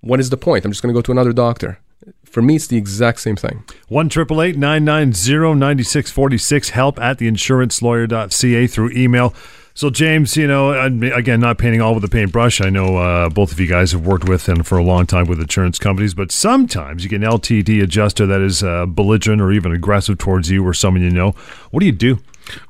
what 0.00 0.20
is 0.20 0.30
the 0.30 0.36
point? 0.36 0.64
I'm 0.64 0.70
just 0.70 0.80
going 0.80 0.94
to 0.94 0.98
go 0.98 1.02
to 1.02 1.10
another 1.10 1.32
doctor. 1.32 1.80
For 2.30 2.42
me, 2.42 2.56
it's 2.56 2.66
the 2.66 2.76
exact 2.76 3.20
same 3.20 3.36
thing. 3.36 3.62
1 3.88 4.08
9646 4.08 6.70
help 6.70 7.00
at 7.00 7.18
theinsurancelawyer.ca 7.18 8.66
through 8.66 8.90
email. 8.90 9.32
So, 9.78 9.90
James, 9.90 10.36
you 10.36 10.48
know, 10.48 10.72
again, 10.72 11.38
not 11.38 11.56
painting 11.56 11.80
all 11.80 11.94
with 11.94 12.02
a 12.02 12.08
paintbrush. 12.08 12.60
I 12.60 12.68
know 12.68 12.96
uh, 12.96 13.28
both 13.28 13.52
of 13.52 13.60
you 13.60 13.68
guys 13.68 13.92
have 13.92 14.04
worked 14.04 14.28
with 14.28 14.48
and 14.48 14.66
for 14.66 14.76
a 14.76 14.82
long 14.82 15.06
time 15.06 15.26
with 15.26 15.40
insurance 15.40 15.78
companies, 15.78 16.14
but 16.14 16.32
sometimes 16.32 17.04
you 17.04 17.10
get 17.10 17.22
an 17.22 17.30
LTD 17.30 17.80
adjuster 17.84 18.26
that 18.26 18.40
is 18.40 18.64
uh, 18.64 18.86
belligerent 18.86 19.40
or 19.40 19.52
even 19.52 19.70
aggressive 19.70 20.18
towards 20.18 20.50
you 20.50 20.66
or 20.66 20.74
someone 20.74 21.04
you 21.04 21.10
know. 21.10 21.30
What 21.70 21.78
do 21.78 21.86
you 21.86 21.92
do? 21.92 22.18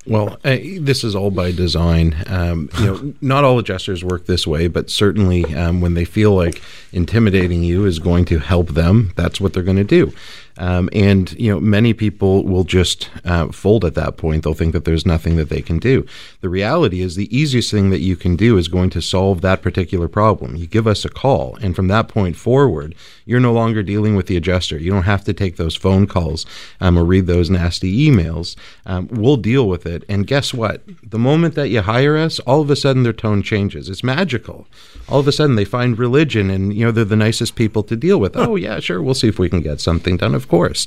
Well, 0.07 0.38
uh, 0.45 0.59
this 0.81 1.05
is 1.05 1.14
all 1.14 1.31
by 1.31 1.53
design. 1.53 2.17
Um, 2.27 2.71
you 2.79 2.87
know, 2.87 3.14
not 3.21 3.45
all 3.45 3.59
adjusters 3.59 4.05
work 4.05 4.27
this 4.27 4.47
way, 4.47 4.69
but 4.69 4.91
certainly 4.91 5.45
um, 5.55 5.81
when 5.81 5.95
they 5.95 6.05
feel 6.05 6.35
like 6.35 6.62
intimidating 6.93 7.62
you 7.62 7.85
is 7.85 7.99
going 7.99 8.25
to 8.27 8.38
help 8.38 8.71
them, 8.71 9.12
that's 9.17 9.41
what 9.41 9.53
they're 9.53 9.62
going 9.62 9.77
to 9.77 9.85
do. 9.85 10.12
Um, 10.59 10.90
and 10.92 11.33
you 11.38 11.53
know, 11.53 11.61
many 11.61 11.94
people 11.94 12.44
will 12.44 12.64
just 12.64 13.11
uh, 13.25 13.49
fold 13.49 13.85
at 13.85 13.94
that 13.94 14.16
point. 14.16 14.42
They'll 14.42 14.55
think 14.55 14.73
that 14.73 14.85
there's 14.85 15.07
nothing 15.07 15.37
that 15.37 15.49
they 15.49 15.62
can 15.62 15.79
do. 15.79 16.05
The 16.40 16.49
reality 16.49 17.01
is, 17.01 17.14
the 17.14 17.35
easiest 17.37 17.71
thing 17.71 17.90
that 17.90 18.01
you 18.01 18.16
can 18.16 18.37
do 18.37 18.59
is 18.59 18.68
going 18.68 18.90
to 18.90 19.01
solve 19.01 19.40
that 19.40 19.62
particular 19.62 20.09
problem. 20.09 20.57
You 20.57 20.66
give 20.66 20.87
us 20.87 21.05
a 21.05 21.09
call, 21.09 21.57
and 21.62 21.77
from 21.77 21.88
that 21.88 22.09
point 22.09 22.37
forward, 22.37 22.94
you're 23.25 23.40
no 23.40 23.53
longer 23.53 23.83
dealing 23.83 24.16
with 24.16 24.27
the 24.27 24.37
adjuster. 24.37 24.79
You 24.79 24.90
don't 24.90 25.03
have 25.05 25.25
to 25.25 25.33
take 25.33 25.57
those 25.57 25.77
phone 25.77 26.07
calls 26.07 26.44
um, 26.81 26.99
or 26.99 27.05
read 27.05 27.27
those 27.27 27.51
nasty 27.51 28.09
emails. 28.09 28.57
Um, 28.85 29.09
we'll 29.12 29.37
deal 29.37 29.68
with 29.68 29.87
it. 29.87 30.03
And 30.09 30.27
guess 30.27 30.53
what? 30.53 30.83
The 31.03 31.18
moment 31.18 31.55
that 31.55 31.68
you 31.68 31.83
hire 31.83 32.16
us, 32.16 32.40
all 32.40 32.62
of 32.62 32.71
a 32.71 32.77
sudden 32.77 33.05
their 33.05 33.12
tone 33.12 33.42
changes. 33.42 33.88
It's 33.88 34.03
magical. 34.03 34.66
All 35.09 35.21
of 35.21 35.29
a 35.29 35.33
sudden 35.33 35.57
they 35.57 35.64
find 35.64 35.99
religion, 35.99 36.51
and 36.51 36.75
you 36.75 36.85
know 36.85 36.90
they're 36.90 37.05
the 37.05 37.16
nicest 37.16 37.55
people 37.55 37.83
to 37.85 37.97
deal 37.97 38.18
with. 38.18 38.37
oh 38.37 38.57
yeah, 38.57 38.81
sure, 38.81 39.01
we'll 39.01 39.14
see 39.14 39.29
if 39.29 39.38
we 39.38 39.49
can 39.49 39.61
get 39.61 39.81
something 39.81 40.16
done. 40.16 40.35
Of 40.35 40.48
course. 40.49 40.87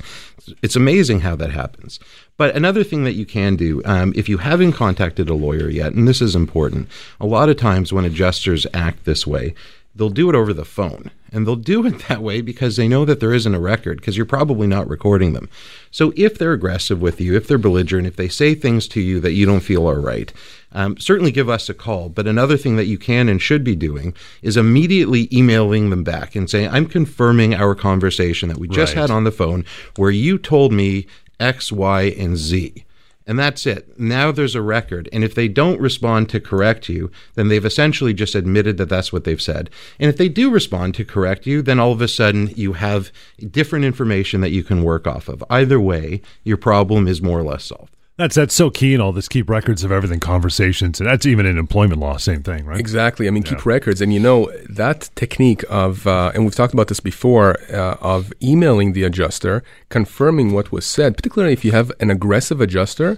It's 0.62 0.76
amazing 0.76 1.22
how 1.22 1.36
that 1.38 1.52
happens. 1.52 2.00
But 2.38 2.56
another 2.56 2.84
thing 2.84 3.04
that 3.04 3.14
you 3.14 3.26
can 3.26 3.56
do, 3.56 3.82
um, 3.86 4.12
if 4.16 4.28
you 4.28 4.40
haven't 4.40 4.74
contacted 4.74 5.30
a 5.30 5.36
lawyer 5.36 5.70
yet, 5.70 5.94
and 5.94 6.08
this 6.08 6.22
is 6.22 6.36
important, 6.36 6.90
a 7.20 7.26
lot 7.26 7.50
of 7.50 7.58
times 7.58 7.94
when 7.94 8.06
adjusters 8.06 8.66
act 8.74 9.06
this 9.06 9.28
way, 9.28 9.54
they'll 9.96 10.10
do 10.10 10.30
it 10.30 10.36
over 10.36 10.54
the 10.54 10.66
phone. 10.66 11.12
And 11.34 11.48
they'll 11.48 11.56
do 11.56 11.86
it 11.86 12.00
that 12.08 12.22
way 12.22 12.42
because 12.42 12.76
they 12.76 12.88
know 12.88 13.06
that 13.06 13.20
there 13.20 13.34
isn't 13.34 13.56
a 13.56 13.60
record 13.60 14.00
because 14.00 14.18
you're 14.18 14.26
probably 14.26 14.68
not 14.68 14.88
recording 14.88 15.34
them. 15.34 15.50
So 15.90 16.14
if 16.16 16.38
they're 16.38 16.54
aggressive 16.54 17.02
with 17.02 17.22
you, 17.22 17.36
if 17.36 17.48
they're 17.48 17.58
belligerent, 17.58 18.08
if 18.08 18.16
they 18.16 18.28
say 18.28 18.54
things 18.54 18.88
to 18.90 19.02
you 19.02 19.20
that 19.22 19.34
you 19.34 19.46
don't 19.46 19.62
feel 19.62 19.90
are 19.90 20.02
right, 20.02 20.32
um, 20.74 20.98
certainly 20.98 21.32
give 21.32 21.50
us 21.50 21.70
a 21.70 21.74
call. 21.74 22.10
But 22.10 22.28
another 22.28 22.58
thing 22.58 22.76
that 22.76 22.86
you 22.86 22.98
can 22.98 23.30
and 23.30 23.42
should 23.42 23.64
be 23.64 23.76
doing 23.76 24.14
is 24.42 24.58
immediately 24.58 25.30
emailing 25.32 25.90
them 25.90 26.04
back 26.04 26.36
and 26.36 26.50
saying, 26.50 26.70
I'm 26.70 26.86
confirming 26.86 27.54
our 27.54 27.76
conversation 27.76 28.50
that 28.50 28.58
we 28.58 28.68
just 28.68 28.96
right. 28.96 29.02
had 29.02 29.12
on 29.12 29.24
the 29.24 29.32
phone 29.32 29.66
where 29.96 30.12
you 30.12 30.38
told 30.38 30.74
me 30.74 31.08
X, 31.40 31.72
Y, 31.72 32.04
and 32.18 32.38
Z. 32.38 32.86
And 33.28 33.38
that's 33.38 33.66
it. 33.66 34.00
Now 34.00 34.32
there's 34.32 34.56
a 34.56 34.62
record. 34.62 35.08
And 35.14 35.24
if 35.24 35.36
they 35.36 35.48
don't 35.48 35.80
respond 35.80 36.30
to 36.30 36.40
correct 36.40 36.90
you, 36.90 37.12
then 37.36 37.48
they've 37.48 37.66
essentially 37.66 38.14
just 38.14 38.36
admitted 38.36 38.78
that 38.78 38.90
that's 38.90 39.14
what 39.14 39.24
they've 39.24 39.42
said. 39.42 39.70
And 40.00 40.10
if 40.10 40.18
they 40.18 40.28
do 40.28 40.50
respond 40.50 40.96
to 40.96 41.06
correct 41.06 41.46
you, 41.46 41.62
then 41.62 41.80
all 41.80 41.92
of 41.92 42.02
a 42.02 42.08
sudden 42.08 42.52
you 42.56 42.74
have 42.74 43.12
different 43.50 43.86
information 43.86 44.42
that 44.42 44.52
you 44.52 44.64
can 44.64 44.84
work 44.84 45.06
off 45.06 45.28
of. 45.28 45.44
Either 45.50 45.80
way, 45.80 46.22
your 46.44 46.58
problem 46.58 47.08
is 47.08 47.22
more 47.22 47.40
or 47.40 47.44
less 47.44 47.66
solved. 47.66 47.96
That's 48.18 48.36
that's 48.36 48.54
so 48.54 48.70
key 48.70 48.94
in 48.94 49.02
all 49.02 49.14
this. 49.14 49.28
Keep 49.28 49.50
records 49.50 49.84
of 49.84 49.92
everything, 49.92 50.20
conversations, 50.20 51.00
and 51.00 51.10
that's 51.10 51.26
even 51.26 51.46
in 51.46 51.58
employment 51.58 52.00
law, 52.00 52.18
same 52.18 52.44
thing, 52.44 52.66
right? 52.66 52.80
Exactly. 52.80 53.28
I 53.28 53.32
mean, 53.32 53.44
yeah. 53.44 53.52
keep 53.52 53.66
records, 53.66 54.02
and 54.02 54.14
you 54.14 54.20
know 54.20 54.52
that 54.70 55.10
technique 55.16 55.64
of, 55.70 56.06
uh, 56.06 56.32
and 56.36 56.44
we've 56.44 56.54
talked 56.54 56.74
about 56.74 56.88
this 56.88 57.00
before, 57.00 57.58
uh, 57.74 57.96
of 58.02 58.32
emailing 58.44 58.94
the 58.94 59.04
adjuster, 59.04 59.64
confirming 59.90 60.52
what 60.52 60.72
was 60.72 60.86
said. 60.86 61.16
Particularly 61.16 61.54
if 61.54 61.64
you 61.66 61.72
have 61.72 61.92
an 62.00 62.12
aggressive 62.12 62.60
adjuster, 62.60 63.18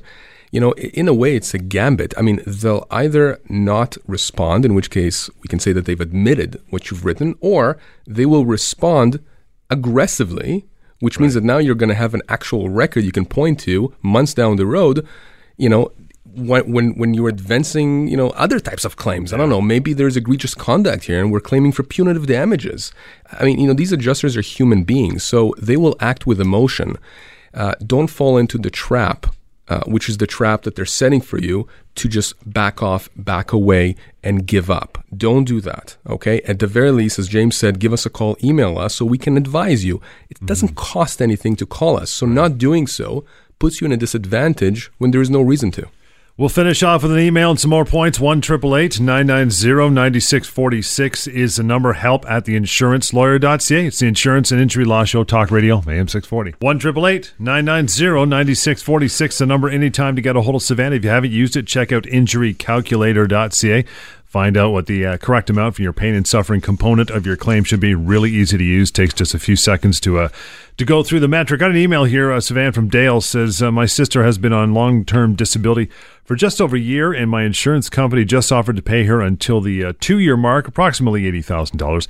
you 0.51 0.59
know, 0.59 0.73
in 0.73 1.07
a 1.07 1.13
way, 1.13 1.35
it's 1.35 1.55
a 1.55 1.57
gambit. 1.57 2.13
I 2.15 2.21
mean, 2.21 2.39
they'll 2.45 2.85
either 2.91 3.41
not 3.49 3.97
respond, 4.05 4.63
in 4.63 4.75
which 4.75 4.91
case 4.91 5.27
we 5.41 5.47
can 5.47 5.59
say 5.59 5.73
that 5.73 5.85
they've 5.85 5.99
admitted 5.99 6.61
what 6.69 6.91
you've 6.91 7.03
written, 7.03 7.35
or 7.41 7.79
they 8.05 8.27
will 8.27 8.45
respond 8.45 9.19
aggressively 9.71 10.67
which 11.03 11.19
means 11.19 11.33
that 11.33 11.43
now 11.43 11.57
you're 11.57 11.75
going 11.75 11.89
to 11.89 12.03
have 12.05 12.13
an 12.13 12.21
actual 12.29 12.69
record 12.69 13.03
you 13.03 13.11
can 13.11 13.25
point 13.25 13.59
to 13.59 13.93
months 14.01 14.33
down 14.33 14.55
the 14.55 14.65
road. 14.65 15.05
You 15.57 15.67
know, 15.67 15.91
when 16.23 16.71
when 16.71 16.97
when 16.97 17.13
you're 17.13 17.27
advancing, 17.27 18.07
you 18.07 18.15
know, 18.15 18.29
other 18.45 18.57
types 18.57 18.85
of 18.85 18.95
claims. 18.95 19.33
I 19.33 19.37
don't 19.37 19.49
know. 19.49 19.59
Maybe 19.61 19.91
there's 19.91 20.15
egregious 20.15 20.55
conduct 20.55 21.03
here, 21.03 21.19
and 21.19 21.29
we're 21.29 21.41
claiming 21.41 21.73
for 21.73 21.83
punitive 21.83 22.25
damages. 22.25 22.93
I 23.37 23.43
mean, 23.43 23.59
you 23.59 23.67
know, 23.67 23.73
these 23.73 23.91
adjusters 23.91 24.37
are 24.37 24.41
human 24.41 24.85
beings, 24.85 25.25
so 25.25 25.53
they 25.57 25.75
will 25.75 25.97
act 25.99 26.25
with 26.25 26.39
emotion. 26.39 26.95
Uh, 27.53 27.75
don't 27.85 28.07
fall 28.07 28.37
into 28.37 28.57
the 28.57 28.71
trap 28.71 29.27
uh, 29.69 29.81
which 29.85 30.09
is 30.09 30.17
the 30.17 30.27
trap 30.27 30.63
that 30.63 30.75
they're 30.75 30.85
setting 30.85 31.21
for 31.21 31.37
you 31.37 31.67
to 31.95 32.07
just 32.07 32.33
back 32.51 32.81
off, 32.81 33.09
back 33.15 33.51
away, 33.51 33.95
and 34.23 34.47
give 34.47 34.69
up. 34.69 35.03
Don't 35.15 35.43
do 35.43 35.61
that. 35.61 35.97
Okay. 36.07 36.41
At 36.41 36.59
the 36.59 36.67
very 36.67 36.91
least, 36.91 37.19
as 37.19 37.27
James 37.27 37.55
said, 37.55 37.79
give 37.79 37.93
us 37.93 38.05
a 38.05 38.09
call, 38.09 38.35
email 38.43 38.77
us 38.77 38.95
so 38.95 39.05
we 39.05 39.17
can 39.17 39.37
advise 39.37 39.85
you. 39.85 40.01
It 40.29 40.37
mm-hmm. 40.37 40.45
doesn't 40.47 40.75
cost 40.75 41.21
anything 41.21 41.55
to 41.57 41.65
call 41.65 41.97
us. 41.97 42.09
So, 42.09 42.25
not 42.25 42.57
doing 42.57 42.87
so 42.87 43.25
puts 43.59 43.79
you 43.79 43.85
in 43.85 43.91
a 43.91 43.97
disadvantage 43.97 44.91
when 44.97 45.11
there 45.11 45.21
is 45.21 45.29
no 45.29 45.41
reason 45.41 45.71
to. 45.71 45.87
We'll 46.35 46.49
finish 46.49 46.81
off 46.81 47.03
with 47.03 47.11
an 47.11 47.19
email 47.19 47.51
and 47.51 47.59
some 47.59 47.69
more 47.69 47.85
points. 47.85 48.19
1 48.19 48.39
9646 48.39 51.27
is 51.27 51.57
the 51.57 51.63
number. 51.63 51.93
Help 51.93 52.27
at 52.27 52.45
the 52.45 52.55
theinsurancelawyer.ca. 52.55 53.85
It's 53.85 53.99
the 53.99 54.07
Insurance 54.07 54.51
and 54.51 54.59
Injury 54.59 54.83
Law 54.83 55.03
Show, 55.03 55.23
Talk 55.23 55.51
Radio, 55.51 55.75
AM 55.87 56.07
640. 56.07 56.55
1 56.57 56.79
9646 56.79 59.37
the 59.37 59.45
number 59.45 59.69
anytime 59.69 60.15
to 60.15 60.23
get 60.23 60.35
a 60.35 60.41
hold 60.41 60.55
of 60.55 60.63
Sivan. 60.63 60.95
If 60.95 61.03
you 61.03 61.11
haven't 61.11 61.29
used 61.29 61.55
it, 61.55 61.67
check 61.67 61.91
out 61.91 62.05
injurycalculator.ca. 62.05 63.85
Find 64.33 64.57
out 64.57 64.71
what 64.71 64.87
the 64.87 65.05
uh, 65.05 65.17
correct 65.17 65.51
amount 65.51 65.75
for 65.75 65.83
your 65.83 65.93
pain 65.93 66.15
and 66.15 66.25
suffering 66.25 66.59
component 66.59 67.11
of 67.11 67.23
your 67.23 67.35
claim 67.35 67.63
should 67.63 67.79
be. 67.79 67.93
Really 67.93 68.31
easy 68.31 68.57
to 68.57 68.63
use. 68.63 68.89
Takes 68.89 69.13
just 69.13 69.35
a 69.35 69.37
few 69.37 69.55
seconds 69.55 69.99
to 69.99 70.17
uh, 70.17 70.29
to 70.77 70.85
go 70.85 71.03
through 71.03 71.19
the 71.19 71.27
metric. 71.27 71.59
Got 71.59 71.69
an 71.69 71.77
email 71.77 72.05
here. 72.05 72.31
Uh, 72.31 72.39
Sivan 72.39 72.73
from 72.73 72.89
Dale 72.89 73.21
says 73.21 73.61
uh, 73.61 73.71
my 73.71 73.85
sister 73.85 74.23
has 74.23 74.39
been 74.39 74.51
on 74.51 74.73
long 74.73 75.05
term 75.05 75.35
disability 75.35 75.87
for 76.23 76.35
just 76.35 76.59
over 76.59 76.75
a 76.75 76.79
year, 76.79 77.13
and 77.13 77.29
my 77.29 77.43
insurance 77.43 77.91
company 77.91 78.25
just 78.25 78.51
offered 78.51 78.75
to 78.75 78.81
pay 78.81 79.03
her 79.05 79.21
until 79.21 79.61
the 79.61 79.83
uh, 79.83 79.93
two 79.99 80.17
year 80.17 80.35
mark, 80.35 80.67
approximately 80.67 81.27
eighty 81.27 81.43
thousand 81.43 81.77
dollars. 81.77 82.07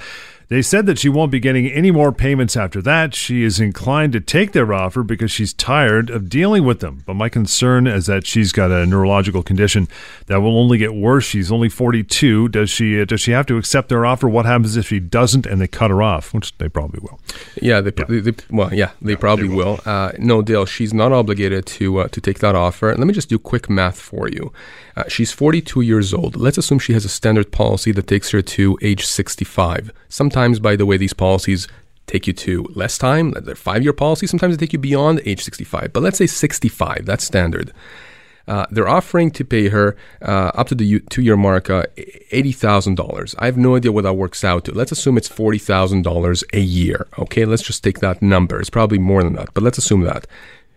They 0.50 0.62
said 0.62 0.86
that 0.86 1.00
she 1.00 1.10
won't 1.10 1.32
be 1.32 1.40
getting 1.40 1.68
any 1.68 1.92
more 1.92 2.12
payments 2.12 2.56
after 2.56 2.82
that. 2.82 3.16
She 3.16 3.44
is 3.44 3.60
inclined 3.60 4.14
to 4.14 4.20
take 4.20 4.52
their 4.52 4.74
offer 4.74 5.04
because 5.04 5.32
she's 5.32 5.54
tired 5.54 6.10
of 6.10 6.30
dealing 6.30 6.64
with 6.64 6.80
them. 6.80 7.04
But 7.06 7.16
my 7.16 7.30
concern 7.30 7.88
is 7.88 8.06
that 8.06 8.28
she's 8.28 8.52
got 8.52 8.72
a 8.72 8.86
neurological 8.86 9.44
condition 9.44 9.88
that 10.28 10.42
will 10.42 10.58
only 10.58 10.78
get 10.78 10.94
worse. 10.94 11.26
She's 11.26 11.52
only 11.52 11.70
42. 11.70 12.50
Does 12.50 12.70
she 12.70 13.02
uh, 13.02 13.06
does 13.06 13.22
she 13.22 13.32
have 13.32 13.46
to 13.48 13.58
accept 13.58 13.90
their 13.90 14.06
offer? 14.06 14.30
What 14.30 14.46
happens 14.46 14.78
if 14.78 14.88
she 14.88 15.00
doesn't 15.00 15.46
and 15.46 15.62
they 15.62 15.68
cut 15.68 15.92
her 15.92 16.02
off? 16.02 16.34
Which 16.34 16.58
they 16.58 16.70
probably 16.70 17.00
will. 17.02 17.20
Yeah, 17.62 17.82
they, 17.82 17.92
yeah. 17.98 18.06
They, 18.08 18.20
they, 18.20 18.34
well, 18.50 18.74
yeah, 18.74 18.92
they 19.02 19.14
yeah, 19.14 19.18
probably 19.18 19.48
they 19.48 19.56
will. 19.56 19.80
will. 19.86 19.92
Uh, 19.92 20.12
no, 20.20 20.42
Dale, 20.42 20.66
she's 20.66 20.94
not 20.94 21.12
obligated 21.12 21.66
to 21.68 22.00
uh, 22.00 22.08
to 22.10 22.22
take 22.22 22.40
that 22.40 22.56
offer. 22.56 22.96
Let 22.96 23.08
me 23.08 23.14
just 23.14 23.30
do 23.30 23.40
quick 23.40 23.70
math 23.70 24.00
for 24.00 24.28
you. 24.30 24.52
Uh, 24.96 25.04
she's 25.08 25.32
42 25.32 25.82
years 25.82 26.14
old. 26.14 26.36
Let's 26.36 26.58
assume 26.58 26.80
she 26.80 26.94
has 26.94 27.06
a 27.06 27.10
standard 27.10 27.52
policy 27.52 27.92
that 27.94 28.08
takes 28.08 28.30
her 28.32 28.42
to 28.42 28.78
age 28.82 29.06
65. 29.06 29.92
Sometimes, 30.10 30.60
by 30.60 30.76
the 30.76 30.86
way, 30.86 30.98
these 30.98 31.14
policies 31.14 31.68
take 32.06 32.28
you 32.28 32.34
to 32.34 32.64
less 32.76 32.98
time. 32.98 33.32
They're 33.32 33.56
five 33.56 33.84
year 33.84 33.94
policies. 33.94 34.30
Sometimes 34.30 34.56
they 34.56 34.66
take 34.66 34.74
you 34.74 34.80
beyond 34.80 35.22
age 35.26 35.44
65. 35.44 35.94
But 35.94 36.04
let's 36.04 36.18
say 36.18 36.28
65. 36.28 37.06
That's 37.06 37.24
standard. 37.24 37.74
Uh, 38.46 38.66
they're 38.70 38.90
offering 38.90 39.32
to 39.32 39.46
pay 39.46 39.70
her 39.70 39.96
uh, 40.22 40.52
up 40.54 40.68
to 40.68 40.76
the 40.76 41.00
two 41.10 41.22
year 41.22 41.38
mark 41.38 41.70
uh, 41.70 41.86
$80,000. 41.98 43.36
I 43.40 43.46
have 43.46 43.58
no 43.58 43.76
idea 43.76 43.92
what 43.92 44.04
that 44.04 44.14
works 44.14 44.44
out 44.44 44.66
to. 44.66 44.74
Let's 44.74 44.92
assume 44.92 45.18
it's 45.18 45.30
$40,000 45.30 46.44
a 46.54 46.60
year. 46.60 47.08
Okay, 47.18 47.46
let's 47.46 47.64
just 47.64 47.84
take 47.84 48.00
that 48.00 48.22
number. 48.22 48.60
It's 48.60 48.70
probably 48.70 49.00
more 49.00 49.24
than 49.24 49.34
that, 49.34 49.54
but 49.54 49.64
let's 49.64 49.78
assume 49.78 50.02
that. 50.02 50.28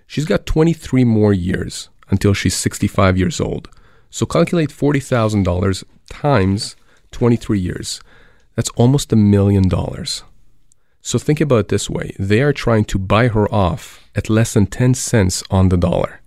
She's 0.06 0.26
got 0.26 0.46
23 0.46 1.02
more 1.04 1.32
years 1.32 1.88
until 2.08 2.34
she's 2.34 2.56
65 2.56 3.18
years 3.18 3.40
old. 3.40 3.68
So 4.10 4.26
calculate 4.26 4.70
$40,000 4.70 5.84
times 6.08 6.76
23 7.12 7.58
years. 7.58 8.00
That's 8.54 8.70
almost 8.70 9.12
a 9.12 9.16
million 9.16 9.68
dollars. 9.68 10.22
So 11.02 11.18
think 11.18 11.40
about 11.40 11.60
it 11.60 11.68
this 11.68 11.88
way 11.88 12.16
they 12.18 12.42
are 12.42 12.52
trying 12.52 12.84
to 12.86 12.98
buy 12.98 13.28
her 13.28 13.46
off 13.54 14.08
at 14.16 14.28
less 14.28 14.54
than 14.54 14.66
10 14.66 14.94
cents 14.94 15.44
on 15.50 15.68
the 15.68 15.76
dollar. 15.76 16.20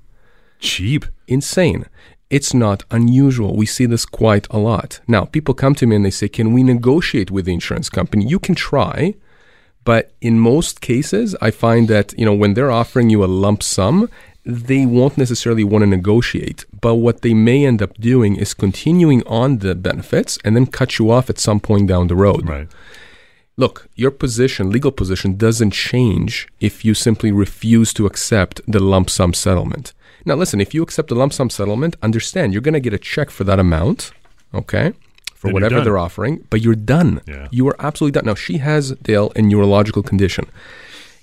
Cheap. 0.59 1.05
Insane. 1.27 1.85
It's 2.29 2.53
not 2.53 2.83
unusual. 2.91 3.55
We 3.55 3.65
see 3.65 3.85
this 3.87 4.05
quite 4.05 4.47
a 4.51 4.57
lot. 4.57 4.99
Now, 5.07 5.25
people 5.25 5.53
come 5.53 5.73
to 5.75 5.87
me 5.87 5.95
and 5.95 6.05
they 6.05 6.11
say, 6.11 6.27
Can 6.27 6.53
we 6.53 6.63
negotiate 6.63 7.31
with 7.31 7.45
the 7.45 7.53
insurance 7.53 7.89
company? 7.89 8.25
You 8.25 8.39
can 8.39 8.55
try. 8.55 9.15
But 9.83 10.11
in 10.21 10.39
most 10.39 10.81
cases, 10.81 11.35
I 11.41 11.49
find 11.51 11.87
that, 11.87 12.13
you 12.17 12.25
know, 12.25 12.33
when 12.33 12.53
they're 12.53 12.71
offering 12.71 13.09
you 13.09 13.23
a 13.23 13.33
lump 13.43 13.63
sum, 13.63 14.09
they 14.45 14.85
won't 14.85 15.17
necessarily 15.17 15.63
want 15.63 15.83
to 15.83 15.87
negotiate. 15.87 16.65
But 16.81 16.95
what 16.95 17.21
they 17.21 17.33
may 17.33 17.65
end 17.65 17.81
up 17.81 17.97
doing 17.99 18.35
is 18.35 18.53
continuing 18.53 19.25
on 19.27 19.59
the 19.59 19.75
benefits 19.75 20.37
and 20.43 20.55
then 20.55 20.65
cut 20.65 20.97
you 20.97 21.11
off 21.11 21.29
at 21.29 21.39
some 21.39 21.59
point 21.59 21.87
down 21.87 22.07
the 22.07 22.15
road. 22.15 22.47
Right. 22.47 22.67
Look, 23.57 23.89
your 23.95 24.11
position, 24.11 24.71
legal 24.71 24.91
position, 24.91 25.35
doesn't 25.35 25.71
change 25.71 26.47
if 26.61 26.85
you 26.85 26.93
simply 26.93 27.31
refuse 27.31 27.93
to 27.93 28.05
accept 28.05 28.61
the 28.65 28.79
lump 28.79 29.09
sum 29.09 29.33
settlement. 29.33 29.93
Now, 30.25 30.35
listen, 30.35 30.61
if 30.61 30.73
you 30.73 30.81
accept 30.81 31.09
the 31.09 31.15
lump 31.15 31.33
sum 31.33 31.49
settlement, 31.49 31.97
understand 32.01 32.53
you're 32.53 32.61
going 32.61 32.73
to 32.73 32.79
get 32.79 32.93
a 32.93 32.97
check 32.97 33.29
for 33.29 33.43
that 33.43 33.59
amount, 33.59 34.13
okay, 34.53 34.93
for 35.35 35.47
Then 35.47 35.53
whatever 35.53 35.81
they're 35.81 35.97
offering, 35.97 36.45
but 36.49 36.61
you're 36.61 36.75
done. 36.75 37.21
Yeah. 37.27 37.49
You 37.51 37.67
are 37.67 37.75
absolutely 37.79 38.13
done. 38.13 38.25
Now, 38.25 38.35
she 38.35 38.59
has, 38.59 38.91
Dale, 38.91 39.31
a 39.35 39.41
neurological 39.41 40.03
condition. 40.03 40.47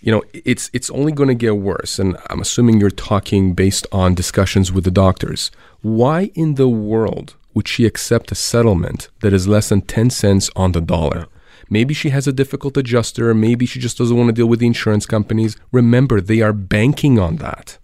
You 0.07 0.13
know, 0.13 0.23
it's 0.33 0.71
it's 0.73 0.89
only 0.91 1.11
going 1.11 1.31
to 1.31 1.35
get 1.35 1.57
worse, 1.57 1.99
and 1.99 2.17
I'm 2.31 2.41
assuming 2.41 2.79
you're 2.79 2.91
talking 2.91 3.55
based 3.55 3.89
on 3.91 4.15
discussions 4.15 4.71
with 4.71 4.85
the 4.85 4.91
doctors. 4.93 5.51
Why 5.83 6.31
in 6.37 6.55
the 6.55 6.69
world 6.69 7.35
would 7.55 7.67
she 7.67 7.87
accept 7.87 8.31
a 8.31 8.37
settlement 8.37 9.09
that 9.23 9.33
is 9.33 9.49
less 9.49 9.71
than 9.71 9.81
10 9.81 10.11
cents 10.11 10.49
on 10.55 10.71
the 10.71 10.81
dollar? 10.81 11.27
Maybe 11.69 11.93
she 11.93 12.11
has 12.11 12.29
a 12.29 12.33
difficult 12.33 12.77
adjuster. 12.77 13.35
Maybe 13.35 13.67
she 13.67 13.81
just 13.81 13.99
doesn't 13.99 14.17
want 14.17 14.29
to 14.29 14.33
deal 14.33 14.47
with 14.47 14.61
the 14.61 14.69
insurance 14.69 15.07
companies. 15.07 15.57
Remember, 15.73 16.21
they 16.21 16.41
are 16.41 16.53
banking 16.53 17.19
on 17.19 17.39
that. 17.39 17.79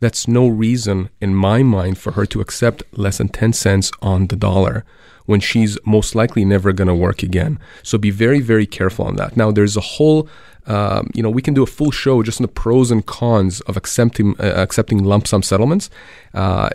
That's 0.00 0.26
no 0.26 0.48
reason, 0.48 1.10
in 1.20 1.36
my 1.36 1.62
mind, 1.62 1.98
for 1.98 2.12
her 2.12 2.26
to 2.26 2.40
accept 2.40 2.82
less 2.90 3.18
than 3.18 3.28
10 3.28 3.52
cents 3.52 3.92
on 4.02 4.26
the 4.26 4.34
dollar 4.34 4.84
when 5.26 5.38
she's 5.38 5.78
most 5.86 6.16
likely 6.16 6.44
never 6.44 6.72
going 6.72 6.88
to 6.88 6.94
work 6.94 7.22
again. 7.22 7.60
So 7.84 7.98
be 7.98 8.10
very, 8.10 8.40
very 8.40 8.66
careful 8.66 9.04
on 9.06 9.14
that. 9.16 9.36
Now, 9.36 9.52
there's 9.52 9.76
a 9.76 9.80
whole, 9.80 10.28
um, 10.66 11.10
you 11.14 11.22
know, 11.22 11.30
we 11.30 11.42
can 11.42 11.54
do 11.54 11.62
a 11.62 11.66
full 11.66 11.90
show 11.90 12.22
just 12.22 12.40
on 12.40 12.42
the 12.42 12.52
pros 12.52 12.90
and 12.90 13.04
cons 13.06 13.60
of 13.62 13.76
accepting, 13.76 14.34
uh, 14.40 14.54
accepting 14.56 15.02
lump 15.04 15.26
sum 15.26 15.42
settlements. 15.42 15.90
Uh, 16.34 16.70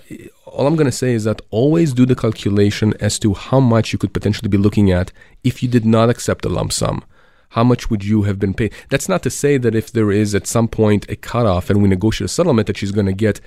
all 0.45 0.67
I'm 0.67 0.75
going 0.75 0.85
to 0.85 0.91
say 0.91 1.13
is 1.13 1.23
that 1.25 1.41
always 1.51 1.93
do 1.93 2.05
the 2.05 2.15
calculation 2.15 2.93
as 2.99 3.19
to 3.19 3.33
how 3.33 3.59
much 3.59 3.93
you 3.93 3.99
could 3.99 4.13
potentially 4.13 4.49
be 4.49 4.57
looking 4.57 4.91
at 4.91 5.11
if 5.43 5.61
you 5.61 5.69
did 5.69 5.85
not 5.85 6.09
accept 6.09 6.45
a 6.45 6.49
lump 6.49 6.71
sum 6.71 7.03
how 7.49 7.63
much 7.63 7.89
would 7.89 8.03
you 8.03 8.23
have 8.23 8.37
been 8.37 8.53
paid? 8.53 8.73
That's 8.89 9.07
not 9.07 9.23
to 9.23 9.29
say 9.29 9.57
that 9.57 9.75
if 9.75 9.89
there 9.89 10.11
is 10.11 10.35
at 10.35 10.45
some 10.45 10.67
point 10.67 11.09
a 11.09 11.15
cutoff 11.15 11.69
and 11.69 11.81
we 11.81 11.87
negotiate 11.87 12.29
a 12.29 12.33
settlement, 12.33 12.67
that 12.67 12.75
she's 12.75 12.91
going 12.91 13.05
to 13.05 13.13
get 13.13 13.39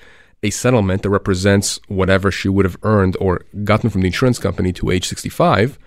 a 0.42 0.48
settlement 0.48 1.02
that 1.02 1.10
represents 1.10 1.78
whatever 1.88 2.30
she 2.30 2.48
would 2.48 2.64
have 2.64 2.78
earned 2.82 3.18
or 3.20 3.44
gotten 3.64 3.90
from 3.90 4.00
the 4.00 4.06
insurance 4.06 4.38
company 4.38 4.72
to 4.72 4.90
age 4.90 5.06
65, 5.06 5.78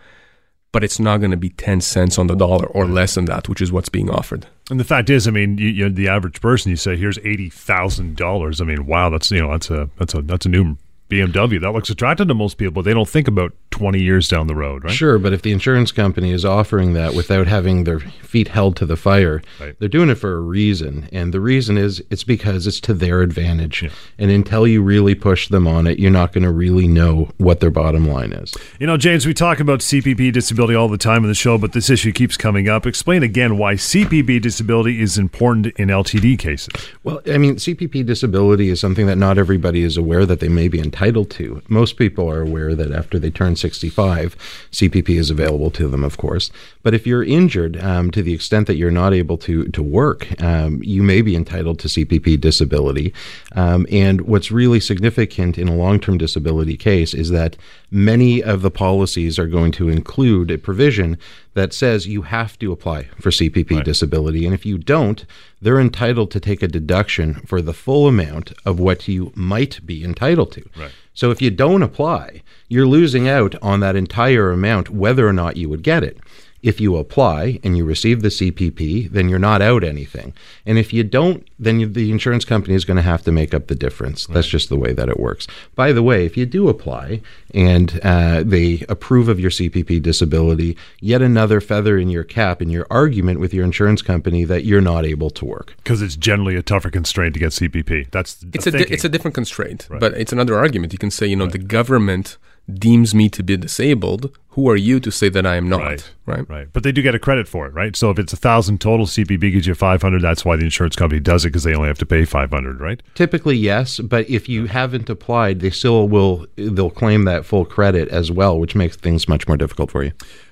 but 0.71 0.83
it's 0.83 0.99
not 0.99 1.17
going 1.17 1.31
to 1.31 1.37
be 1.37 1.49
10 1.49 1.81
cents 1.81 2.17
on 2.17 2.27
the 2.27 2.35
dollar 2.35 2.67
or 2.67 2.85
less 2.85 3.15
than 3.15 3.25
that, 3.25 3.49
which 3.49 3.61
is 3.61 3.71
what's 3.71 3.89
being 3.89 4.09
offered. 4.09 4.47
And 4.69 4.79
the 4.79 4.85
fact 4.85 5.09
is, 5.09 5.27
I 5.27 5.31
mean, 5.31 5.57
you, 5.57 5.67
you 5.67 5.89
the 5.89 6.07
average 6.07 6.39
person, 6.39 6.69
you 6.69 6.77
say, 6.77 6.95
here's 6.95 7.17
eighty 7.19 7.49
thousand 7.49 8.15
dollars. 8.15 8.61
I 8.61 8.63
mean, 8.63 8.85
wow, 8.85 9.09
that's 9.09 9.29
you 9.29 9.41
know, 9.41 9.51
that's 9.51 9.69
a 9.69 9.89
that's 9.97 10.13
a 10.13 10.21
that's 10.21 10.45
a 10.45 10.49
new 10.49 10.77
BMW. 11.11 11.59
That 11.61 11.71
looks 11.71 11.89
attractive 11.89 12.27
to 12.29 12.33
most 12.33 12.57
people. 12.57 12.71
but 12.71 12.85
They 12.85 12.93
don't 12.93 13.07
think 13.09 13.27
about 13.27 13.53
twenty 13.69 14.01
years 14.01 14.27
down 14.27 14.47
the 14.47 14.55
road, 14.55 14.83
right? 14.83 14.93
Sure, 14.93 15.17
but 15.19 15.33
if 15.33 15.41
the 15.41 15.51
insurance 15.51 15.91
company 15.91 16.31
is 16.31 16.43
offering 16.45 16.93
that 16.93 17.13
without 17.13 17.47
having 17.47 17.83
their 17.83 17.99
feet 17.99 18.49
held 18.49 18.75
to 18.77 18.85
the 18.85 18.95
fire, 18.97 19.41
Right. 19.59 19.75
they're 19.79 19.89
doing 19.89 20.09
it 20.09 20.15
for 20.15 20.33
a 20.33 20.39
reason. 20.39 21.07
And 21.11 21.33
the 21.33 21.39
reason 21.41 21.77
is 21.77 22.01
it's 22.09 22.23
because 22.23 22.67
it's 22.67 22.79
to 22.81 22.93
their 22.93 23.21
advantage. 23.21 23.89
And 24.17 24.31
until 24.31 24.67
you 24.67 24.81
really 24.81 25.15
push 25.15 25.47
them 25.47 25.67
on 25.67 25.87
it, 25.87 25.99
you're 25.99 26.11
not 26.11 26.31
going 26.33 26.43
to 26.43 26.51
really 26.51 26.87
know 26.87 27.29
what 27.37 27.59
their 27.59 27.71
bottom 27.71 28.07
line 28.07 28.31
is. 28.33 28.53
You 28.79 28.87
know, 28.87 28.97
James, 28.97 29.25
we 29.25 29.33
talk 29.33 29.59
about 29.59 29.79
CPP 29.79 30.31
disability 30.31 30.75
all 30.75 30.87
the 30.87 30.97
time 30.97 31.23
in 31.23 31.29
the 31.29 31.35
show, 31.35 31.57
but 31.57 31.73
this 31.73 31.89
issue 31.89 32.11
keeps 32.11 32.37
coming 32.37 32.67
up. 32.69 32.85
Explain 32.85 33.23
again 33.23 33.57
why 33.57 33.75
CPP 33.75 34.41
disability 34.41 35.01
is 35.01 35.17
important 35.17 35.67
in 35.77 35.89
LTD 35.89 36.37
cases. 36.37 36.69
Well, 37.03 37.21
I 37.27 37.37
mean, 37.37 37.55
CPP 37.55 38.05
disability 38.05 38.69
is 38.69 38.79
something 38.79 39.07
that 39.07 39.17
not 39.17 39.37
everybody 39.37 39.83
is 39.83 39.97
aware 39.97 40.25
that 40.25 40.39
they 40.39 40.49
may 40.49 40.67
be 40.67 40.79
entitled 40.79 41.00
to. 41.01 41.61
Most 41.67 41.97
people 41.97 42.29
are 42.29 42.41
aware 42.41 42.75
that 42.75 42.91
after 42.91 43.17
they 43.17 43.31
turn 43.31 43.55
65, 43.55 44.35
CPP 44.71 45.09
is 45.09 45.29
available 45.29 45.71
to 45.71 45.87
them, 45.87 46.03
of 46.03 46.17
course. 46.17 46.51
But 46.83 46.93
if 46.93 47.07
you're 47.07 47.23
injured 47.23 47.81
um, 47.81 48.11
to 48.11 48.21
the 48.21 48.33
extent 48.33 48.67
that 48.67 48.75
you're 48.75 48.91
not 48.91 49.13
able 49.13 49.37
to 49.39 49.65
to 49.65 49.81
work, 49.81 50.41
um, 50.41 50.81
you 50.83 51.01
may 51.01 51.21
be 51.21 51.35
entitled 51.35 51.79
to 51.79 51.87
CPP 51.87 52.39
disability. 52.39 53.13
Um, 53.55 53.87
and 53.91 54.21
what's 54.21 54.51
really 54.51 54.79
significant 54.79 55.57
in 55.57 55.67
a 55.67 55.75
long-term 55.75 56.17
disability 56.17 56.77
case 56.77 57.13
is 57.13 57.31
that 57.31 57.57
many 57.89 58.43
of 58.43 58.61
the 58.61 58.71
policies 58.71 59.39
are 59.39 59.47
going 59.47 59.71
to 59.73 59.89
include 59.89 60.51
a 60.51 60.57
provision 60.57 61.17
that 61.53 61.73
says 61.73 62.07
you 62.07 62.23
have 62.23 62.57
to 62.59 62.71
apply 62.71 63.03
for 63.19 63.29
CPP 63.29 63.83
disability. 63.83 64.45
And 64.45 64.53
if 64.53 64.65
you 64.65 64.77
don't, 64.77 65.25
they're 65.61 65.79
entitled 65.79 66.31
to 66.31 66.39
take 66.39 66.63
a 66.63 66.67
deduction 66.67 67.35
for 67.45 67.61
the 67.61 67.73
full 67.73 68.07
amount 68.07 68.53
of 68.65 68.79
what 68.79 69.07
you 69.07 69.31
might 69.35 69.85
be 69.85 70.03
entitled 70.03 70.51
to. 70.53 70.63
Right. 70.77 70.91
So 71.13 71.29
if 71.29 71.41
you 71.41 71.51
don't 71.51 71.83
apply, 71.83 72.41
you're 72.69 72.87
losing 72.87 73.27
out 73.27 73.55
on 73.61 73.81
that 73.81 73.95
entire 73.95 74.51
amount, 74.51 74.89
whether 74.89 75.27
or 75.27 75.33
not 75.33 75.57
you 75.57 75.67
would 75.69 75.83
get 75.83 76.03
it. 76.03 76.17
If 76.63 76.79
you 76.79 76.97
apply 76.97 77.59
and 77.63 77.75
you 77.75 77.85
receive 77.85 78.21
the 78.21 78.27
CPP, 78.27 79.09
then 79.09 79.29
you're 79.29 79.39
not 79.39 79.61
out 79.61 79.83
anything. 79.83 80.33
And 80.65 80.77
if 80.77 80.93
you 80.93 81.03
don't, 81.03 81.47
then 81.57 81.79
you, 81.79 81.87
the 81.87 82.11
insurance 82.11 82.45
company 82.45 82.75
is 82.75 82.85
going 82.85 82.97
to 82.97 83.03
have 83.03 83.23
to 83.23 83.31
make 83.31 83.53
up 83.53 83.67
the 83.67 83.75
difference. 83.75 84.27
That's 84.27 84.47
just 84.47 84.69
the 84.69 84.77
way 84.77 84.93
that 84.93 85.09
it 85.09 85.19
works. 85.19 85.47
By 85.75 85.91
the 85.91 86.03
way, 86.03 86.25
if 86.25 86.37
you 86.37 86.45
do 86.45 86.69
apply 86.69 87.21
and 87.53 87.99
uh, 88.03 88.43
they 88.45 88.85
approve 88.89 89.27
of 89.27 89.39
your 89.39 89.49
CPP 89.51 90.01
disability, 90.01 90.77
yet 90.99 91.21
another 91.21 91.61
feather 91.61 91.97
in 91.97 92.09
your 92.09 92.23
cap 92.23 92.61
in 92.61 92.69
your 92.69 92.85
argument 92.91 93.39
with 93.39 93.53
your 93.53 93.65
insurance 93.65 94.01
company 94.01 94.43
that 94.43 94.63
you're 94.63 94.81
not 94.81 95.05
able 95.05 95.29
to 95.31 95.45
work. 95.45 95.73
Because 95.77 96.01
it's 96.01 96.15
generally 96.15 96.55
a 96.55 96.61
tougher 96.63 96.89
constraint 96.89 97.33
to 97.33 97.39
get 97.39 97.51
CPP. 97.51 98.11
That's 98.11 98.45
It's 98.53 98.67
a, 98.67 98.71
di- 98.71 98.85
it's 98.89 99.03
a 99.03 99.09
different 99.09 99.35
constraint, 99.35 99.87
but 99.89 100.13
it's 100.13 100.31
another 100.31 100.57
argument. 100.57 100.93
You 100.93 100.99
can 100.99 101.11
say, 101.11 101.25
you 101.25 101.35
know, 101.35 101.47
the 101.47 101.57
government 101.57 102.37
deems 102.71 103.13
me 103.15 103.29
to 103.29 103.43
be 103.43 103.57
disabled. 103.57 104.37
Who 104.51 104.69
are 104.69 104.75
you 104.75 104.99
to 104.99 105.11
say 105.11 105.29
that 105.29 105.45
I 105.45 105.55
am 105.55 105.69
not? 105.69 105.81
Right. 105.81 106.11
right? 106.25 106.49
Right. 106.49 106.67
But 106.73 106.83
they 106.83 106.91
do 106.91 107.01
get 107.01 107.15
a 107.15 107.19
credit 107.19 107.47
for 107.47 107.67
it, 107.67 107.73
right? 107.73 107.95
So 107.95 108.09
if 108.09 108.19
it's 108.19 108.33
a 108.33 108.37
thousand 108.37 108.81
total, 108.81 109.05
CPP 109.05 109.51
gives 109.51 109.65
you 109.65 109.73
five 109.75 110.01
hundred. 110.01 110.21
That's 110.21 110.43
why 110.43 110.57
the 110.57 110.65
insurance 110.65 110.95
company 110.97 111.21
does 111.21 111.45
it 111.45 111.49
because 111.49 111.63
they 111.63 111.73
only 111.73 111.87
have 111.87 111.97
to 111.99 112.05
pay 112.05 112.25
five 112.25 112.51
hundred, 112.51 112.81
right? 112.81 113.01
Typically, 113.15 113.55
yes, 113.55 113.99
but 113.99 114.29
if 114.29 114.49
you 114.49 114.65
haven't 114.65 115.09
applied, 115.09 115.61
they 115.61 115.69
still 115.69 116.07
will. 116.09 116.45
They'll 116.57 116.89
claim 116.89 117.23
that 117.25 117.45
full 117.45 117.63
credit 117.63 118.09
as 118.09 118.29
well, 118.29 118.59
which 118.59 118.75
makes 118.75 118.97
things 118.97 119.29
much 119.29 119.47
more 119.47 119.55
difficult 119.55 119.89
for 119.89 120.03
you. 120.03 120.11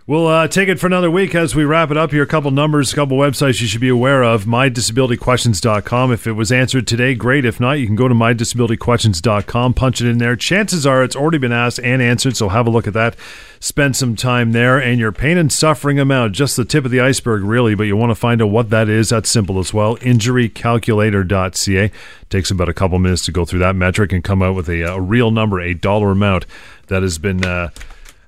We'll 0.09 0.25
uh, 0.25 0.47
take 0.47 0.69
it 0.69 0.79
for 0.79 0.87
another 0.87 1.11
week 1.11 1.35
as 1.35 1.53
we 1.53 1.65
wrap 1.65 1.91
it 1.91 1.97
up 1.97 2.09
here. 2.09 2.23
A 2.23 2.25
couple 2.25 2.49
numbers, 2.49 2.91
a 2.91 2.95
couple 2.95 3.15
websites 3.15 3.61
you 3.61 3.67
should 3.67 3.79
be 3.79 3.89
aware 3.89 4.23
of. 4.23 4.45
MyDisabilityQuestions.com. 4.45 6.11
If 6.11 6.25
it 6.25 6.31
was 6.31 6.51
answered 6.51 6.87
today, 6.87 7.13
great. 7.13 7.45
If 7.45 7.59
not, 7.59 7.73
you 7.73 7.85
can 7.85 7.95
go 7.95 8.07
to 8.07 8.15
MyDisabilityQuestions.com, 8.15 9.75
punch 9.75 10.01
it 10.01 10.07
in 10.07 10.17
there. 10.17 10.35
Chances 10.35 10.87
are 10.87 11.03
it's 11.03 11.15
already 11.15 11.37
been 11.37 11.51
asked 11.51 11.79
and 11.83 12.01
answered, 12.01 12.35
so 12.35 12.49
have 12.49 12.65
a 12.65 12.71
look 12.71 12.87
at 12.87 12.93
that. 12.95 13.15
Spend 13.59 13.88
some 13.95 14.15
time 14.15 14.51
there. 14.51 14.77
And 14.77 14.99
your 14.99 15.11
pain 15.11 15.37
and 15.37 15.51
suffering 15.51 15.99
amount, 15.99 16.33
just 16.33 16.55
the 16.55 16.65
tip 16.65 16.85
of 16.85 16.91
the 16.91 16.99
iceberg, 16.99 17.43
really, 17.43 17.75
but 17.75 17.83
you 17.83 17.95
want 17.95 18.11
to 18.11 18.15
find 18.15 18.41
out 18.41 18.47
what 18.49 18.69
that 18.69 18.89
is. 18.89 19.09
That's 19.09 19.29
simple 19.29 19.59
as 19.59 19.73
well. 19.73 19.97
InjuryCalculator.ca. 19.97 21.91
Takes 22.29 22.51
about 22.51 22.69
a 22.69 22.73
couple 22.73 22.99
minutes 22.99 23.25
to 23.25 23.31
go 23.31 23.45
through 23.45 23.59
that 23.59 23.75
metric 23.75 24.11
and 24.11 24.23
come 24.23 24.41
out 24.41 24.55
with 24.55 24.69
a, 24.69 24.81
a 24.81 24.99
real 24.99 25.31
number, 25.31 25.59
a 25.59 25.73
dollar 25.73 26.11
amount 26.11 26.45
that 26.87 27.01
has 27.01 27.17
been. 27.17 27.45
Uh, 27.45 27.69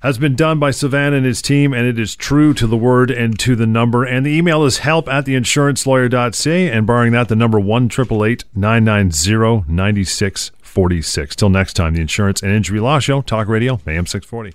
has 0.02 0.18
been 0.18 0.34
done 0.34 0.58
by 0.58 0.70
Sivan 0.70 1.16
and 1.16 1.24
his 1.24 1.40
team, 1.40 1.72
and 1.72 1.86
it 1.86 1.96
is 1.96 2.16
true 2.16 2.52
to 2.54 2.66
the 2.66 2.76
word 2.76 3.08
and 3.10 3.38
to 3.38 3.54
the 3.54 3.68
number. 3.68 4.04
And 4.04 4.26
the 4.26 4.36
email 4.36 4.64
is 4.64 4.78
help 4.78 5.08
at 5.08 5.26
the 5.26 5.36
theinsurancelawyer.ca, 5.36 6.70
and 6.70 6.86
barring 6.86 7.12
that, 7.12 7.28
the 7.28 7.36
number 7.36 7.60
1 7.60 7.88
990 7.88 9.64
9646. 9.72 11.36
Till 11.36 11.50
next 11.50 11.74
time, 11.74 11.94
the 11.94 12.00
Insurance 12.00 12.42
and 12.42 12.50
Injury 12.52 12.80
Law 12.80 12.98
Show, 12.98 13.22
Talk 13.22 13.46
Radio, 13.46 13.74
AM 13.86 14.06
640. 14.06 14.50